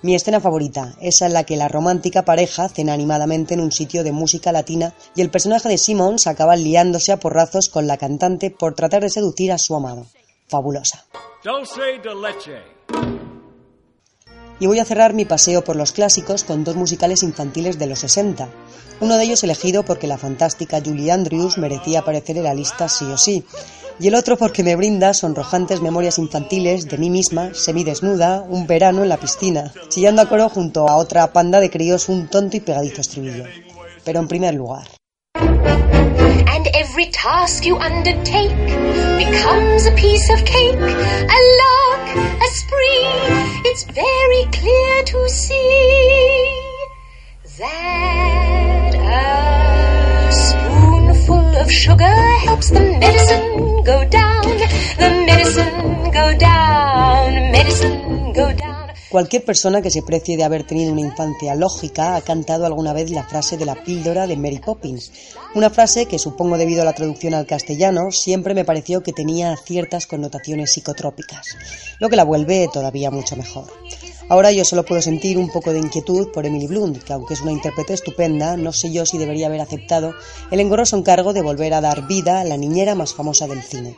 Mi 0.00 0.14
escena 0.14 0.40
favorita, 0.40 0.94
esa 1.00 1.26
en 1.26 1.34
la 1.34 1.44
que 1.44 1.56
la 1.56 1.68
romántica 1.68 2.24
pareja 2.24 2.68
cena 2.68 2.92
animadamente 2.92 3.54
en 3.54 3.60
un 3.60 3.72
sitio 3.72 4.04
de 4.04 4.12
música 4.12 4.52
latina 4.52 4.94
y 5.14 5.20
el 5.20 5.30
personaje 5.30 5.68
de 5.68 5.78
Simmons 5.78 6.26
acaba 6.26 6.56
liándose 6.56 7.12
a 7.12 7.18
porrazos 7.18 7.68
con 7.68 7.86
la 7.86 7.96
cantante 7.96 8.50
por 8.50 8.74
tratar 8.74 9.02
de 9.02 9.10
seducir 9.10 9.52
a 9.52 9.58
su 9.58 9.74
amado. 9.74 10.06
Fabulosa. 10.48 11.04
Y 14.60 14.66
voy 14.66 14.78
a 14.78 14.84
cerrar 14.84 15.14
mi 15.14 15.24
paseo 15.24 15.64
por 15.64 15.76
los 15.76 15.92
clásicos 15.92 16.44
con 16.44 16.64
dos 16.64 16.76
musicales 16.76 17.22
infantiles 17.22 17.78
de 17.78 17.86
los 17.86 17.98
60. 18.00 18.48
Uno 19.00 19.16
de 19.16 19.24
ellos 19.24 19.42
elegido 19.42 19.84
porque 19.84 20.06
la 20.06 20.18
fantástica 20.18 20.80
Julie 20.84 21.10
Andrews 21.10 21.58
merecía 21.58 22.00
aparecer 22.00 22.36
en 22.36 22.44
la 22.44 22.54
lista 22.54 22.88
sí 22.88 23.04
o 23.06 23.18
sí. 23.18 23.44
Y 23.98 24.08
el 24.08 24.14
otro 24.14 24.36
porque 24.36 24.64
me 24.64 24.76
brinda 24.76 25.14
sonrojantes 25.14 25.80
memorias 25.80 26.18
infantiles 26.18 26.88
de 26.88 26.98
mí 26.98 27.10
misma, 27.10 27.54
semidesnuda, 27.54 28.42
un 28.42 28.66
verano 28.66 29.02
en 29.02 29.08
la 29.08 29.18
piscina, 29.18 29.72
chillando 29.88 30.22
a 30.22 30.28
coro 30.28 30.48
junto 30.48 30.88
a 30.88 30.96
otra 30.96 31.32
panda 31.32 31.60
de 31.60 31.70
críos 31.70 32.08
un 32.08 32.28
tonto 32.28 32.56
y 32.56 32.60
pegadizo 32.60 33.00
estribillo. 33.00 33.44
Pero 34.04 34.20
en 34.20 34.28
primer 34.28 34.54
lugar. 34.54 34.86
A 42.16 42.46
spree. 42.60 43.06
It's 43.68 43.84
very 43.84 44.44
clear 44.52 45.02
to 45.04 45.28
see 45.28 46.60
that 47.58 48.94
a 48.94 50.32
spoonful 50.32 51.56
of 51.56 51.70
sugar 51.70 52.16
helps 52.46 52.70
the 52.70 52.80
medicine 52.80 53.82
go 53.84 54.04
down, 54.08 54.42
the 55.02 55.10
medicine 55.26 56.10
go 56.10 56.36
down, 56.38 57.52
medicine 57.52 58.32
go 58.32 58.52
down. 58.52 58.73
Cualquier 59.14 59.44
persona 59.44 59.80
que 59.80 59.92
se 59.92 60.02
precie 60.02 60.36
de 60.36 60.42
haber 60.42 60.66
tenido 60.66 60.90
una 60.90 61.02
infancia 61.02 61.54
lógica 61.54 62.16
ha 62.16 62.22
cantado 62.22 62.66
alguna 62.66 62.92
vez 62.92 63.12
la 63.12 63.22
frase 63.22 63.56
de 63.56 63.64
la 63.64 63.76
píldora 63.76 64.26
de 64.26 64.36
Mary 64.36 64.58
Poppins, 64.58 65.12
una 65.54 65.70
frase 65.70 66.06
que 66.06 66.18
supongo 66.18 66.58
debido 66.58 66.82
a 66.82 66.84
la 66.84 66.94
traducción 66.94 67.32
al 67.32 67.46
castellano 67.46 68.10
siempre 68.10 68.54
me 68.54 68.64
pareció 68.64 69.04
que 69.04 69.12
tenía 69.12 69.56
ciertas 69.56 70.08
connotaciones 70.08 70.72
psicotrópicas, 70.72 71.46
lo 72.00 72.08
que 72.08 72.16
la 72.16 72.24
vuelve 72.24 72.68
todavía 72.72 73.12
mucho 73.12 73.36
mejor. 73.36 73.66
Ahora 74.28 74.50
yo 74.50 74.64
solo 74.64 74.84
puedo 74.84 75.00
sentir 75.00 75.38
un 75.38 75.48
poco 75.48 75.72
de 75.72 75.78
inquietud 75.78 76.32
por 76.32 76.44
Emily 76.44 76.66
Blunt, 76.66 77.04
que 77.04 77.12
aunque 77.12 77.34
es 77.34 77.40
una 77.40 77.52
intérprete 77.52 77.94
estupenda, 77.94 78.56
no 78.56 78.72
sé 78.72 78.90
yo 78.90 79.06
si 79.06 79.16
debería 79.16 79.46
haber 79.46 79.60
aceptado 79.60 80.12
el 80.50 80.58
engorroso 80.58 80.96
encargo 80.96 81.32
de 81.32 81.42
volver 81.42 81.72
a 81.74 81.80
dar 81.80 82.08
vida 82.08 82.40
a 82.40 82.44
la 82.44 82.56
niñera 82.56 82.96
más 82.96 83.14
famosa 83.14 83.46
del 83.46 83.62
cine. 83.62 83.96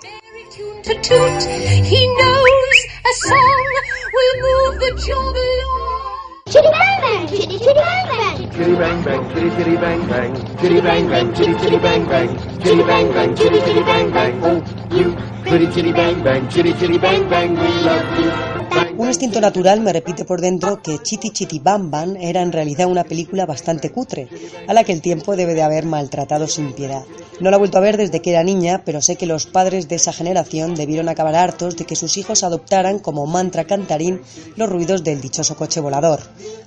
To 0.57 0.95
toot. 1.03 1.43
He 1.85 2.07
knows 2.17 2.79
a 3.05 3.13
song 3.29 3.67
will 4.13 4.37
move 4.47 4.81
the 4.81 4.91
jungle 5.05 5.61
on. 5.69 6.43
Chitty 6.49 6.69
bang 6.71 7.01
bang, 7.03 7.29
chitty 7.29 7.59
chitty 7.59 7.75
bang 7.75 8.07
bang. 8.09 8.51
Chitty 8.51 8.75
bang 8.77 9.05
bang, 9.05 9.35
chitty 9.35 9.51
chitty 9.51 9.77
bang 9.77 10.09
bang. 10.09 10.57
Chitty 10.57 10.81
bang 10.81 11.09
bang, 11.09 11.35
chitty 11.35 11.55
chitty 11.61 11.79
bang 11.79 12.07
bang. 12.09 12.61
Chitty 12.61 12.83
bang 12.83 13.13
bang, 13.13 13.37
chitty 13.37 13.61
chitty 13.61 13.83
bang 13.83 14.11
bang. 14.11 14.41
Oh, 14.45 14.97
you 14.97 15.15
pretty 15.43 15.67
chitty 15.73 15.93
bang 15.93 16.23
bang, 16.25 16.49
chitty 16.49 16.73
chitty 16.73 16.99
bang 16.99 17.29
bang. 17.29 17.55
We 17.55 17.69
love 17.85 18.19
you. 18.19 18.56
Un 18.99 19.09
instinto 19.09 19.41
natural 19.43 19.81
me 19.81 19.93
repite 19.93 20.25
por 20.25 20.41
dentro 20.41 20.81
que 20.81 20.99
Chitty 20.99 21.31
Chitty 21.31 21.59
Bam 21.59 21.91
Bam 21.91 22.17
era 22.17 22.41
en 22.41 22.51
realidad 22.51 22.89
una 22.89 23.05
película 23.05 23.45
bastante 23.45 23.93
cutre, 23.93 24.29
a 24.67 24.73
la 24.73 24.85
que 24.85 24.93
el 24.93 25.03
tiempo 25.03 25.37
debe 25.37 25.53
de 25.55 25.63
haber 25.63 25.85
maltratado 25.85 26.49
sin 26.49 26.73
piedad. 26.73 27.05
No 27.39 27.51
la 27.51 27.57
he 27.57 27.59
vuelto 27.59 27.77
a 27.77 27.83
ver 27.83 27.99
desde 27.99 28.21
que 28.23 28.31
era 28.31 28.43
niña, 28.43 28.83
pero 28.87 29.03
sé 29.03 29.17
que 29.17 29.27
los 29.27 29.47
padres 29.47 29.89
de 29.89 29.97
esa 29.97 30.15
generación 30.15 30.75
debieron 30.75 31.11
acabar 31.11 31.35
hartos 31.35 31.77
de 31.77 31.85
que 31.85 31.95
sus 31.95 32.17
hijos 32.17 32.43
adoptaran 32.43 32.99
como 32.99 33.27
mantra 33.27 33.65
cantarín 33.65 34.23
los 34.57 34.71
ruidos 34.71 35.05
del 35.05 35.21
dichoso 35.21 35.57
coche 35.57 35.81
volador, 35.81 36.21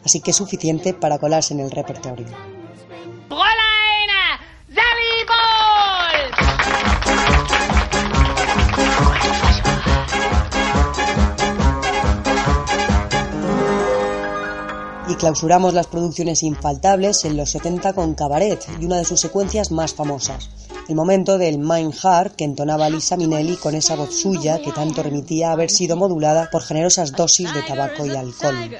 así 0.03 0.21
que 0.21 0.31
es 0.31 0.37
suficiente 0.37 0.93
para 0.93 1.17
colarse 1.17 1.55
en 1.55 1.61
el 1.61 1.71
repertorio. 1.71 2.27
Fräulein, 3.29 3.68
clausuramos 15.19 15.73
las 15.73 15.87
producciones 15.87 16.43
infaltables 16.43 17.25
en 17.25 17.35
los 17.35 17.51
70 17.51 17.93
con 17.93 18.15
Cabaret 18.15 18.65
y 18.79 18.85
una 18.85 18.97
de 18.97 19.05
sus 19.05 19.19
secuencias 19.19 19.69
más 19.69 19.93
famosas, 19.93 20.49
el 20.87 20.95
momento 20.95 21.37
del 21.37 21.59
Mein 21.59 21.91
Heart 21.91 22.35
que 22.35 22.45
entonaba 22.45 22.89
Lisa 22.89 23.17
Minnelli 23.17 23.57
con 23.57 23.75
esa 23.75 23.95
voz 23.95 24.15
suya 24.15 24.61
que 24.61 24.71
tanto 24.71 25.03
remitía 25.03 25.49
a 25.49 25.53
haber 25.53 25.69
sido 25.69 25.97
modulada 25.97 26.49
por 26.49 26.63
generosas 26.63 27.11
dosis 27.11 27.53
de 27.53 27.61
tabaco 27.63 28.05
y 28.05 28.15
alcohol. 28.15 28.77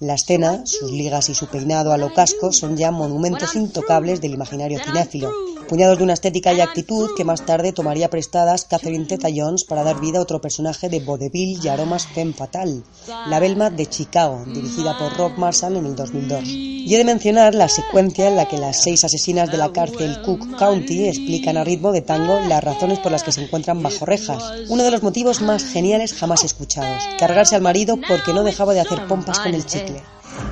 La 0.00 0.14
escena, 0.14 0.64
sus 0.64 0.92
ligas 0.92 1.28
y 1.28 1.34
su 1.34 1.46
peinado 1.46 1.92
a 1.92 1.96
lo 1.96 2.12
casco 2.12 2.52
son 2.52 2.76
ya 2.76 2.92
monumentos 2.92 3.56
intocables 3.56 4.20
del 4.20 4.34
imaginario 4.34 4.78
cinéfilo, 4.84 5.32
puñados 5.68 5.98
de 5.98 6.04
una 6.04 6.14
estética 6.14 6.52
y 6.52 6.60
actitud 6.60 7.10
que 7.16 7.24
más 7.24 7.44
tarde 7.44 7.72
tomaría 7.72 8.10
prestadas 8.10 8.64
Catherine 8.64 9.06
Zeta-Jones 9.06 9.64
para 9.64 9.84
dar 9.84 10.00
vida 10.00 10.18
a 10.18 10.22
otro 10.22 10.40
personaje 10.40 10.88
de 10.88 11.00
vodevil 11.00 11.60
y 11.62 11.68
aromas 11.68 12.06
femme 12.06 12.32
fatal, 12.32 12.82
la 13.28 13.38
Belma 13.38 13.70
de 13.70 13.86
Chicago, 13.86 14.44
dirigida 14.46 14.98
por 14.98 15.16
Rob 15.16 15.32
Marshall 15.36 15.76
en 15.76 15.86
el 15.86 15.94
2002. 15.94 16.44
Y 16.48 16.94
he 16.94 16.98
de 16.98 17.04
mencionar 17.04 17.54
la 17.54 17.68
secuencia 17.68 18.28
en 18.28 18.36
la 18.36 18.48
que 18.48 18.56
las 18.56 18.82
seis 18.82 19.04
asesinas 19.04 19.50
de 19.50 19.58
la 19.58 19.72
cárcel 19.72 20.22
Cook 20.24 20.56
County 20.58 21.06
explican 21.08 21.58
a 21.58 21.64
ritmo 21.64 21.92
de 21.92 22.00
tango 22.00 22.40
las 22.48 22.64
razones 22.64 22.98
por 22.98 23.12
las 23.12 23.22
que 23.22 23.32
se 23.32 23.42
encuentran 23.42 23.82
bajo 23.82 24.06
rejas, 24.06 24.42
uno 24.68 24.82
de 24.82 24.90
los 24.90 25.02
motivos 25.02 25.42
más 25.42 25.64
geniales 25.64 26.14
jamás 26.14 26.44
escuchados, 26.44 27.02
cargarse 27.18 27.54
al 27.54 27.62
marido 27.62 27.98
porque 28.08 28.32
no 28.32 28.42
dejaba 28.42 28.72
de 28.72 28.80
hacer 28.80 29.06
pompas 29.06 29.38
con 29.38 29.54
el 29.54 29.66
chicle. 29.66 30.02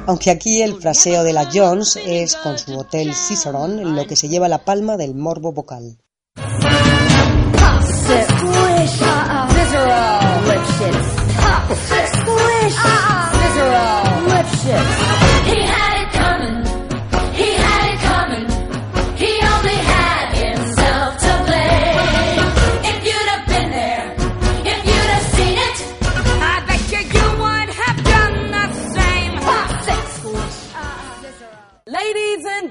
Aunque 0.06 0.30
aquí 0.30 0.62
el 0.62 0.76
fraseo 0.76 1.24
de 1.24 1.32
la 1.32 1.48
Jones 1.52 1.98
es 2.06 2.36
con 2.36 2.58
su 2.58 2.78
hotel 2.78 3.12
Cicerone 3.14 3.82
en 3.82 3.96
lo 3.96 4.06
que 4.06 4.14
se 4.14 4.28
lleva 4.28 4.48
la 4.48 4.64
palma 4.64 4.96
del 4.96 5.14
morbo 5.14 5.52
vocal. 5.52 5.98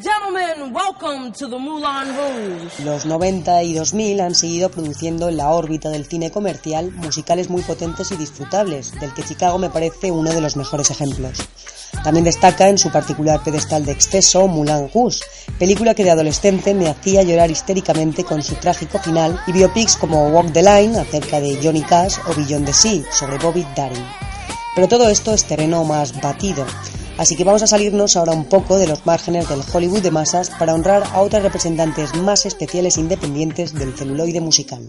Gentlemen, 0.06 0.74
welcome. 0.76 1.32
Los 2.84 3.06
90 3.06 3.64
y 3.64 3.74
2000 3.74 4.22
han 4.22 4.36
seguido 4.36 4.70
produciendo 4.70 5.30
en 5.30 5.38
la 5.38 5.50
órbita 5.50 5.90
del 5.90 6.06
cine 6.06 6.30
comercial 6.30 6.92
musicales 6.92 7.50
muy 7.50 7.64
potentes 7.64 8.12
y 8.12 8.16
disfrutables, 8.16 8.92
del 9.00 9.14
que 9.16 9.24
Chicago 9.24 9.58
me 9.58 9.72
parece 9.72 10.12
uno 10.12 10.32
de 10.32 10.42
los 10.42 10.58
mejores 10.58 10.92
ejemplos. 10.92 11.40
También 12.04 12.26
destaca 12.26 12.70
en 12.70 12.78
su 12.78 12.92
particular 12.92 13.44
pedestal 13.44 13.84
de 13.86 13.94
exceso 13.94 14.48
Moulin 14.48 14.92
Rouge, 14.94 15.22
película 15.58 15.96
que 15.96 16.04
de 16.04 16.12
adolescente 16.12 16.76
me 16.76 16.88
hacía 16.88 17.24
llorar 17.24 17.50
histéricamente 17.50 18.24
con 18.24 18.44
su 18.44 18.56
trágico 18.56 19.00
final 19.00 19.40
y 19.48 19.54
biopics 19.54 19.96
como 19.96 20.28
Walk 20.28 20.54
the 20.54 20.62
Line 20.62 21.00
acerca 21.00 21.40
de 21.40 21.58
Johnny 21.64 21.82
Cash 21.82 22.18
o 22.28 22.34
Beyond 22.36 22.66
the 22.68 22.74
Sea 22.74 23.04
sobre 23.12 23.40
Bobby 23.40 23.66
Darin. 23.76 24.06
Pero 24.76 24.88
todo 24.88 25.10
esto 25.10 25.34
es 25.34 25.46
terreno 25.46 25.84
más 25.84 26.20
batido, 26.22 26.66
así 27.18 27.36
que 27.36 27.44
vamos 27.44 27.64
a 27.64 27.68
salirnos 27.68 28.16
ahora 28.16 28.34
un 28.34 28.46
poco 28.46 28.78
de 28.78 28.88
los 28.88 29.06
márgenes 29.06 29.50
del 29.50 29.62
Hollywood 29.72 30.02
de 30.02 30.12
masas 30.12 30.50
para 30.50 30.74
honrar 30.74 31.04
a 31.14 31.22
otras 31.22 31.44
representantes 31.44 32.16
más 32.16 32.46
especiales 32.46 32.98
e 32.98 33.02
independientes 33.02 33.74
del 33.74 33.94
celuloide 33.96 34.42
musical. 34.42 34.82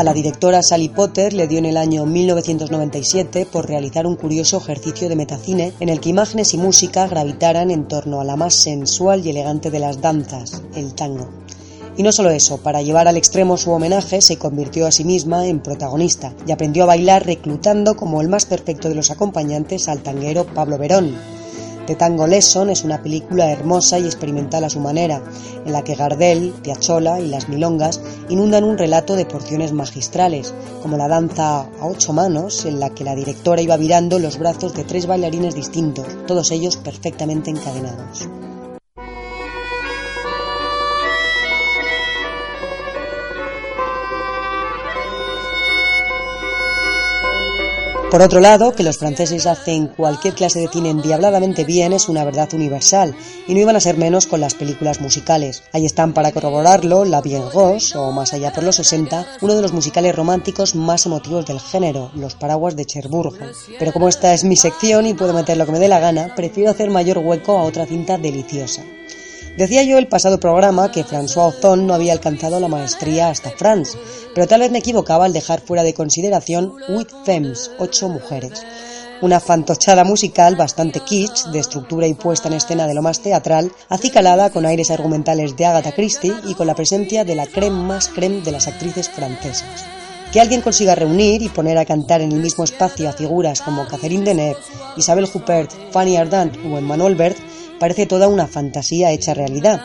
A 0.00 0.02
la 0.02 0.14
directora 0.14 0.62
Sally 0.62 0.88
Potter 0.88 1.34
le 1.34 1.46
dio 1.46 1.58
en 1.58 1.66
el 1.66 1.76
año 1.76 2.06
1997 2.06 3.44
por 3.44 3.68
realizar 3.68 4.06
un 4.06 4.16
curioso 4.16 4.56
ejercicio 4.56 5.10
de 5.10 5.14
metacine 5.14 5.74
en 5.78 5.90
el 5.90 6.00
que 6.00 6.08
imágenes 6.08 6.54
y 6.54 6.56
música 6.56 7.06
gravitaran 7.06 7.70
en 7.70 7.86
torno 7.86 8.18
a 8.18 8.24
la 8.24 8.34
más 8.34 8.54
sensual 8.54 9.26
y 9.26 9.28
elegante 9.28 9.70
de 9.70 9.78
las 9.78 10.00
danzas, 10.00 10.62
el 10.74 10.94
tango. 10.94 11.28
Y 11.96 12.02
no 12.02 12.12
solo 12.12 12.30
eso, 12.30 12.58
para 12.58 12.82
llevar 12.82 13.08
al 13.08 13.16
extremo 13.16 13.56
su 13.56 13.72
homenaje 13.72 14.20
se 14.20 14.38
convirtió 14.38 14.86
a 14.86 14.92
sí 14.92 15.04
misma 15.04 15.46
en 15.46 15.60
protagonista 15.60 16.32
y 16.46 16.52
aprendió 16.52 16.84
a 16.84 16.86
bailar 16.86 17.26
reclutando 17.26 17.96
como 17.96 18.20
el 18.20 18.28
más 18.28 18.46
perfecto 18.46 18.88
de 18.88 18.94
los 18.94 19.10
acompañantes 19.10 19.88
al 19.88 20.02
tanguero 20.02 20.46
Pablo 20.46 20.78
Verón. 20.78 21.14
The 21.86 21.96
Tango 21.96 22.28
Lesson 22.28 22.70
es 22.70 22.84
una 22.84 23.02
película 23.02 23.50
hermosa 23.50 23.98
y 23.98 24.04
experimental 24.04 24.62
a 24.62 24.70
su 24.70 24.78
manera, 24.78 25.22
en 25.66 25.72
la 25.72 25.82
que 25.82 25.96
Gardel, 25.96 26.54
Piazzolla 26.62 27.18
y 27.18 27.26
las 27.26 27.48
milongas 27.48 28.00
inundan 28.28 28.62
un 28.62 28.78
relato 28.78 29.16
de 29.16 29.26
porciones 29.26 29.72
magistrales, 29.72 30.54
como 30.82 30.96
la 30.96 31.08
danza 31.08 31.62
a 31.62 31.86
ocho 31.86 32.12
manos, 32.12 32.64
en 32.64 32.78
la 32.78 32.90
que 32.90 33.02
la 33.02 33.16
directora 33.16 33.60
iba 33.60 33.76
virando 33.76 34.20
los 34.20 34.38
brazos 34.38 34.72
de 34.74 34.84
tres 34.84 35.06
bailarines 35.06 35.56
distintos, 35.56 36.06
todos 36.28 36.52
ellos 36.52 36.76
perfectamente 36.76 37.50
encadenados. 37.50 38.28
Por 48.10 48.22
otro 48.22 48.40
lado, 48.40 48.72
que 48.72 48.82
los 48.82 48.98
franceses 48.98 49.46
hacen 49.46 49.86
cualquier 49.86 50.34
clase 50.34 50.58
de 50.58 50.66
cine 50.66 50.90
endiabladamente 50.90 51.62
bien 51.62 51.92
es 51.92 52.08
una 52.08 52.24
verdad 52.24 52.52
universal, 52.52 53.14
y 53.46 53.54
no 53.54 53.60
iban 53.60 53.76
a 53.76 53.80
ser 53.80 53.98
menos 53.98 54.26
con 54.26 54.40
las 54.40 54.54
películas 54.54 55.00
musicales. 55.00 55.62
Ahí 55.72 55.86
están 55.86 56.12
para 56.12 56.32
corroborarlo 56.32 57.04
La 57.04 57.20
Bien 57.20 57.44
Gauche, 57.54 57.96
o 57.96 58.10
más 58.10 58.32
allá 58.32 58.52
por 58.52 58.64
los 58.64 58.74
60, 58.76 59.36
uno 59.42 59.54
de 59.54 59.62
los 59.62 59.72
musicales 59.72 60.16
románticos 60.16 60.74
más 60.74 61.06
emotivos 61.06 61.46
del 61.46 61.60
género, 61.60 62.10
Los 62.16 62.34
Paraguas 62.34 62.74
de 62.74 62.84
Cherburgo. 62.84 63.46
Pero 63.78 63.92
como 63.92 64.08
esta 64.08 64.34
es 64.34 64.42
mi 64.42 64.56
sección 64.56 65.06
y 65.06 65.14
puedo 65.14 65.32
meter 65.32 65.56
lo 65.56 65.64
que 65.64 65.72
me 65.72 65.78
dé 65.78 65.86
la 65.86 66.00
gana, 66.00 66.34
prefiero 66.34 66.72
hacer 66.72 66.90
mayor 66.90 67.18
hueco 67.18 67.58
a 67.58 67.62
otra 67.62 67.86
cinta 67.86 68.18
deliciosa. 68.18 68.82
Decía 69.56 69.82
yo 69.82 69.98
el 69.98 70.08
pasado 70.08 70.40
programa 70.40 70.90
que 70.90 71.04
François 71.04 71.48
Ozon 71.48 71.86
no 71.86 71.94
había 71.94 72.12
alcanzado 72.12 72.60
la 72.60 72.68
maestría 72.68 73.28
hasta 73.28 73.50
France, 73.50 73.98
pero 74.34 74.46
tal 74.46 74.60
vez 74.60 74.70
me 74.70 74.78
equivocaba 74.78 75.24
al 75.24 75.32
dejar 75.32 75.60
fuera 75.60 75.82
de 75.82 75.92
consideración 75.92 76.74
Huit 76.88 77.08
Femmes, 77.24 77.70
ocho 77.78 78.08
mujeres. 78.08 78.62
Una 79.22 79.38
fantochada 79.38 80.02
musical 80.02 80.56
bastante 80.56 81.00
kitsch, 81.00 81.46
de 81.52 81.58
estructura 81.58 82.06
y 82.06 82.14
puesta 82.14 82.48
en 82.48 82.54
escena 82.54 82.86
de 82.86 82.94
lo 82.94 83.02
más 83.02 83.20
teatral, 83.20 83.70
acicalada 83.90 84.48
con 84.48 84.64
aires 84.64 84.90
argumentales 84.90 85.56
de 85.56 85.66
Agatha 85.66 85.92
Christie 85.92 86.32
y 86.46 86.54
con 86.54 86.66
la 86.66 86.74
presencia 86.74 87.24
de 87.24 87.34
la 87.34 87.46
creme 87.46 87.82
más 87.82 88.08
creme 88.08 88.40
de 88.40 88.52
las 88.52 88.66
actrices 88.66 89.10
francesas. 89.10 89.84
Que 90.32 90.40
alguien 90.40 90.60
consiga 90.60 90.94
reunir 90.94 91.42
y 91.42 91.48
poner 91.48 91.76
a 91.78 91.84
cantar 91.84 92.20
en 92.20 92.32
el 92.32 92.40
mismo 92.40 92.64
espacio 92.64 93.08
a 93.08 93.12
figuras 93.12 93.60
como 93.60 93.86
Catherine 93.86 94.24
Deneuve, 94.24 94.60
Isabel 94.96 95.28
Huppert, 95.32 95.72
Fanny 95.90 96.16
Ardant 96.16 96.56
o 96.64 96.78
Emmanuel 96.78 97.16
Bert 97.16 97.38
parece 97.80 98.06
toda 98.06 98.28
una 98.28 98.46
fantasía 98.46 99.10
hecha 99.10 99.34
realidad. 99.34 99.80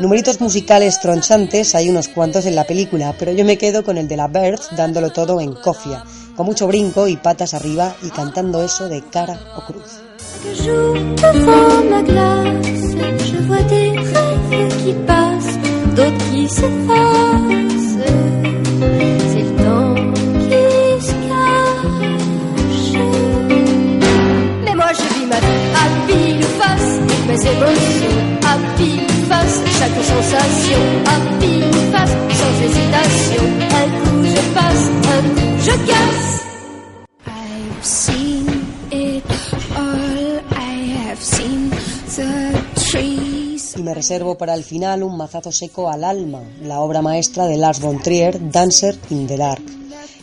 Numeritos 0.00 0.40
musicales 0.40 1.00
tronchantes 1.00 1.74
hay 1.74 1.88
unos 1.88 2.08
cuantos 2.08 2.46
en 2.46 2.56
la 2.56 2.64
película, 2.64 3.14
pero 3.18 3.32
yo 3.32 3.44
me 3.44 3.58
quedo 3.58 3.84
con 3.84 3.98
el 3.98 4.08
de 4.08 4.16
la 4.16 4.28
Birth 4.28 4.70
dándolo 4.76 5.10
todo 5.10 5.40
en 5.40 5.52
cofia, 5.52 6.04
con 6.36 6.46
mucho 6.46 6.66
brinco 6.66 7.06
y 7.06 7.16
patas 7.16 7.54
arriba 7.54 7.94
y 8.02 8.08
cantando 8.08 8.62
eso 8.62 8.88
de 8.88 9.02
cara 9.02 9.38
o 9.56 9.64
cruz. 9.66 10.00
Moi 25.30 25.38
je 25.40 25.46
vis 25.46 25.46
ma 25.46 25.46
vie 25.46 25.62
à 25.74 25.86
pile 26.06 26.44
face, 26.58 26.90
mes 27.26 27.40
émotions 27.52 28.20
à 28.42 28.54
pile 28.76 29.08
face, 29.28 29.56
chaque 29.78 29.98
sensation 30.12 30.82
à 31.06 31.16
pile 31.40 31.74
face, 31.92 32.16
sans 32.38 32.54
hésitation. 32.66 33.44
Un 33.80 33.88
coup 34.02 34.22
je 34.24 34.42
passe, 34.54 34.84
un 35.14 35.22
coup 35.36 35.54
je 35.66 35.74
casse. 35.90 36.44
I've 37.26 37.84
seen 37.84 38.46
it 38.90 39.24
all. 39.76 40.40
I 40.56 41.08
have 41.08 41.20
seen 41.20 41.70
the 42.16 42.30
trees. 42.90 43.76
Y 43.76 43.82
me 43.82 43.94
reservo 43.94 44.36
para 44.36 44.54
el 44.54 44.64
final 44.64 45.02
un 45.02 45.16
mazazo 45.16 45.52
seco 45.52 45.88
al 45.88 46.04
alma, 46.04 46.42
la 46.62 46.80
obra 46.80 47.02
maestra 47.02 47.46
de 47.46 47.56
Lars 47.56 47.80
von 47.80 47.98
Trier, 48.02 48.38
Dancer 48.50 48.96
in 49.10 49.26
the 49.26 49.36
Dark. 49.36 49.79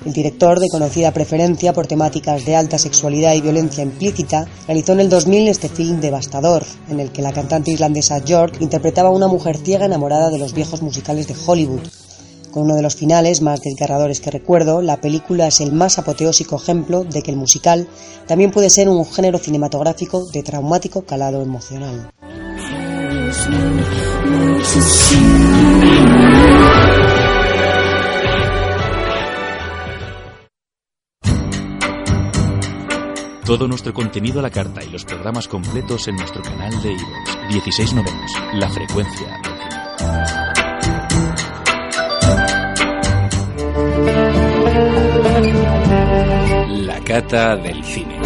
El 0.08 0.14
director, 0.14 0.58
de 0.62 0.70
conocida 0.70 1.12
preferencia 1.12 1.74
por 1.74 1.86
temáticas 1.86 2.46
de 2.46 2.56
alta 2.56 2.78
sexualidad 2.78 3.34
y 3.34 3.42
violencia 3.42 3.84
implícita, 3.84 4.48
realizó 4.66 4.94
en 4.94 5.02
el 5.02 5.10
2000 5.10 5.50
este 5.50 5.68
film 5.68 6.00
devastador, 6.00 6.64
en 6.90 7.02
el 7.02 7.12
que 7.12 7.22
la 7.22 7.34
cantante 7.34 7.72
irlandesa 7.72 8.24
York 8.24 8.56
interpretaba 8.62 9.10
a 9.10 9.12
una 9.12 9.28
mujer 9.28 9.58
ciega 9.58 9.86
enamorada 9.86 10.30
de 10.30 10.38
los 10.40 10.54
viejos 10.54 10.82
musicales 10.82 11.28
de 11.28 11.36
Hollywood. 11.46 11.82
Con 12.52 12.64
uno 12.64 12.76
de 12.76 12.84
los 12.84 12.96
finales 12.96 13.42
más 13.42 13.60
desgarradores 13.60 14.22
que 14.22 14.32
recuerdo, 14.32 14.82
la 14.82 15.02
película 15.02 15.48
es 15.48 15.60
el 15.60 15.74
más 15.74 16.00
apoteósico 16.00 16.56
ejemplo 16.56 17.04
de 17.04 17.22
que 17.22 17.32
el 17.32 17.38
musical 17.38 17.90
también 18.28 18.52
puede 18.52 18.70
ser 18.70 18.88
un 18.88 19.06
género 19.06 19.40
cinematográfico 19.40 20.26
de 20.32 20.42
traumático 20.42 21.02
calado 21.02 21.42
emocional. 21.42 22.12
Todo 33.48 33.66
nuestro 33.66 33.94
contenido 33.94 34.40
a 34.40 34.42
la 34.42 34.50
carta 34.50 34.84
y 34.84 34.90
los 34.90 35.06
programas 35.06 35.48
completos 35.48 36.06
en 36.10 36.18
nuestro 36.18 36.42
canal 36.42 36.70
de 36.82 36.92
iVoox. 36.92 37.48
16 37.50 37.94
novenos, 37.94 38.32
la 38.56 38.70
frecuencia 38.70 39.40
del 39.42 39.58
cine. 46.68 46.86
La 46.86 47.02
cata 47.06 47.56
del 47.56 47.82
cine. 47.86 48.20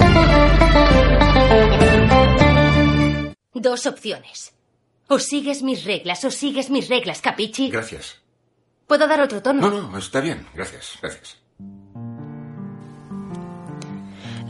Dos 3.54 3.86
opciones. 3.86 4.56
O 5.08 5.20
sigues 5.20 5.62
mis 5.62 5.86
reglas 5.86 6.26
o 6.26 6.32
sigues 6.32 6.72
mis 6.72 6.90
reglas, 6.90 7.22
capichi. 7.22 7.70
Gracias. 7.70 8.20
¿Puedo 8.88 9.08
dar 9.08 9.22
otro 9.22 9.44
tono? 9.44 9.70
No, 9.70 9.92
no, 9.92 9.98
está 10.00 10.20
bien. 10.20 10.48
Gracias, 10.56 10.98
gracias. 11.00 11.41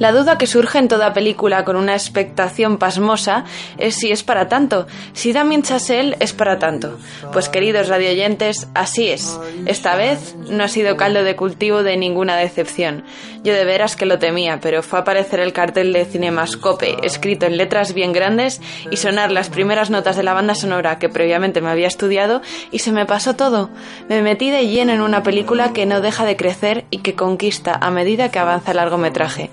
La 0.01 0.11
duda 0.11 0.39
que 0.39 0.47
surge 0.47 0.79
en 0.79 0.87
toda 0.87 1.13
película 1.13 1.63
con 1.63 1.75
una 1.75 1.93
expectación 1.93 2.79
pasmosa 2.79 3.45
es 3.77 3.93
si 3.93 4.11
es 4.11 4.23
para 4.23 4.49
tanto, 4.49 4.87
si 5.13 5.31
Damien 5.31 5.61
Chazelle 5.61 6.17
es 6.19 6.33
para 6.33 6.57
tanto. 6.57 6.97
Pues 7.31 7.49
queridos 7.49 7.87
radioyentes, 7.87 8.67
así 8.73 9.09
es. 9.09 9.39
Esta 9.67 9.95
vez 9.95 10.35
no 10.49 10.63
ha 10.63 10.69
sido 10.69 10.97
caldo 10.97 11.23
de 11.23 11.35
cultivo 11.35 11.83
de 11.83 11.97
ninguna 11.97 12.35
decepción. 12.35 13.03
Yo 13.43 13.53
de 13.53 13.63
veras 13.63 13.95
que 13.95 14.07
lo 14.07 14.17
temía, 14.17 14.59
pero 14.59 14.81
fue 14.81 14.97
aparecer 14.97 15.39
el 15.39 15.53
cartel 15.53 15.93
de 15.93 16.05
Cinemascope 16.05 16.97
escrito 17.05 17.45
en 17.45 17.57
letras 17.57 17.93
bien 17.93 18.11
grandes 18.11 18.59
y 18.89 18.97
sonar 18.97 19.31
las 19.31 19.49
primeras 19.49 19.91
notas 19.91 20.15
de 20.15 20.23
la 20.23 20.33
banda 20.33 20.55
sonora 20.55 20.97
que 20.97 21.09
previamente 21.09 21.61
me 21.61 21.69
había 21.69 21.87
estudiado 21.87 22.41
y 22.71 22.79
se 22.79 22.91
me 22.91 23.05
pasó 23.05 23.35
todo. 23.35 23.69
Me 24.09 24.23
metí 24.23 24.49
de 24.49 24.67
lleno 24.67 24.93
en 24.93 25.01
una 25.01 25.21
película 25.21 25.73
que 25.73 25.85
no 25.85 26.01
deja 26.01 26.25
de 26.25 26.37
crecer 26.37 26.85
y 26.89 26.99
que 26.99 27.13
conquista 27.13 27.77
a 27.79 27.91
medida 27.91 28.31
que 28.31 28.39
avanza 28.39 28.71
el 28.71 28.77
largometraje. 28.77 29.51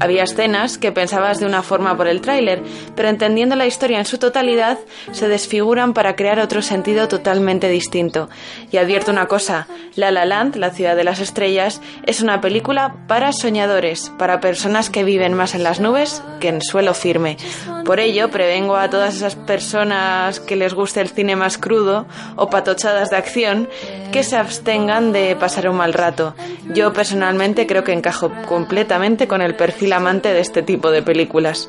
Había 0.00 0.24
escenas 0.24 0.78
que 0.78 0.92
pensabas 0.92 1.40
de 1.40 1.46
una 1.46 1.62
forma 1.62 1.96
por 1.96 2.06
el 2.06 2.20
tráiler, 2.20 2.62
pero 2.94 3.08
entendiendo 3.08 3.56
la 3.56 3.66
historia 3.66 3.98
en 3.98 4.04
su 4.04 4.18
totalidad, 4.18 4.78
se 5.12 5.28
desfiguran 5.28 5.92
para 5.92 6.16
crear 6.16 6.38
otro 6.38 6.62
sentido 6.62 7.08
totalmente 7.08 7.68
distinto. 7.68 8.28
Y 8.70 8.78
advierto 8.78 9.10
una 9.10 9.26
cosa, 9.26 9.66
La 9.94 10.10
La 10.10 10.24
Land, 10.24 10.56
la 10.56 10.70
ciudad 10.70 10.96
de 10.96 11.04
las 11.04 11.20
estrellas, 11.20 11.80
es 12.06 12.20
una 12.20 12.40
película 12.40 12.96
para 13.06 13.32
soñadores, 13.32 14.10
para 14.18 14.40
personas 14.40 14.90
que 14.90 15.04
viven 15.04 15.34
más 15.34 15.54
en 15.54 15.62
las 15.62 15.80
nubes 15.80 16.22
que 16.40 16.48
en 16.48 16.62
suelo 16.62 16.94
firme. 16.94 17.36
Por 17.84 18.00
ello, 18.00 18.30
prevengo 18.30 18.76
a 18.76 18.88
todas 18.88 19.14
esas 19.14 19.36
personas 19.36 20.40
que 20.40 20.56
les 20.56 20.72
guste 20.72 21.00
el 21.00 21.10
cine 21.10 21.36
más 21.36 21.58
crudo 21.58 22.06
o 22.36 22.48
patochadas 22.48 23.10
de 23.10 23.16
acción 23.16 23.68
que 24.10 24.22
se 24.22 24.36
abstengan 24.36 25.12
de 25.12 25.36
pasar 25.36 25.68
un 25.68 25.76
mal 25.76 25.92
rato. 25.92 26.34
Yo 26.72 26.92
personalmente 26.92 27.66
creo 27.66 27.84
que 27.84 27.92
encajo 27.92 28.30
completamente 28.46 29.26
con 29.26 29.42
el 29.42 29.53
perfil 29.54 29.92
amante 29.92 30.32
de 30.32 30.40
este 30.40 30.62
tipo 30.62 30.90
de 30.90 31.02
películas. 31.02 31.68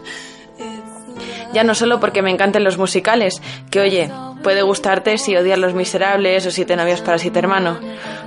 Ya 1.53 1.63
no 1.63 1.75
solo 1.75 1.99
porque 1.99 2.21
me 2.21 2.31
encanten 2.31 2.63
los 2.63 2.77
musicales, 2.77 3.41
que 3.71 3.79
oye, 3.79 4.11
puede 4.43 4.61
gustarte 4.61 5.17
si 5.17 5.35
odias 5.35 5.57
Los 5.57 5.73
Miserables 5.73 6.45
o 6.45 6.51
Siete 6.51 6.75
novias 6.75 7.01
para 7.01 7.17
siete 7.17 7.39
hermanos, 7.39 7.79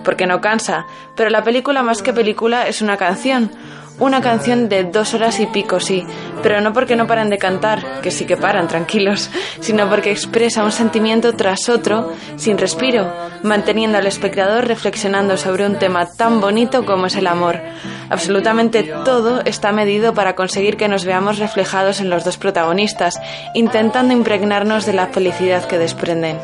porque 0.02 0.26
no 0.26 0.40
cansa, 0.40 0.86
pero 1.14 1.30
la 1.30 1.44
película 1.44 1.82
más 1.82 2.02
que 2.02 2.12
película 2.12 2.66
es 2.66 2.80
una 2.80 2.96
canción, 2.96 3.50
una 3.98 4.20
canción 4.20 4.68
de 4.68 4.84
dos 4.84 5.14
horas 5.14 5.40
y 5.40 5.46
pico, 5.46 5.80
sí, 5.80 6.04
pero 6.42 6.60
no 6.60 6.72
porque 6.72 6.96
no 6.96 7.06
paran 7.06 7.30
de 7.30 7.38
cantar, 7.38 8.00
que 8.00 8.10
sí 8.10 8.24
que 8.24 8.36
paran, 8.36 8.68
tranquilos, 8.68 9.30
sino 9.60 9.88
porque 9.88 10.10
expresa 10.10 10.64
un 10.64 10.72
sentimiento 10.72 11.34
tras 11.34 11.68
otro, 11.68 12.12
sin 12.36 12.58
respiro, 12.58 13.12
manteniendo 13.42 13.98
al 13.98 14.06
espectador 14.06 14.66
reflexionando 14.66 15.36
sobre 15.36 15.66
un 15.66 15.78
tema 15.78 16.06
tan 16.06 16.40
bonito 16.40 16.84
como 16.84 17.06
es 17.06 17.16
el 17.16 17.26
amor. 17.26 17.60
Absolutamente 18.10 18.84
todo 19.04 19.42
está 19.44 19.72
medido 19.72 20.14
para 20.14 20.34
conseguir 20.34 20.76
que 20.76 20.88
nos 20.88 21.04
veamos 21.04 21.38
reflejados 21.38 22.00
en 22.00 22.10
los 22.10 22.24
dos 22.24 22.38
protagonistas, 22.38 23.20
intentando 23.54 24.14
impregnarnos 24.14 24.86
de 24.86 24.92
la 24.94 25.08
felicidad 25.08 25.66
que 25.66 25.78
desprenden. 25.78 26.38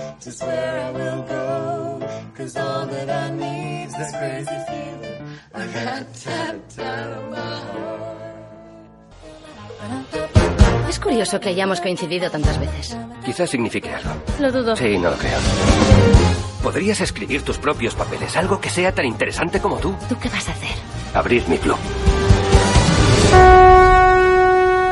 Es 10.89 11.01
curioso 11.01 11.41
que 11.41 11.49
hayamos 11.51 11.81
coincidido 11.81 12.31
tantas 12.31 12.59
veces. 12.59 12.97
Quizás 13.25 13.51
signifique 13.51 13.91
algo. 13.93 14.11
Lo 14.39 14.53
dudo. 14.53 14.77
Sí, 14.77 14.99
no 14.99 15.11
lo 15.11 15.17
creo. 15.17 15.39
Podrías 16.63 17.01
escribir 17.01 17.43
tus 17.43 17.59
propios 17.59 17.95
papeles, 17.95 18.37
algo 18.37 18.61
que 18.61 18.71
sea 18.71 18.93
tan 18.93 19.05
interesante 19.05 19.61
como 19.61 19.77
tú. 19.79 19.95
¿Tú 20.09 20.17
qué 20.19 20.29
vas 20.29 20.49
a 20.49 20.53
hacer? 20.53 20.77
Abrir 21.13 21.47
mi 21.49 21.59
club. 21.59 21.77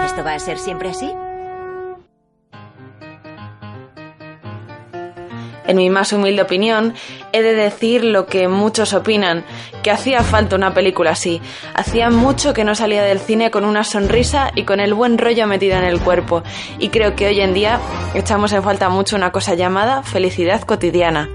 ¿Esto 0.04 0.24
va 0.24 0.34
a 0.34 0.38
ser 0.38 0.58
siempre 0.58 0.90
así? 0.90 1.10
En 5.66 5.76
mi 5.76 5.90
más 5.90 6.12
humilde 6.12 6.42
opinión, 6.42 6.94
he 7.32 7.42
de 7.42 7.54
decir 7.54 8.04
lo 8.04 8.26
que 8.26 8.48
muchos 8.48 8.94
opinan, 8.94 9.44
que 9.82 9.90
hacía 9.90 10.22
falta 10.22 10.56
una 10.56 10.74
película 10.74 11.12
así. 11.12 11.40
Hacía 11.74 12.10
mucho 12.10 12.52
que 12.52 12.64
no 12.64 12.74
salía 12.74 13.02
del 13.02 13.20
cine 13.20 13.50
con 13.50 13.64
una 13.64 13.84
sonrisa 13.84 14.50
y 14.54 14.64
con 14.64 14.80
el 14.80 14.94
buen 14.94 15.18
rollo 15.18 15.46
metido 15.46 15.76
en 15.76 15.84
el 15.84 16.00
cuerpo. 16.00 16.42
Y 16.78 16.88
creo 16.88 17.14
que 17.14 17.26
hoy 17.26 17.40
en 17.40 17.54
día 17.54 17.80
echamos 18.14 18.52
en 18.52 18.62
falta 18.62 18.88
mucho 18.88 19.16
una 19.16 19.32
cosa 19.32 19.54
llamada 19.54 20.02
felicidad 20.02 20.62
cotidiana. 20.62 21.28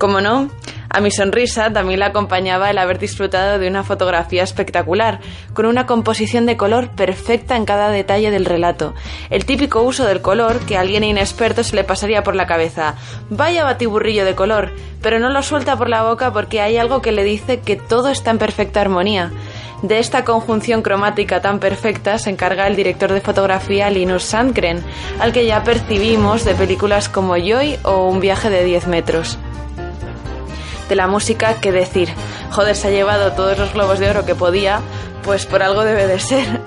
Como 0.00 0.22
no, 0.22 0.48
a 0.88 1.00
mi 1.00 1.10
sonrisa 1.10 1.70
también 1.70 2.00
la 2.00 2.06
acompañaba 2.06 2.70
el 2.70 2.78
haber 2.78 2.98
disfrutado 2.98 3.58
de 3.58 3.68
una 3.68 3.84
fotografía 3.84 4.42
espectacular, 4.42 5.20
con 5.52 5.66
una 5.66 5.84
composición 5.84 6.46
de 6.46 6.56
color 6.56 6.88
perfecta 6.92 7.54
en 7.54 7.66
cada 7.66 7.90
detalle 7.90 8.30
del 8.30 8.46
relato. 8.46 8.94
El 9.28 9.44
típico 9.44 9.82
uso 9.82 10.06
del 10.06 10.22
color 10.22 10.60
que 10.60 10.78
a 10.78 10.80
alguien 10.80 11.04
inexperto 11.04 11.62
se 11.64 11.76
le 11.76 11.84
pasaría 11.84 12.22
por 12.22 12.34
la 12.34 12.46
cabeza. 12.46 12.94
Vaya 13.28 13.62
batiburrillo 13.62 14.24
de 14.24 14.34
color, 14.34 14.72
pero 15.02 15.18
no 15.18 15.28
lo 15.28 15.42
suelta 15.42 15.76
por 15.76 15.90
la 15.90 16.02
boca 16.02 16.32
porque 16.32 16.62
hay 16.62 16.78
algo 16.78 17.02
que 17.02 17.12
le 17.12 17.22
dice 17.22 17.60
que 17.60 17.76
todo 17.76 18.08
está 18.08 18.30
en 18.30 18.38
perfecta 18.38 18.80
armonía. 18.80 19.32
De 19.82 19.98
esta 19.98 20.24
conjunción 20.24 20.80
cromática 20.80 21.42
tan 21.42 21.60
perfecta 21.60 22.16
se 22.16 22.30
encarga 22.30 22.66
el 22.66 22.74
director 22.74 23.12
de 23.12 23.20
fotografía 23.20 23.90
Linus 23.90 24.22
Sandgren, 24.22 24.82
al 25.18 25.34
que 25.34 25.44
ya 25.44 25.62
percibimos 25.62 26.46
de 26.46 26.54
películas 26.54 27.10
como 27.10 27.36
Joy 27.36 27.78
o 27.82 28.08
Un 28.08 28.20
viaje 28.20 28.48
de 28.48 28.64
10 28.64 28.86
metros 28.86 29.38
de 30.90 30.96
la 30.96 31.06
música, 31.06 31.54
qué 31.60 31.72
decir. 31.72 32.10
Joder, 32.50 32.76
se 32.76 32.88
ha 32.88 32.90
llevado 32.90 33.32
todos 33.32 33.56
los 33.56 33.72
globos 33.72 33.98
de 33.98 34.10
oro 34.10 34.26
que 34.26 34.34
podía, 34.34 34.80
pues 35.22 35.46
por 35.46 35.62
algo 35.62 35.84
debe 35.84 36.06
de 36.06 36.18
ser. 36.18 36.60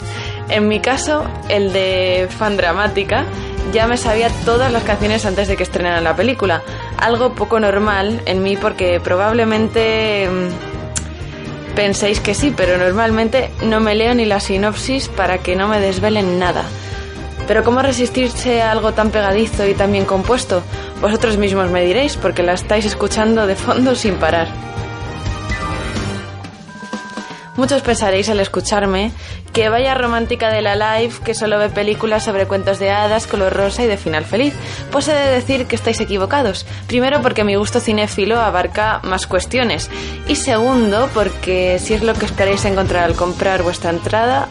En 0.49 0.67
mi 0.67 0.79
caso, 0.79 1.25
el 1.49 1.71
de 1.71 2.27
fan 2.29 2.57
dramática, 2.57 3.25
ya 3.71 3.87
me 3.87 3.97
sabía 3.97 4.29
todas 4.45 4.71
las 4.71 4.83
canciones 4.83 5.25
antes 5.25 5.47
de 5.47 5.55
que 5.55 5.63
estrenaran 5.63 6.03
la 6.03 6.15
película. 6.15 6.63
Algo 6.97 7.33
poco 7.33 7.59
normal 7.59 8.21
en 8.25 8.43
mí 8.43 8.57
porque 8.57 8.99
probablemente 8.99 10.27
mm, 10.29 11.75
penséis 11.75 12.19
que 12.19 12.33
sí, 12.33 12.53
pero 12.55 12.77
normalmente 12.77 13.51
no 13.61 13.79
me 13.79 13.95
leo 13.95 14.15
ni 14.15 14.25
la 14.25 14.39
sinopsis 14.39 15.09
para 15.09 15.39
que 15.39 15.55
no 15.55 15.67
me 15.67 15.79
desvelen 15.79 16.39
nada. 16.39 16.63
Pero 17.47 17.63
¿cómo 17.63 17.81
resistirse 17.81 18.61
a 18.61 18.71
algo 18.71 18.93
tan 18.93 19.11
pegadizo 19.11 19.65
y 19.65 19.73
tan 19.73 19.91
bien 19.91 20.05
compuesto? 20.05 20.63
Vosotros 21.03 21.35
mismos 21.35 21.69
me 21.69 21.83
diréis, 21.83 22.15
porque 22.15 22.43
la 22.43 22.53
estáis 22.53 22.85
escuchando 22.85 23.45
de 23.45 23.57
fondo 23.57 23.93
sin 23.93 24.15
parar. 24.15 24.47
Muchos 27.57 27.81
pensaréis 27.81 28.29
al 28.29 28.39
escucharme 28.39 29.11
que 29.51 29.67
vaya 29.67 29.95
romántica 29.95 30.49
de 30.49 30.61
la 30.61 30.75
live 30.77 31.13
que 31.25 31.33
solo 31.33 31.59
ve 31.59 31.67
películas 31.67 32.23
sobre 32.23 32.47
cuentos 32.47 32.79
de 32.79 32.89
hadas, 32.89 33.27
color 33.27 33.51
rosa 33.51 33.83
y 33.83 33.87
de 33.87 33.97
final 33.97 34.23
feliz. 34.23 34.53
Pues 34.93 35.09
he 35.09 35.13
de 35.13 35.31
decir 35.31 35.67
que 35.67 35.75
estáis 35.75 35.99
equivocados. 35.99 36.65
Primero 36.87 37.21
porque 37.21 37.43
mi 37.43 37.55
gusto 37.55 37.81
cinéfilo 37.81 38.39
abarca 38.39 39.01
más 39.03 39.27
cuestiones. 39.27 39.91
Y 40.29 40.37
segundo 40.37 41.09
porque 41.13 41.79
si 41.79 41.95
es 41.95 42.01
lo 42.01 42.13
que 42.13 42.25
esperáis 42.25 42.63
encontrar 42.63 43.03
al 43.03 43.15
comprar 43.15 43.61
vuestra 43.61 43.89
entrada, 43.89 44.47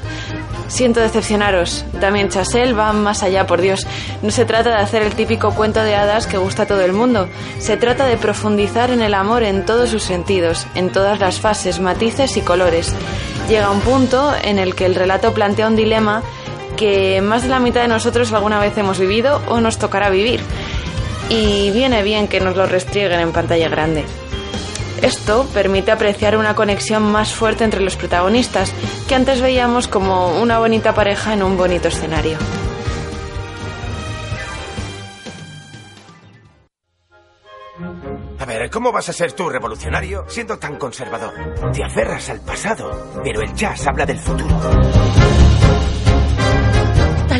Siento 0.72 1.00
decepcionaros. 1.00 1.84
Damien 2.00 2.30
Chazelle 2.30 2.72
va 2.72 2.94
más 2.94 3.22
allá, 3.22 3.46
por 3.46 3.60
Dios. 3.60 3.86
No 4.22 4.30
se 4.30 4.46
trata 4.46 4.70
de 4.70 4.76
hacer 4.76 5.02
el 5.02 5.14
típico 5.14 5.54
cuento 5.54 5.82
de 5.82 5.94
hadas 5.94 6.26
que 6.26 6.38
gusta 6.38 6.62
a 6.62 6.66
todo 6.66 6.80
el 6.80 6.94
mundo. 6.94 7.28
Se 7.58 7.76
trata 7.76 8.06
de 8.06 8.16
profundizar 8.16 8.90
en 8.90 9.02
el 9.02 9.12
amor 9.12 9.42
en 9.42 9.66
todos 9.66 9.90
sus 9.90 10.02
sentidos, 10.02 10.66
en 10.74 10.90
todas 10.90 11.20
las 11.20 11.40
fases, 11.40 11.78
matices 11.78 12.38
y 12.38 12.40
colores. 12.40 12.94
Llega 13.50 13.70
un 13.70 13.80
punto 13.80 14.32
en 14.42 14.58
el 14.58 14.74
que 14.74 14.86
el 14.86 14.94
relato 14.94 15.34
plantea 15.34 15.68
un 15.68 15.76
dilema 15.76 16.22
que 16.78 17.20
más 17.20 17.42
de 17.42 17.50
la 17.50 17.60
mitad 17.60 17.82
de 17.82 17.88
nosotros 17.88 18.32
alguna 18.32 18.58
vez 18.58 18.76
hemos 18.78 18.98
vivido 18.98 19.42
o 19.48 19.60
nos 19.60 19.76
tocará 19.76 20.08
vivir. 20.08 20.40
Y 21.28 21.70
viene 21.72 22.02
bien 22.02 22.28
que 22.28 22.40
nos 22.40 22.56
lo 22.56 22.64
restrieguen 22.64 23.20
en 23.20 23.32
pantalla 23.32 23.68
grande. 23.68 24.06
Esto 25.00 25.46
permite 25.54 25.90
apreciar 25.90 26.36
una 26.36 26.54
conexión 26.54 27.02
más 27.10 27.32
fuerte 27.32 27.64
entre 27.64 27.80
los 27.80 27.96
protagonistas, 27.96 28.72
que 29.08 29.14
antes 29.14 29.40
veíamos 29.40 29.88
como 29.88 30.40
una 30.40 30.58
bonita 30.58 30.94
pareja 30.94 31.32
en 31.32 31.42
un 31.42 31.56
bonito 31.56 31.88
escenario. 31.88 32.38
A 38.38 38.44
ver, 38.44 38.70
¿cómo 38.70 38.90
vas 38.92 39.08
a 39.08 39.12
ser 39.12 39.32
tú 39.32 39.48
revolucionario 39.48 40.24
siendo 40.28 40.58
tan 40.58 40.76
conservador? 40.76 41.32
Te 41.72 41.84
aferras 41.84 42.28
al 42.28 42.40
pasado, 42.40 43.20
pero 43.22 43.40
el 43.40 43.54
jazz 43.54 43.86
habla 43.86 44.04
del 44.04 44.18
futuro. 44.18 44.58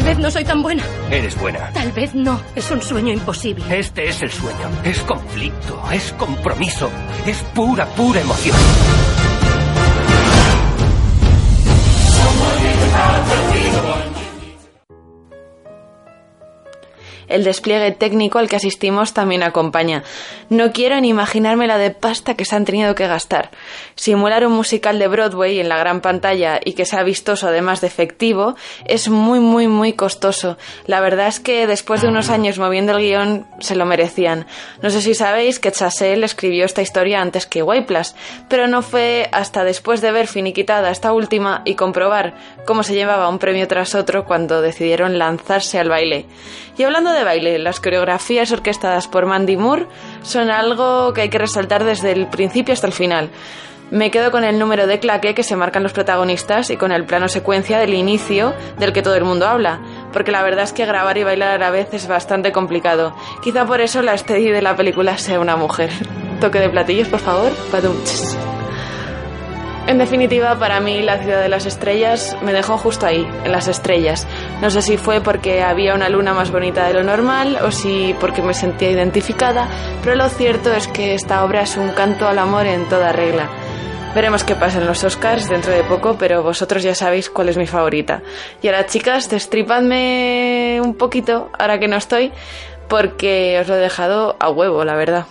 Tal 0.03 0.16
vez 0.16 0.18
no 0.18 0.30
soy 0.32 0.44
tan 0.44 0.62
buena. 0.62 0.82
Eres 1.12 1.38
buena. 1.38 1.70
Tal 1.70 1.92
vez 1.92 2.12
no. 2.12 2.40
Es 2.57 2.68
un 2.72 2.82
sueño 2.82 3.12
imposible. 3.12 3.64
Este 3.70 4.09
es 4.09 4.20
el 4.20 4.32
sueño. 4.32 4.68
Es 4.82 4.98
conflicto, 5.03 5.80
es 5.92 6.12
compromiso, 6.14 6.90
es 7.24 7.40
pura, 7.55 7.86
pura 7.86 8.20
emoción. 8.20 8.57
El 17.33 17.45
despliegue 17.45 17.93
técnico 17.93 18.39
al 18.39 18.49
que 18.49 18.57
asistimos 18.57 19.14
también 19.14 19.43
acompaña. 19.43 20.05
No 20.51 20.72
quiero 20.72 21.01
ni 21.01 21.09
imaginarme 21.09 21.66
la 21.66 21.78
de 21.78 21.91
pasta 21.91 22.35
que 22.35 22.45
se 22.45 22.55
han 22.55 22.64
tenido 22.64 22.95
que 22.95 23.07
gastar. 23.07 23.51
Simular 23.95 24.47
un 24.47 24.53
musical 24.53 24.99
de 24.99 25.09
Broadway 25.09 25.61
en 25.61 25.68
la 25.68 25.78
gran 25.78 26.01
pantalla 26.01 26.61
y 26.64 26.74
que 26.74 26.85
sea 26.85 27.03
vistoso 27.03 27.49
además 27.49 27.80
de 27.80 27.87
efectivo 27.87 28.55
es 28.85 29.09
muy 29.09 29.41
muy 29.41 29.66
muy 29.66 29.95
costoso. 29.95 30.59
La 30.87 31.01
verdad 31.01 31.28
es 31.28 31.41
que 31.41 31.66
después 31.66 32.03
de 32.03 32.09
unos 32.09 32.30
años 32.30 32.59
moviendo 32.59 32.97
el 32.97 33.03
guion 33.03 33.47
se 33.61 33.76
lo 33.76 33.87
merecían. 33.87 34.47
No 34.83 34.91
sé 34.91 35.01
si 35.01 35.14
sabéis 35.14 35.59
que 35.59 35.72
Chazelle 35.72 36.24
escribió 36.24 36.64
esta 36.64 36.83
historia 36.83 37.20
antes 37.20 37.47
que 37.47 37.62
Whiplash, 37.62 38.12
pero 38.49 38.66
no 38.66 38.83
fue 38.83 39.28
hasta 39.33 39.64
después 39.64 40.01
de 40.01 40.12
ver 40.12 40.26
finiquitada 40.26 40.91
esta 40.91 41.12
última 41.12 41.62
y 41.64 41.74
comprobar 41.74 42.35
cómo 42.66 42.83
se 42.83 42.95
llevaba 42.95 43.28
un 43.28 43.39
premio 43.39 43.66
tras 43.68 43.95
otro 43.95 44.24
cuando 44.24 44.61
decidieron 44.61 45.18
lanzarse 45.18 45.78
al 45.78 45.89
baile. 45.89 46.26
Y 46.76 46.85
hablando 46.85 47.12
de 47.12 47.22
baile, 47.25 47.59
las 47.59 47.81
coreografías 47.81 48.53
orquestadas 48.53 49.09
por 49.09 49.27
Mandy 49.27 49.57
Moore 49.57 49.87
son 50.23 50.51
algo 50.51 51.12
que 51.12 51.23
hay 51.23 51.29
que 51.29 51.39
resaltar 51.39 51.85
desde 51.85 52.12
el 52.12 52.27
principio 52.29 52.75
hasta 52.75 52.87
el 52.87 52.93
final. 52.93 53.31
Me 53.91 54.11
quedo 54.11 54.31
con 54.31 54.43
el 54.43 54.59
número 54.59 54.87
de 54.87 55.01
claque 55.01 55.35
que 55.35 55.43
se 55.43 55.55
marcan 55.55 55.83
los 55.83 55.93
protagonistas 55.93 56.70
y 56.70 56.79
con 56.79 56.93
el 56.93 57.05
plano 57.05 57.29
secuencia 57.29 57.79
del 57.79 57.93
inicio 57.93 58.55
del 58.79 58.95
que 58.95 59.03
todo 59.03 59.16
el 59.16 59.25
mundo 59.25 59.47
habla, 59.47 59.81
porque 60.14 60.33
la 60.33 60.43
verdad 60.43 60.64
es 60.64 60.73
que 60.73 60.87
grabar 60.87 61.18
y 61.18 61.25
bailar 61.25 61.51
a 61.51 61.59
la 61.59 61.70
vez 61.70 61.93
es 61.93 62.09
bastante 62.09 62.53
complicado. 62.53 63.14
Quizá 63.43 63.66
por 63.66 63.83
eso 63.83 64.01
la 64.01 64.16
Steady 64.16 64.51
de 64.51 64.62
la 64.62 64.77
película 64.77 65.18
sea 65.18 65.41
una 65.41 65.57
mujer. 65.57 65.91
Toque 66.41 66.59
de 66.59 66.70
platillos, 66.70 67.09
por 67.09 67.20
favor. 67.20 67.53
Padumts. 67.70 68.35
En 69.87 69.99
definitiva, 69.99 70.59
para 70.59 70.80
mí 70.80 71.03
la 71.03 71.18
ciudad 71.18 71.43
de 71.43 71.49
las 71.49 71.66
estrellas 71.66 72.37
me 72.43 72.53
dejó 72.53 72.78
justo 72.78 73.05
ahí, 73.05 73.26
en 73.45 73.53
las 73.53 73.66
estrellas. 73.66 74.26
No 74.61 74.70
sé 74.70 74.80
si 74.80 74.97
fue 74.97 75.20
porque 75.20 75.62
había 75.62 75.95
una 75.95 76.09
luna 76.09 76.33
más 76.33 76.51
bonita 76.53 76.87
de 76.87 76.95
lo 76.95 77.03
normal 77.03 77.59
o 77.62 77.70
si 77.72 78.14
porque 78.20 78.43
me 78.43 78.55
sentía 78.55 78.91
identificada, 78.91 79.68
pero 80.03 80.14
lo 80.14 80.28
cierto 80.28 80.72
es 80.72 80.87
que 80.87 81.14
esta 81.14 81.45
obra 81.45 81.62
es 81.62 81.76
un 81.76 81.91
canto 81.91 82.28
al 82.28 82.39
amor 82.39 82.66
en 82.66 82.89
toda 82.89 83.12
regla. 83.12 83.49
Veremos 84.14 84.45
qué 84.45 84.55
pasa 84.55 84.78
en 84.78 84.87
los 84.87 85.03
Oscars 85.05 85.49
dentro 85.49 85.72
de 85.72 85.83
poco, 85.83 86.16
pero 86.18 86.43
vosotros 86.43 86.83
ya 86.83 86.95
sabéis 86.95 87.28
cuál 87.28 87.49
es 87.49 87.57
mi 87.57 87.66
favorita. 87.66 88.22
Y 88.61 88.68
ahora, 88.68 88.87
chicas, 88.87 89.28
destripadme 89.30 90.80
un 90.83 90.95
poquito, 90.95 91.51
ahora 91.59 91.78
que 91.78 91.89
no 91.89 91.97
estoy, 91.97 92.30
porque 92.89 93.59
os 93.61 93.68
lo 93.68 93.76
he 93.76 93.80
dejado 93.80 94.37
a 94.39 94.51
huevo, 94.51 94.85
la 94.85 94.95
verdad. 94.95 95.26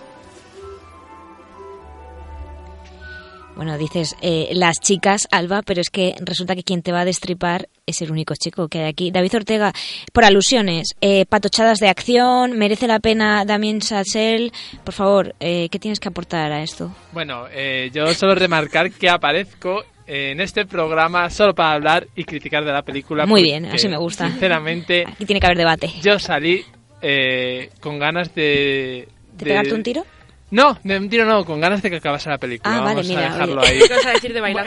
Bueno, 3.61 3.77
dices 3.77 4.15
eh, 4.23 4.49
las 4.53 4.79
chicas, 4.79 5.27
Alba, 5.29 5.61
pero 5.61 5.81
es 5.81 5.91
que 5.91 6.15
resulta 6.19 6.55
que 6.55 6.63
quien 6.63 6.81
te 6.81 6.91
va 6.91 7.01
a 7.01 7.05
destripar 7.05 7.69
es 7.85 8.01
el 8.01 8.09
único 8.09 8.33
chico 8.33 8.67
que 8.67 8.79
hay 8.79 8.85
aquí. 8.89 9.11
David 9.11 9.35
Ortega, 9.35 9.71
por 10.11 10.25
alusiones, 10.25 10.95
eh, 10.99 11.27
patochadas 11.27 11.77
de 11.77 11.87
acción, 11.87 12.57
merece 12.57 12.87
la 12.87 12.99
pena 12.99 13.45
Damien 13.45 13.79
Chazelle. 13.79 14.51
Por 14.83 14.95
favor, 14.95 15.35
eh, 15.39 15.69
¿qué 15.69 15.77
tienes 15.77 15.99
que 15.99 16.07
aportar 16.09 16.51
a 16.51 16.63
esto? 16.63 16.91
Bueno, 17.11 17.45
eh, 17.51 17.91
yo 17.93 18.11
solo 18.15 18.33
remarcar 18.33 18.91
que 18.93 19.07
aparezco 19.11 19.83
en 20.07 20.41
este 20.41 20.65
programa 20.65 21.29
solo 21.29 21.53
para 21.53 21.73
hablar 21.73 22.07
y 22.15 22.23
criticar 22.23 22.65
de 22.65 22.71
la 22.71 22.81
película. 22.81 23.27
Muy 23.27 23.43
bien, 23.43 23.67
así 23.67 23.87
me 23.87 23.97
gusta. 23.97 24.27
Sinceramente, 24.27 25.03
Aquí 25.05 25.27
tiene 25.27 25.39
que 25.39 25.45
haber 25.45 25.59
debate. 25.59 25.93
yo 26.01 26.17
salí 26.17 26.65
eh, 27.03 27.69
con 27.79 27.99
ganas 27.99 28.33
de... 28.33 29.07
¿De 29.33 29.45
pegarte 29.45 29.75
un 29.75 29.83
tiro? 29.83 30.03
No, 30.51 30.77
de 30.83 30.97
un 30.97 31.09
tiro 31.09 31.25
no, 31.25 31.45
con 31.45 31.59
ganas 31.61 31.81
de 31.81 31.89
que 31.89 31.95
acabase 31.95 32.29
la 32.29 32.37
película. 32.37 32.75
Ah, 32.75 32.81
Vamos 32.81 32.95
vale, 32.95 33.07
mira, 33.09 33.19
a 33.21 33.31
dejarlo 33.33 33.61
oye. 33.61 33.69
ahí. 33.71 33.79
¿Qué 33.87 33.93
vas 33.95 34.05
a 34.05 34.11
decir 34.11 34.33
de 34.33 34.41
bailar 34.41 34.65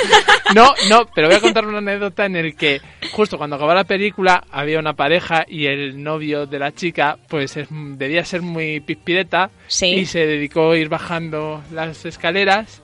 No, 0.54 0.72
no, 0.88 1.06
pero 1.14 1.26
voy 1.28 1.36
a 1.36 1.40
contar 1.40 1.66
una 1.66 1.78
anécdota 1.78 2.24
en 2.26 2.36
el 2.36 2.54
que 2.56 2.80
justo 3.12 3.36
cuando 3.36 3.56
acabó 3.56 3.74
la 3.74 3.84
película 3.84 4.44
había 4.50 4.78
una 4.78 4.92
pareja 4.94 5.44
y 5.48 5.66
el 5.66 6.02
novio 6.02 6.46
de 6.46 6.58
la 6.58 6.72
chica 6.72 7.18
pues 7.28 7.56
es- 7.56 7.68
debía 7.70 8.24
ser 8.24 8.42
muy 8.42 8.80
pispireta 8.80 9.50
Sí. 9.66 9.86
y 9.86 10.06
se 10.06 10.20
dedicó 10.26 10.70
a 10.72 10.78
ir 10.78 10.88
bajando 10.88 11.62
las 11.72 12.04
escaleras 12.04 12.82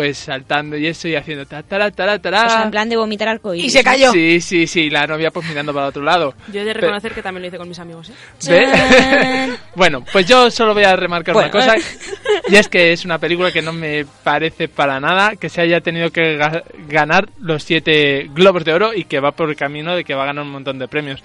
pues 0.00 0.16
saltando 0.16 0.78
y 0.78 0.86
eso 0.86 1.08
y 1.08 1.14
haciendo 1.14 1.44
ta 1.44 1.62
ta 1.62 1.90
ta 1.90 2.18
ta 2.18 2.46
O 2.46 2.48
sea, 2.48 2.62
en 2.62 2.70
plan 2.70 2.88
de 2.88 2.96
vomitar 2.96 3.28
arcoíris. 3.28 3.66
Y 3.66 3.68
se 3.68 3.84
cayó. 3.84 4.10
Sí, 4.12 4.40
sí, 4.40 4.66
sí, 4.66 4.88
la 4.88 5.06
novia 5.06 5.30
pues 5.30 5.46
mirando 5.46 5.74
para 5.74 5.88
otro 5.88 6.02
lado. 6.02 6.32
Yo 6.50 6.62
he 6.62 6.64
de 6.64 6.72
Pe- 6.72 6.80
reconocer 6.80 7.12
que 7.12 7.20
también 7.20 7.42
lo 7.42 7.48
hice 7.48 7.58
con 7.58 7.68
mis 7.68 7.78
amigos, 7.78 8.08
¿eh? 8.08 8.14
¿Ve? 8.48 9.52
bueno, 9.74 10.02
pues 10.10 10.24
yo 10.26 10.50
solo 10.50 10.72
voy 10.72 10.84
a 10.84 10.96
remarcar 10.96 11.34
Bueno. 11.34 11.50
una 11.52 11.60
cosa, 11.66 11.74
y 12.48 12.56
es 12.56 12.66
que 12.70 12.92
es 12.92 13.04
una 13.04 13.18
película 13.18 13.52
que 13.52 13.60
no 13.60 13.74
me 13.74 14.06
parece 14.24 14.68
para 14.68 14.98
nada 15.00 15.36
que 15.36 15.50
se 15.50 15.60
haya 15.60 15.82
tenido 15.82 16.08
que 16.10 16.38
ga- 16.38 16.64
ganar 16.88 17.28
los 17.38 17.62
siete 17.62 18.30
globos 18.32 18.64
de 18.64 18.72
oro 18.72 18.94
y 18.94 19.04
que 19.04 19.20
va 19.20 19.32
por 19.32 19.50
el 19.50 19.56
camino 19.56 19.94
de 19.94 20.02
que 20.02 20.14
va 20.14 20.22
a 20.22 20.26
ganar 20.26 20.44
un 20.44 20.50
montón 20.52 20.78
de 20.78 20.88
premios. 20.88 21.22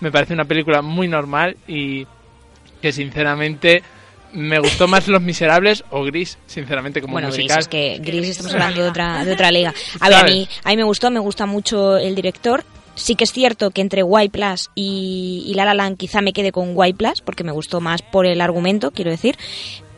Me 0.00 0.10
parece 0.10 0.34
una 0.34 0.46
película 0.46 0.82
muy 0.82 1.06
normal 1.06 1.56
y 1.68 2.04
que 2.82 2.90
sinceramente 2.90 3.84
me 4.36 4.58
gustó 4.58 4.86
más 4.86 5.08
Los 5.08 5.22
Miserables 5.22 5.82
o 5.90 6.04
Gris, 6.04 6.38
sinceramente 6.46 7.00
como 7.00 7.14
Bueno, 7.14 7.28
Gris, 7.28 7.38
musical. 7.38 7.58
es 7.60 7.68
que 7.68 7.98
Gris 8.00 8.28
estamos 8.28 8.52
hablando 8.52 8.82
de 8.82 8.88
otra, 8.88 9.24
de 9.24 9.32
otra 9.32 9.50
liga. 9.50 9.74
A 10.00 10.08
ver, 10.08 10.18
a 10.18 10.22
mí, 10.24 10.48
a 10.62 10.68
mí 10.70 10.76
me 10.76 10.84
gustó, 10.84 11.10
me 11.10 11.20
gusta 11.20 11.46
mucho 11.46 11.96
el 11.96 12.14
director. 12.14 12.64
Sí 12.94 13.14
que 13.14 13.24
es 13.24 13.32
cierto 13.32 13.70
que 13.72 13.82
entre 13.82 14.02
Y 14.02 14.28
Plus 14.30 14.70
y, 14.74 15.44
y 15.46 15.54
La 15.54 15.66
La 15.66 15.74
Land 15.74 15.98
quizá 15.98 16.22
me 16.22 16.32
quede 16.32 16.50
con 16.52 16.74
Y 16.76 16.92
Plus, 16.94 17.20
porque 17.20 17.44
me 17.44 17.52
gustó 17.52 17.80
más 17.80 18.00
por 18.00 18.24
el 18.26 18.40
argumento, 18.40 18.90
quiero 18.90 19.10
decir. 19.10 19.36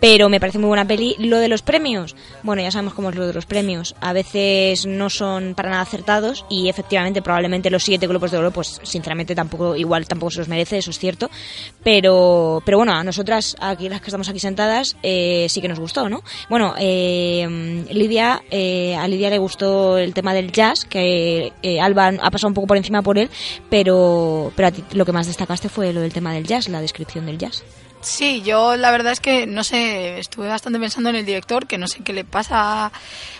Pero 0.01 0.29
me 0.29 0.41
parece 0.41 0.59
muy 0.59 0.69
buena 0.69 0.87
peli. 0.87 1.17
Lo 1.19 1.39
de 1.39 1.49
los 1.49 1.63
premios, 1.63 2.17
bueno, 2.43 2.63
ya 2.63 2.71
sabemos 2.71 2.95
cómo 2.95 3.11
es 3.11 3.17
lo 3.17 3.27
de 3.27 3.33
los 3.33 3.47
premios. 3.47 3.95
A 4.01 4.13
veces 4.13 4.87
no 4.87 5.11
son 5.11 5.55
para 5.55 5.71
nada 5.71 5.83
acertados 5.83 6.45
y 6.49 6.69
efectivamente 6.69 7.23
probablemente 7.23 7.71
los 7.71 7.85
siete 7.85 8.07
globos 8.07 8.31
de 8.31 8.39
oro, 8.39 8.51
pues 8.51 8.81
sinceramente 8.83 9.35
tampoco, 9.35 9.77
igual 9.77 10.07
tampoco 10.07 10.31
se 10.31 10.39
los 10.39 10.49
merece, 10.49 10.79
eso 10.79 10.91
es 10.91 10.99
cierto. 10.99 11.31
Pero, 11.83 12.63
pero 12.65 12.79
bueno, 12.79 12.93
a 12.93 13.03
nosotras, 13.03 13.57
aquí 13.61 13.89
las 13.89 14.01
que 14.01 14.09
estamos 14.09 14.29
aquí 14.29 14.39
sentadas, 14.39 14.97
eh, 15.03 15.47
sí 15.49 15.61
que 15.61 15.69
nos 15.69 15.81
gustó, 15.81 16.09
¿no? 16.09 16.23
Bueno, 16.49 16.75
eh, 16.79 17.85
Lidia, 17.91 18.43
eh, 18.51 18.95
a 18.97 19.09
Lidia 19.09 19.31
le 19.31 19.39
gustó 19.39 19.99
el 19.99 20.15
tema 20.15 20.35
del 20.35 20.53
jazz, 20.53 20.85
que 20.85 21.53
eh, 21.63 21.81
Alba 21.81 22.09
ha 22.21 22.31
pasado 22.31 22.49
un 22.49 22.55
poco 22.55 22.67
por 22.67 22.77
encima 22.77 23.03
por 23.03 23.19
él, 23.19 23.31
pero, 23.71 24.53
pero 24.55 24.69
a 24.69 24.71
ti 24.71 24.85
lo 24.93 25.05
que 25.05 25.13
más 25.13 25.27
destacaste 25.27 25.69
fue 25.69 25.93
lo 25.93 26.01
del 26.01 26.13
tema 26.13 26.33
del 26.33 26.47
jazz, 26.47 26.69
la 26.69 26.81
descripción 26.81 27.27
del 27.27 27.39
jazz. 27.39 27.65
Sí, 28.01 28.43
yo 28.43 28.77
la 28.77 28.91
verdad 28.91 29.13
es 29.13 29.21
que 29.21 29.47
no 29.47 29.65
sé, 29.65 30.19
estuve 30.19 30.47
bastante 30.49 30.79
pensando 30.79 31.11
en 31.11 31.17
el 31.17 31.27
director, 31.27 31.67
que 31.67 31.79
no 31.79 31.89
sé 31.89 32.01
qué 32.05 32.13
le 32.13 32.25
pasa, 32.25 32.93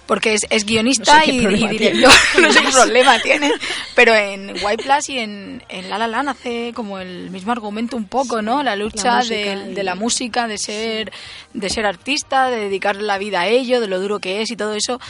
porque 0.07 0.35
es, 0.35 0.41
es 0.51 0.65
guionista 0.67 1.15
No 1.15 1.25
sé 1.25 1.31
qué 1.31 1.37
y, 1.37 1.69
director, 1.69 2.13
no 2.43 2.53
sé 2.53 2.61
qué 2.63 2.69
problema 2.73 3.19
tiene, 3.21 3.53
pero 3.95 4.15
en 4.17 4.57
White 4.63 4.83
Plus 4.83 5.09
y 5.11 5.19
en, 5.21 5.63
en 5.69 5.89
La 5.89 5.99
La 5.99 6.09
Land 6.09 6.31
hace 6.31 6.73
como 6.75 6.99
el 6.99 7.31
mismo 7.31 7.53
argumento 7.53 7.97
un 7.97 8.07
poco, 8.09 8.43
¿no? 8.43 8.63
La 8.63 8.75
lucha 8.75 9.17
música 9.19 9.35
de, 9.57 9.71
y- 9.71 9.75
de 9.75 9.83
la 9.85 9.95
música, 9.95 10.49
de 10.49 10.59
ser, 10.59 11.13
de 11.55 11.71
ser 11.71 11.87
artista, 11.87 12.51
de 12.51 12.57
dedicar 12.61 12.97
la 12.97 13.19
vida 13.19 13.43
a 13.43 13.47
ello, 13.47 13.81
de 13.81 13.87
lo 13.87 14.01
duro 14.01 14.19
que 14.19 14.43
es 14.43 14.51
y 14.51 14.57
todo 14.57 14.75
eso. 14.75 15.01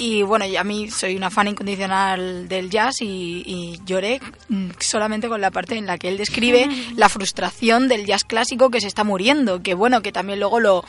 Y 0.00 0.22
bueno, 0.22 0.46
a 0.58 0.64
mí 0.64 0.90
soy 0.90 1.14
una 1.14 1.28
fan 1.28 1.48
incondicional 1.48 2.48
del 2.48 2.70
jazz 2.70 3.02
y, 3.02 3.42
y 3.44 3.80
lloré 3.84 4.18
mm, 4.48 4.70
solamente 4.78 5.28
con 5.28 5.42
la 5.42 5.50
parte 5.50 5.76
en 5.76 5.84
la 5.84 5.98
que 5.98 6.08
él 6.08 6.16
describe 6.16 6.66
la 6.96 7.10
frustración 7.10 7.86
del 7.86 8.06
jazz 8.06 8.24
clásico 8.24 8.70
que 8.70 8.80
se 8.80 8.86
está 8.86 9.04
muriendo. 9.04 9.62
Que 9.62 9.74
bueno, 9.74 10.00
que 10.00 10.10
también 10.10 10.40
luego 10.40 10.58
lo. 10.58 10.86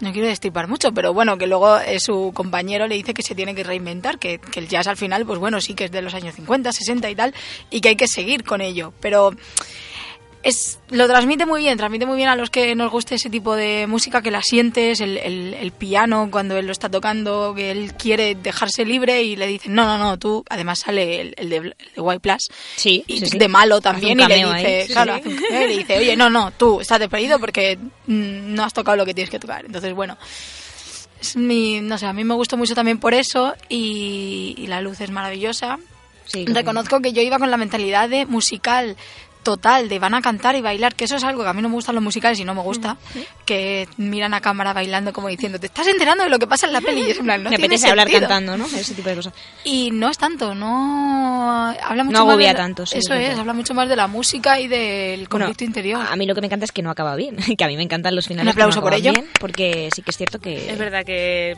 No 0.00 0.10
quiero 0.10 0.26
destripar 0.26 0.68
mucho, 0.68 0.92
pero 0.92 1.12
bueno, 1.12 1.36
que 1.36 1.46
luego 1.46 1.78
eh, 1.80 2.00
su 2.00 2.32
compañero 2.34 2.86
le 2.86 2.94
dice 2.94 3.12
que 3.12 3.22
se 3.22 3.34
tiene 3.34 3.54
que 3.54 3.62
reinventar, 3.62 4.18
que, 4.18 4.38
que 4.38 4.60
el 4.60 4.68
jazz 4.68 4.86
al 4.86 4.96
final, 4.96 5.26
pues 5.26 5.38
bueno, 5.38 5.60
sí 5.60 5.74
que 5.74 5.84
es 5.84 5.90
de 5.90 6.00
los 6.00 6.14
años 6.14 6.34
50, 6.34 6.72
60 6.72 7.10
y 7.10 7.14
tal, 7.14 7.34
y 7.70 7.82
que 7.82 7.90
hay 7.90 7.96
que 7.96 8.08
seguir 8.08 8.42
con 8.42 8.62
ello. 8.62 8.94
Pero 9.00 9.32
es, 10.48 10.78
lo 10.90 11.06
transmite 11.08 11.44
muy 11.46 11.60
bien, 11.60 11.76
transmite 11.76 12.06
muy 12.06 12.16
bien 12.16 12.28
a 12.28 12.36
los 12.36 12.50
que 12.50 12.74
nos 12.74 12.90
guste 12.90 13.16
ese 13.16 13.28
tipo 13.30 13.56
de 13.56 13.86
música, 13.86 14.22
que 14.22 14.30
la 14.30 14.42
sientes, 14.42 15.00
el, 15.00 15.16
el- 15.18 15.54
el 15.54 15.72
piano 15.72 16.28
cuando 16.30 16.56
él 16.56 16.66
lo 16.66 16.72
está 16.72 16.88
tocando, 16.88 17.52
que 17.54 17.70
él 17.70 17.94
quiere 17.94 18.34
dejarse 18.34 18.84
libre 18.84 19.22
y 19.22 19.36
le 19.36 19.46
dicen, 19.46 19.74
no, 19.74 19.84
no, 19.84 19.98
no, 19.98 20.18
tú, 20.18 20.44
además 20.48 20.78
sale 20.78 21.20
el, 21.20 21.34
el 21.36 21.48
de, 21.50 21.60
de 21.94 22.00
White 22.00 22.20
Plus, 22.20 22.48
sí, 22.76 23.02
y 23.06 23.18
sí, 23.20 23.26
sí. 23.26 23.38
de 23.38 23.48
malo 23.48 23.80
también, 23.80 24.20
y 24.20 24.24
le 24.26 24.36
dice. 24.36 24.84
Sí, 24.86 24.92
claro, 24.92 25.16
sí. 25.16 25.22
cameo 25.36 25.62
y 25.64 25.66
le 25.68 25.78
dice, 25.78 25.98
oye, 25.98 26.16
no, 26.16 26.30
no, 26.30 26.50
tú, 26.52 26.80
estás 26.80 27.00
despedido 27.00 27.38
porque 27.38 27.76
mm, 28.06 28.54
no 28.54 28.64
has 28.64 28.72
tocado 28.72 28.96
lo 28.96 29.04
que 29.04 29.14
tienes 29.14 29.30
que 29.30 29.38
tocar. 29.38 29.64
Entonces, 29.66 29.92
bueno, 29.94 30.16
es 31.20 31.34
mi, 31.36 31.80
no 31.80 31.98
sé, 31.98 32.06
a 32.06 32.12
mí 32.12 32.24
me 32.24 32.34
gustó 32.34 32.56
mucho 32.56 32.74
también 32.74 32.98
por 32.98 33.14
eso 33.14 33.54
y, 33.68 34.54
y 34.58 34.66
la 34.68 34.80
luz 34.80 35.00
es 35.00 35.10
maravillosa. 35.10 35.78
Reconozco 36.46 37.00
que 37.00 37.12
yo 37.12 37.22
iba 37.22 37.38
con 37.38 37.52
la 37.52 37.56
mentalidad 37.56 38.08
de 38.08 38.26
musical 38.26 38.96
total, 39.46 39.88
de 39.88 39.98
van 40.00 40.12
a 40.14 40.20
cantar 40.20 40.56
y 40.56 40.60
bailar, 40.60 40.94
que 40.96 41.04
eso 41.04 41.14
es 41.16 41.22
algo 41.24 41.42
que 41.44 41.48
a 41.48 41.52
mí 41.52 41.62
no 41.62 41.68
me 41.68 41.74
gustan 41.76 41.94
los 41.94 42.02
musicales 42.02 42.38
y 42.40 42.44
no 42.44 42.52
me 42.54 42.62
gusta, 42.62 42.96
que 43.44 43.88
miran 43.96 44.34
a 44.34 44.40
cámara 44.40 44.72
bailando 44.72 45.12
como 45.12 45.28
diciendo, 45.28 45.60
te 45.60 45.66
estás 45.66 45.86
enterando 45.86 46.24
de 46.24 46.30
lo 46.30 46.38
que 46.40 46.48
pasa 46.48 46.66
en 46.66 46.72
la 46.72 46.80
peli 46.80 47.02
y 47.06 47.10
es 47.12 47.18
en 47.18 47.24
plan, 47.26 47.42
no 47.44 47.50
Me 47.50 47.56
tiene 47.56 47.66
apetece 47.76 47.88
hablar 47.90 48.10
cantando, 48.10 48.56
¿no? 48.56 48.66
Ese 48.66 48.94
tipo 48.94 49.08
de 49.08 49.14
cosas. 49.14 49.32
Y 49.62 49.90
no 49.92 50.10
es 50.10 50.18
tanto, 50.18 50.52
no 50.54 51.70
habla 51.82 52.04
mucho 52.04 52.18
No 52.18 52.24
más 52.26 52.30
agobia 52.32 52.48
de 52.48 52.52
la- 52.54 52.58
tanto, 52.58 52.86
sí, 52.86 52.98
Eso 52.98 53.14
es 53.14 53.20
verdad. 53.20 53.40
habla 53.40 53.52
mucho 53.52 53.72
más 53.74 53.88
de 53.88 53.96
la 53.96 54.06
música 54.08 54.58
y 54.60 54.66
del 54.68 55.20
Bueno, 55.28 55.46
conflicto 55.46 55.64
interior. 55.64 56.04
A 56.10 56.16
mí 56.16 56.26
lo 56.26 56.34
que 56.34 56.40
me 56.40 56.48
encanta 56.48 56.64
es 56.64 56.72
que 56.72 56.82
no 56.82 56.90
acaba 56.90 57.14
bien, 57.16 57.36
que 57.56 57.64
a 57.64 57.68
mí 57.68 57.76
me 57.76 57.82
encantan 57.84 58.14
los 58.16 58.26
finales. 58.26 58.46
Un 58.46 58.50
aplauso 58.50 58.80
que 58.80 58.84
no 58.84 58.90
por 58.90 58.94
ello. 58.94 59.12
bien, 59.12 59.26
porque 59.40 59.88
sí 59.94 60.02
que 60.02 60.10
es 60.10 60.16
cierto 60.16 60.38
que... 60.40 60.70
Es 60.70 60.76
verdad 60.78 61.04
que 61.04 61.56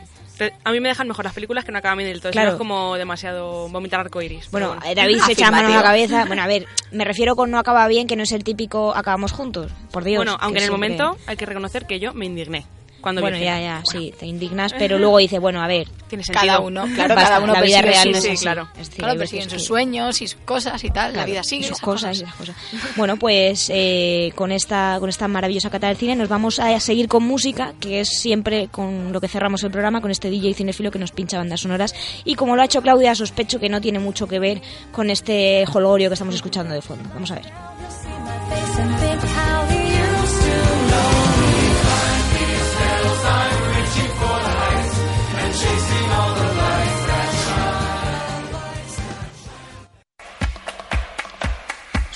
a 0.63 0.71
mí 0.71 0.79
me 0.79 0.89
dejan 0.89 1.07
mejor 1.07 1.25
las 1.25 1.33
películas 1.33 1.65
que 1.65 1.71
no 1.71 1.77
acaban 1.79 1.97
bien 1.97 2.09
del 2.09 2.21
todo. 2.21 2.31
Claro. 2.31 2.51
Es 2.51 2.57
como 2.57 2.95
demasiado 2.95 3.67
vomitar 3.69 3.99
arcoiris. 3.99 4.49
Bueno, 4.51 4.75
eh, 4.85 4.95
David 4.95 5.19
se 5.19 5.33
echa 5.33 5.51
mano 5.51 5.67
a 5.69 5.77
la 5.77 5.83
cabeza. 5.83 6.25
Bueno, 6.27 6.41
a 6.43 6.47
ver, 6.47 6.65
me 6.91 7.05
refiero 7.05 7.35
con 7.35 7.49
no 7.51 7.59
acaba 7.59 7.87
bien, 7.87 8.07
que 8.07 8.15
no 8.15 8.23
es 8.23 8.31
el 8.31 8.43
típico 8.43 8.95
acabamos 8.95 9.31
juntos, 9.31 9.71
por 9.91 10.03
Dios. 10.03 10.17
Bueno, 10.17 10.37
aunque 10.39 10.59
que 10.59 10.65
en 10.65 10.71
el 10.71 10.77
siempre- 10.79 10.97
momento 11.05 11.17
hay 11.27 11.37
que 11.37 11.45
reconocer 11.45 11.85
que 11.87 11.99
yo 11.99 12.13
me 12.13 12.25
indigné. 12.25 12.65
Cuando 13.01 13.21
Bueno, 13.21 13.37
ya, 13.37 13.59
ya, 13.61 13.81
sí, 13.89 14.13
te 14.19 14.25
indignas, 14.25 14.73
pero 14.77 14.99
luego 14.99 15.17
dice, 15.19 15.39
bueno, 15.39 15.61
a 15.61 15.67
ver, 15.67 15.87
Tiene 16.09 16.23
Cada 16.25 16.39
sentido. 16.41 16.61
uno, 16.67 16.85
claro, 16.95 17.15
Basta, 17.15 17.29
cada 17.29 17.43
uno 17.43 17.53
la 17.53 17.61
vida 17.61 17.81
real 17.81 18.03
sus- 18.03 18.11
no 18.11 18.17
es 18.17 18.23
sí, 18.23 18.29
así. 18.31 18.41
claro. 18.43 18.67
Es 18.73 18.89
decir, 18.89 19.03
Claro, 19.03 19.19
persiguen 19.19 19.43
sus 19.49 19.53
que- 19.61 19.67
sueños 19.67 20.21
y 20.21 20.27
sus 20.27 20.39
cosas 20.43 20.83
y 20.83 20.89
tal, 20.89 21.15
la 21.15 21.25
vida 21.25 21.43
sigue. 21.43 21.63
sus 21.63 21.71
esas 21.73 21.81
cosas, 21.81 22.19
y 22.19 22.23
esas 22.23 22.35
cosas. 22.35 22.55
Bueno, 22.97 23.17
pues 23.17 23.69
eh, 23.73 24.31
con 24.35 24.51
esta 24.51 24.97
con 24.99 25.07
esta 25.09 25.27
maravillosa 25.27 25.69
cata 25.69 25.87
del 25.87 25.97
cine 25.97 26.15
nos 26.15 26.27
vamos 26.27 26.59
a 26.59 26.79
seguir 26.79 27.07
con 27.07 27.23
música, 27.23 27.73
que 27.79 27.99
es 28.01 28.09
siempre 28.09 28.67
con 28.69 29.13
lo 29.13 29.21
que 29.21 29.27
cerramos 29.27 29.63
el 29.63 29.71
programa, 29.71 30.01
con 30.01 30.09
este 30.11 30.29
DJ 30.29 30.53
cinefilo 30.55 30.89
que 30.91 30.99
nos 30.99 31.11
pincha 31.11 31.37
bandas 31.37 31.61
sonoras. 31.61 31.93
Y 32.25 32.33
como 32.35 32.55
lo 32.55 32.63
ha 32.63 32.65
hecho 32.65 32.81
Claudia, 32.81 33.13
sospecho 33.15 33.59
que 33.59 33.69
no 33.69 33.79
tiene 33.79 33.99
mucho 33.99 34.27
que 34.27 34.39
ver 34.39 34.61
con 34.91 35.09
este 35.11 35.63
jolgorio 35.67 36.09
que 36.09 36.13
estamos 36.15 36.33
escuchando 36.35 36.73
de 36.73 36.81
fondo. 36.81 37.07
Vamos 37.13 37.29
a 37.31 37.35
ver. 37.35 37.45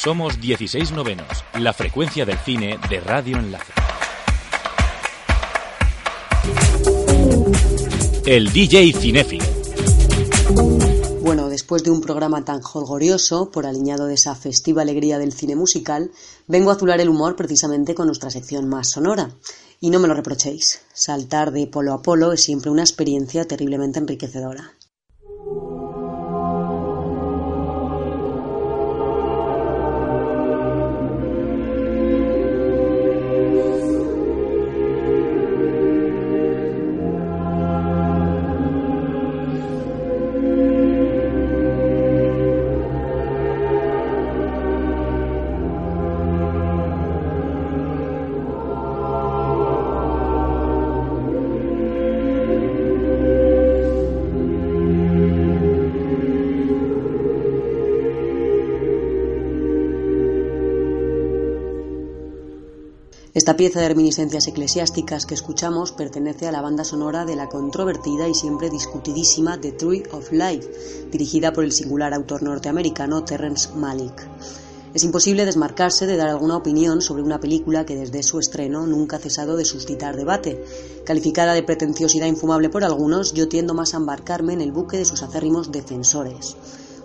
Somos 0.04 0.42
16 0.42 0.92
novenos, 0.92 1.46
la 1.58 1.72
frecuencia 1.72 2.26
del 2.26 2.38
cine 2.40 2.78
de 2.90 3.00
Radio 3.00 3.38
Enlace. 3.38 3.72
El 8.26 8.52
DJ 8.52 8.92
cinéfilo. 9.00 9.46
Bueno, 11.22 11.48
después 11.48 11.86
de 11.86 11.92
un 11.92 12.02
programa 12.02 12.44
tan 12.44 12.62
jolgorioso, 12.62 13.50
por 13.50 13.66
aliñado 13.66 14.08
de 14.08 14.16
esa 14.16 14.36
festiva 14.36 14.82
alegría 14.82 15.20
del 15.20 15.32
cine 15.32 15.56
musical, 15.56 16.12
vengo 16.48 16.72
a 16.72 16.74
azular 16.74 17.00
el 17.00 17.08
humor 17.08 17.38
precisamente 17.38 17.96
con 17.96 18.08
nuestra 18.08 18.30
sección 18.30 18.68
más 18.68 18.90
sonora. 18.90 19.32
Y 19.80 19.90
no 19.90 20.02
me 20.02 20.10
lo 20.10 20.16
reprochéis, 20.16 20.82
saltar 20.94 21.54
de 21.54 21.66
polo 21.68 21.94
a 21.94 22.02
polo 22.02 22.34
es 22.34 22.44
siempre 22.44 22.72
una 22.72 22.82
experiencia 22.82 23.48
terriblemente 23.48 24.00
enriquecedora. 24.00 24.74
Esta 63.44 63.58
pieza 63.58 63.82
de 63.82 63.90
reminiscencias 63.90 64.48
eclesiásticas 64.48 65.26
que 65.26 65.34
escuchamos 65.34 65.92
pertenece 65.92 66.48
a 66.48 66.52
la 66.54 66.62
banda 66.62 66.86
sonora 66.86 67.26
de 67.26 67.36
la 67.36 67.50
controvertida 67.50 68.30
y 68.30 68.34
siempre 68.34 68.70
discutidísima 68.70 69.60
The 69.60 69.74
Tree 69.74 70.04
of 70.14 70.32
Life, 70.32 71.10
dirigida 71.12 71.52
por 71.52 71.66
el 71.66 71.74
singular 71.74 72.14
autor 72.14 72.42
norteamericano 72.42 73.26
Terrence 73.26 73.68
Malick. 73.76 74.26
Es 74.94 75.04
imposible 75.04 75.44
desmarcarse 75.44 76.08
de 76.08 76.16
dar 76.16 76.30
alguna 76.30 76.56
opinión 76.56 77.02
sobre 77.02 77.22
una 77.22 77.42
película 77.42 77.86
que 77.86 77.98
desde 77.98 78.24
su 78.24 78.40
estreno 78.40 78.88
nunca 78.88 79.18
ha 79.18 79.20
cesado 79.20 79.58
de 79.58 79.66
suscitar 79.66 80.16
debate. 80.16 80.64
Calificada 81.04 81.54
de 81.54 81.64
pretenciosidad 81.64 82.28
infumable 82.28 82.70
por 82.70 82.86
algunos, 82.86 83.34
yo 83.34 83.50
tiendo 83.50 83.74
más 83.74 83.94
a 83.94 83.98
embarcarme 83.98 84.54
en 84.54 84.62
el 84.62 84.72
buque 84.72 84.96
de 84.96 85.04
sus 85.04 85.22
acérrimos 85.22 85.70
defensores. 85.70 86.56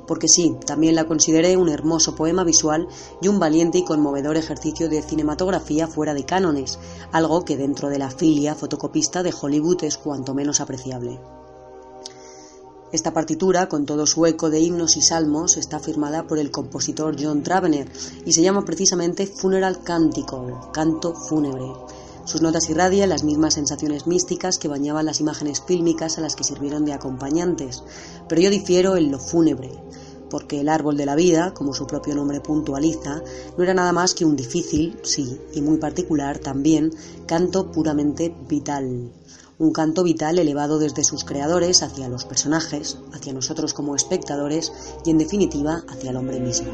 Porque 0.09 0.27
sí, 0.27 0.57
también 0.67 0.97
la 0.97 1.07
consideré 1.07 1.57
un 1.57 1.69
hermoso 1.69 2.17
poema 2.17 2.43
visual 2.43 2.89
y 3.21 3.29
un 3.29 3.39
valiente 3.39 3.79
y 3.79 3.85
conmovedor 3.85 4.37
ejercicio 4.37 4.89
de 4.89 5.03
cinematografía 5.03 5.87
fuera 5.87 6.15
de 6.15 6.25
cánones, 6.25 6.79
algo 7.13 7.45
que 7.45 7.59
dentro 7.59 7.91
de 7.91 7.99
la 7.99 8.11
filia 8.11 8.57
fotocopista 8.57 9.23
de 9.23 9.35
Hollywood 9.39 9.85
es 9.85 9.99
cuanto 9.99 10.35
menos 10.35 10.61
apreciable. 10.61 11.21
Esta 12.91 13.13
partitura, 13.13 13.69
con 13.69 13.85
todo 13.85 14.07
su 14.07 14.25
eco 14.25 14.49
de 14.49 14.61
himnos 14.61 14.97
y 14.97 15.03
salmos, 15.03 15.59
está 15.59 15.79
firmada 15.79 16.27
por 16.27 16.39
el 16.39 16.51
compositor 16.51 17.15
John 17.21 17.43
Travener 17.43 17.87
y 18.25 18.33
se 18.33 18.41
llama 18.41 18.65
precisamente 18.65 19.27
Funeral 19.27 19.83
Canticle, 19.83 20.55
canto 20.73 21.15
fúnebre. 21.15 21.67
Sus 22.29 22.43
notas 22.43 22.69
irradian 22.69 23.09
las 23.09 23.25
mismas 23.25 23.55
sensaciones 23.55 24.07
místicas 24.07 24.59
que 24.59 24.69
bañaban 24.69 25.07
las 25.07 25.19
imágenes 25.19 25.63
fílmicas 25.67 26.19
a 26.19 26.21
las 26.21 26.37
que 26.37 26.45
sirvieron 26.45 26.85
de 26.85 26.93
acompañantes, 26.93 27.83
pero 28.29 28.43
yo 28.43 28.51
difiero 28.51 28.99
en 28.99 29.11
lo 29.11 29.19
fúnebre, 29.19 29.71
porque 30.29 30.61
el 30.61 30.69
árbol 30.69 30.99
de 30.99 31.07
la 31.07 31.15
vida, 31.15 31.55
como 31.55 31.73
su 31.73 31.87
propio 31.87 32.15
nombre 32.15 32.43
puntualiza, 32.43 33.23
no 33.57 33.65
era 33.65 33.73
nada 33.73 33.95
más 33.95 34.13
que 34.13 34.27
un 34.27 34.37
difícil, 34.37 34.99
sí, 35.05 35.41
y 35.55 35.63
muy 35.63 35.79
particular 35.79 36.39
también, 36.39 36.93
canto 37.25 37.73
puramente 37.73 38.35
vital 38.47 39.11
un 39.59 39.73
canto 39.73 40.05
vital 40.05 40.39
elevado 40.39 40.79
desde 40.79 41.03
sus 41.03 41.25
creadores 41.25 41.83
hacia 41.83 42.09
los 42.09 42.27
personajes, 42.27 42.99
hacia 43.13 43.33
nosotros 43.33 43.75
como 43.75 43.97
espectadores 43.97 44.73
y 45.05 45.11
en 45.11 45.19
definitiva 45.19 45.83
hacia 45.89 46.11
el 46.11 46.17
hombre 46.17 46.39
mismo. 46.39 46.69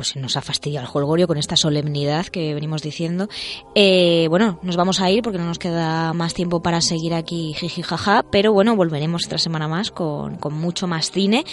Pues 0.00 0.16
nos 0.16 0.38
ha 0.38 0.40
fastidiado 0.40 0.86
el 0.86 0.90
jolgorio 0.90 1.26
con 1.26 1.36
esta 1.36 1.56
solemnidad 1.56 2.24
que 2.24 2.54
venimos 2.54 2.80
diciendo. 2.80 3.28
Eh, 3.74 4.28
bueno, 4.30 4.58
nos 4.62 4.76
vamos 4.76 4.98
a 5.02 5.10
ir 5.10 5.22
porque 5.22 5.36
no 5.36 5.44
nos 5.44 5.58
queda 5.58 6.14
más 6.14 6.32
tiempo 6.32 6.62
para 6.62 6.80
seguir 6.80 7.12
aquí 7.12 7.52
jiji 7.52 7.82
jaja, 7.82 8.24
pero 8.32 8.50
bueno, 8.54 8.76
volveremos 8.76 9.26
otra 9.26 9.36
semana 9.36 9.68
más 9.68 9.90
con, 9.90 10.36
con 10.36 10.54
mucho 10.54 10.86
más 10.86 11.10
cine. 11.10 11.44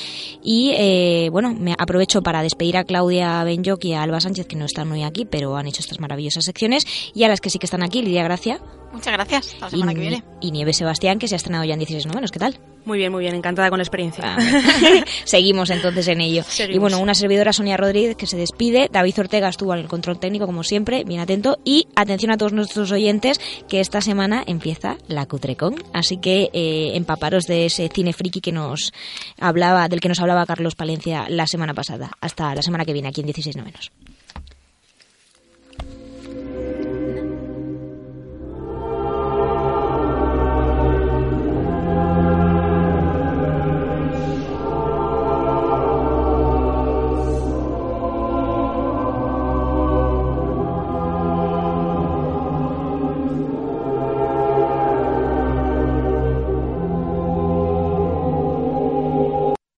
Y 0.42 0.72
eh, 0.78 1.28
bueno, 1.30 1.54
me 1.54 1.76
aprovecho 1.78 2.22
para 2.22 2.42
despedir 2.42 2.78
a 2.78 2.86
Claudia 2.86 3.44
Benyoc 3.44 3.84
y 3.84 3.92
a 3.92 4.02
Alba 4.02 4.22
Sánchez, 4.22 4.48
que 4.48 4.56
no 4.56 4.64
están 4.64 4.90
hoy 4.94 5.04
aquí, 5.04 5.26
pero 5.26 5.58
han 5.58 5.68
hecho 5.68 5.82
estas 5.82 6.00
maravillosas 6.00 6.46
secciones, 6.46 6.86
y 7.14 7.24
a 7.24 7.28
las 7.28 7.42
que 7.42 7.50
sí 7.50 7.60
que 7.60 7.66
están 7.66 7.84
aquí, 7.84 8.02
Lidia 8.02 8.24
Gracia. 8.24 8.62
Muchas 8.98 9.14
gracias. 9.14 9.54
Hasta 9.54 9.66
la 9.66 9.70
semana 9.70 9.92
y, 9.92 9.96
que 9.96 10.02
viene. 10.02 10.24
Y 10.42 10.50
Nieves 10.50 10.78
Sebastián, 10.78 11.20
que 11.20 11.28
se 11.28 11.36
ha 11.36 11.38
estrenado 11.38 11.64
ya 11.64 11.74
en 11.74 11.80
16 11.80 12.08
novenos. 12.08 12.32
¿Qué 12.32 12.40
tal? 12.40 12.60
Muy 12.84 12.98
bien, 12.98 13.12
muy 13.12 13.22
bien, 13.22 13.36
encantada 13.36 13.70
con 13.70 13.78
la 13.78 13.84
experiencia. 13.84 14.36
Seguimos 15.24 15.70
entonces 15.70 16.08
en 16.08 16.20
ello. 16.20 16.44
Seguimos. 16.44 16.76
Y 16.76 16.80
bueno, 16.80 17.00
una 17.00 17.14
servidora 17.14 17.54
Sonia 17.54 17.78
Rodríguez 17.78 18.16
que 18.16 18.26
se 18.26 18.38
despide. 18.38 18.90
David 18.92 19.20
Ortega 19.20 19.50
estuvo 19.50 19.74
en 19.76 19.82
el 19.82 19.88
control 19.88 20.20
técnico, 20.20 20.48
como 20.48 20.64
siempre, 20.64 21.04
bien 21.04 21.20
atento. 21.20 21.60
Y 21.64 21.88
atención 21.96 22.32
a 22.32 22.38
todos 22.38 22.54
nuestros 22.54 22.92
oyentes, 22.92 23.40
que 23.70 23.82
esta 23.82 24.02
semana 24.02 24.44
empieza 24.48 24.98
la 25.08 25.28
Cutrecon. 25.28 25.76
Así 25.94 26.18
que 26.18 26.50
eh, 26.54 26.94
empaparos 26.96 27.44
de 27.44 27.68
ese 27.68 27.90
cine 27.94 28.14
friki 28.14 28.42
que 28.42 28.52
nos 28.52 28.94
hablaba, 29.40 29.88
del 29.90 30.00
que 30.00 30.10
nos 30.10 30.20
hablaba 30.20 30.48
Carlos 30.48 30.74
Palencia 30.74 31.28
la 31.30 31.46
semana 31.46 31.76
pasada. 31.76 32.10
Hasta 32.20 32.56
la 32.56 32.64
semana 32.64 32.84
que 32.84 32.94
viene, 32.94 33.10
aquí 33.10 33.22
en 33.22 33.28
16 33.28 33.58
novenos. 33.58 33.92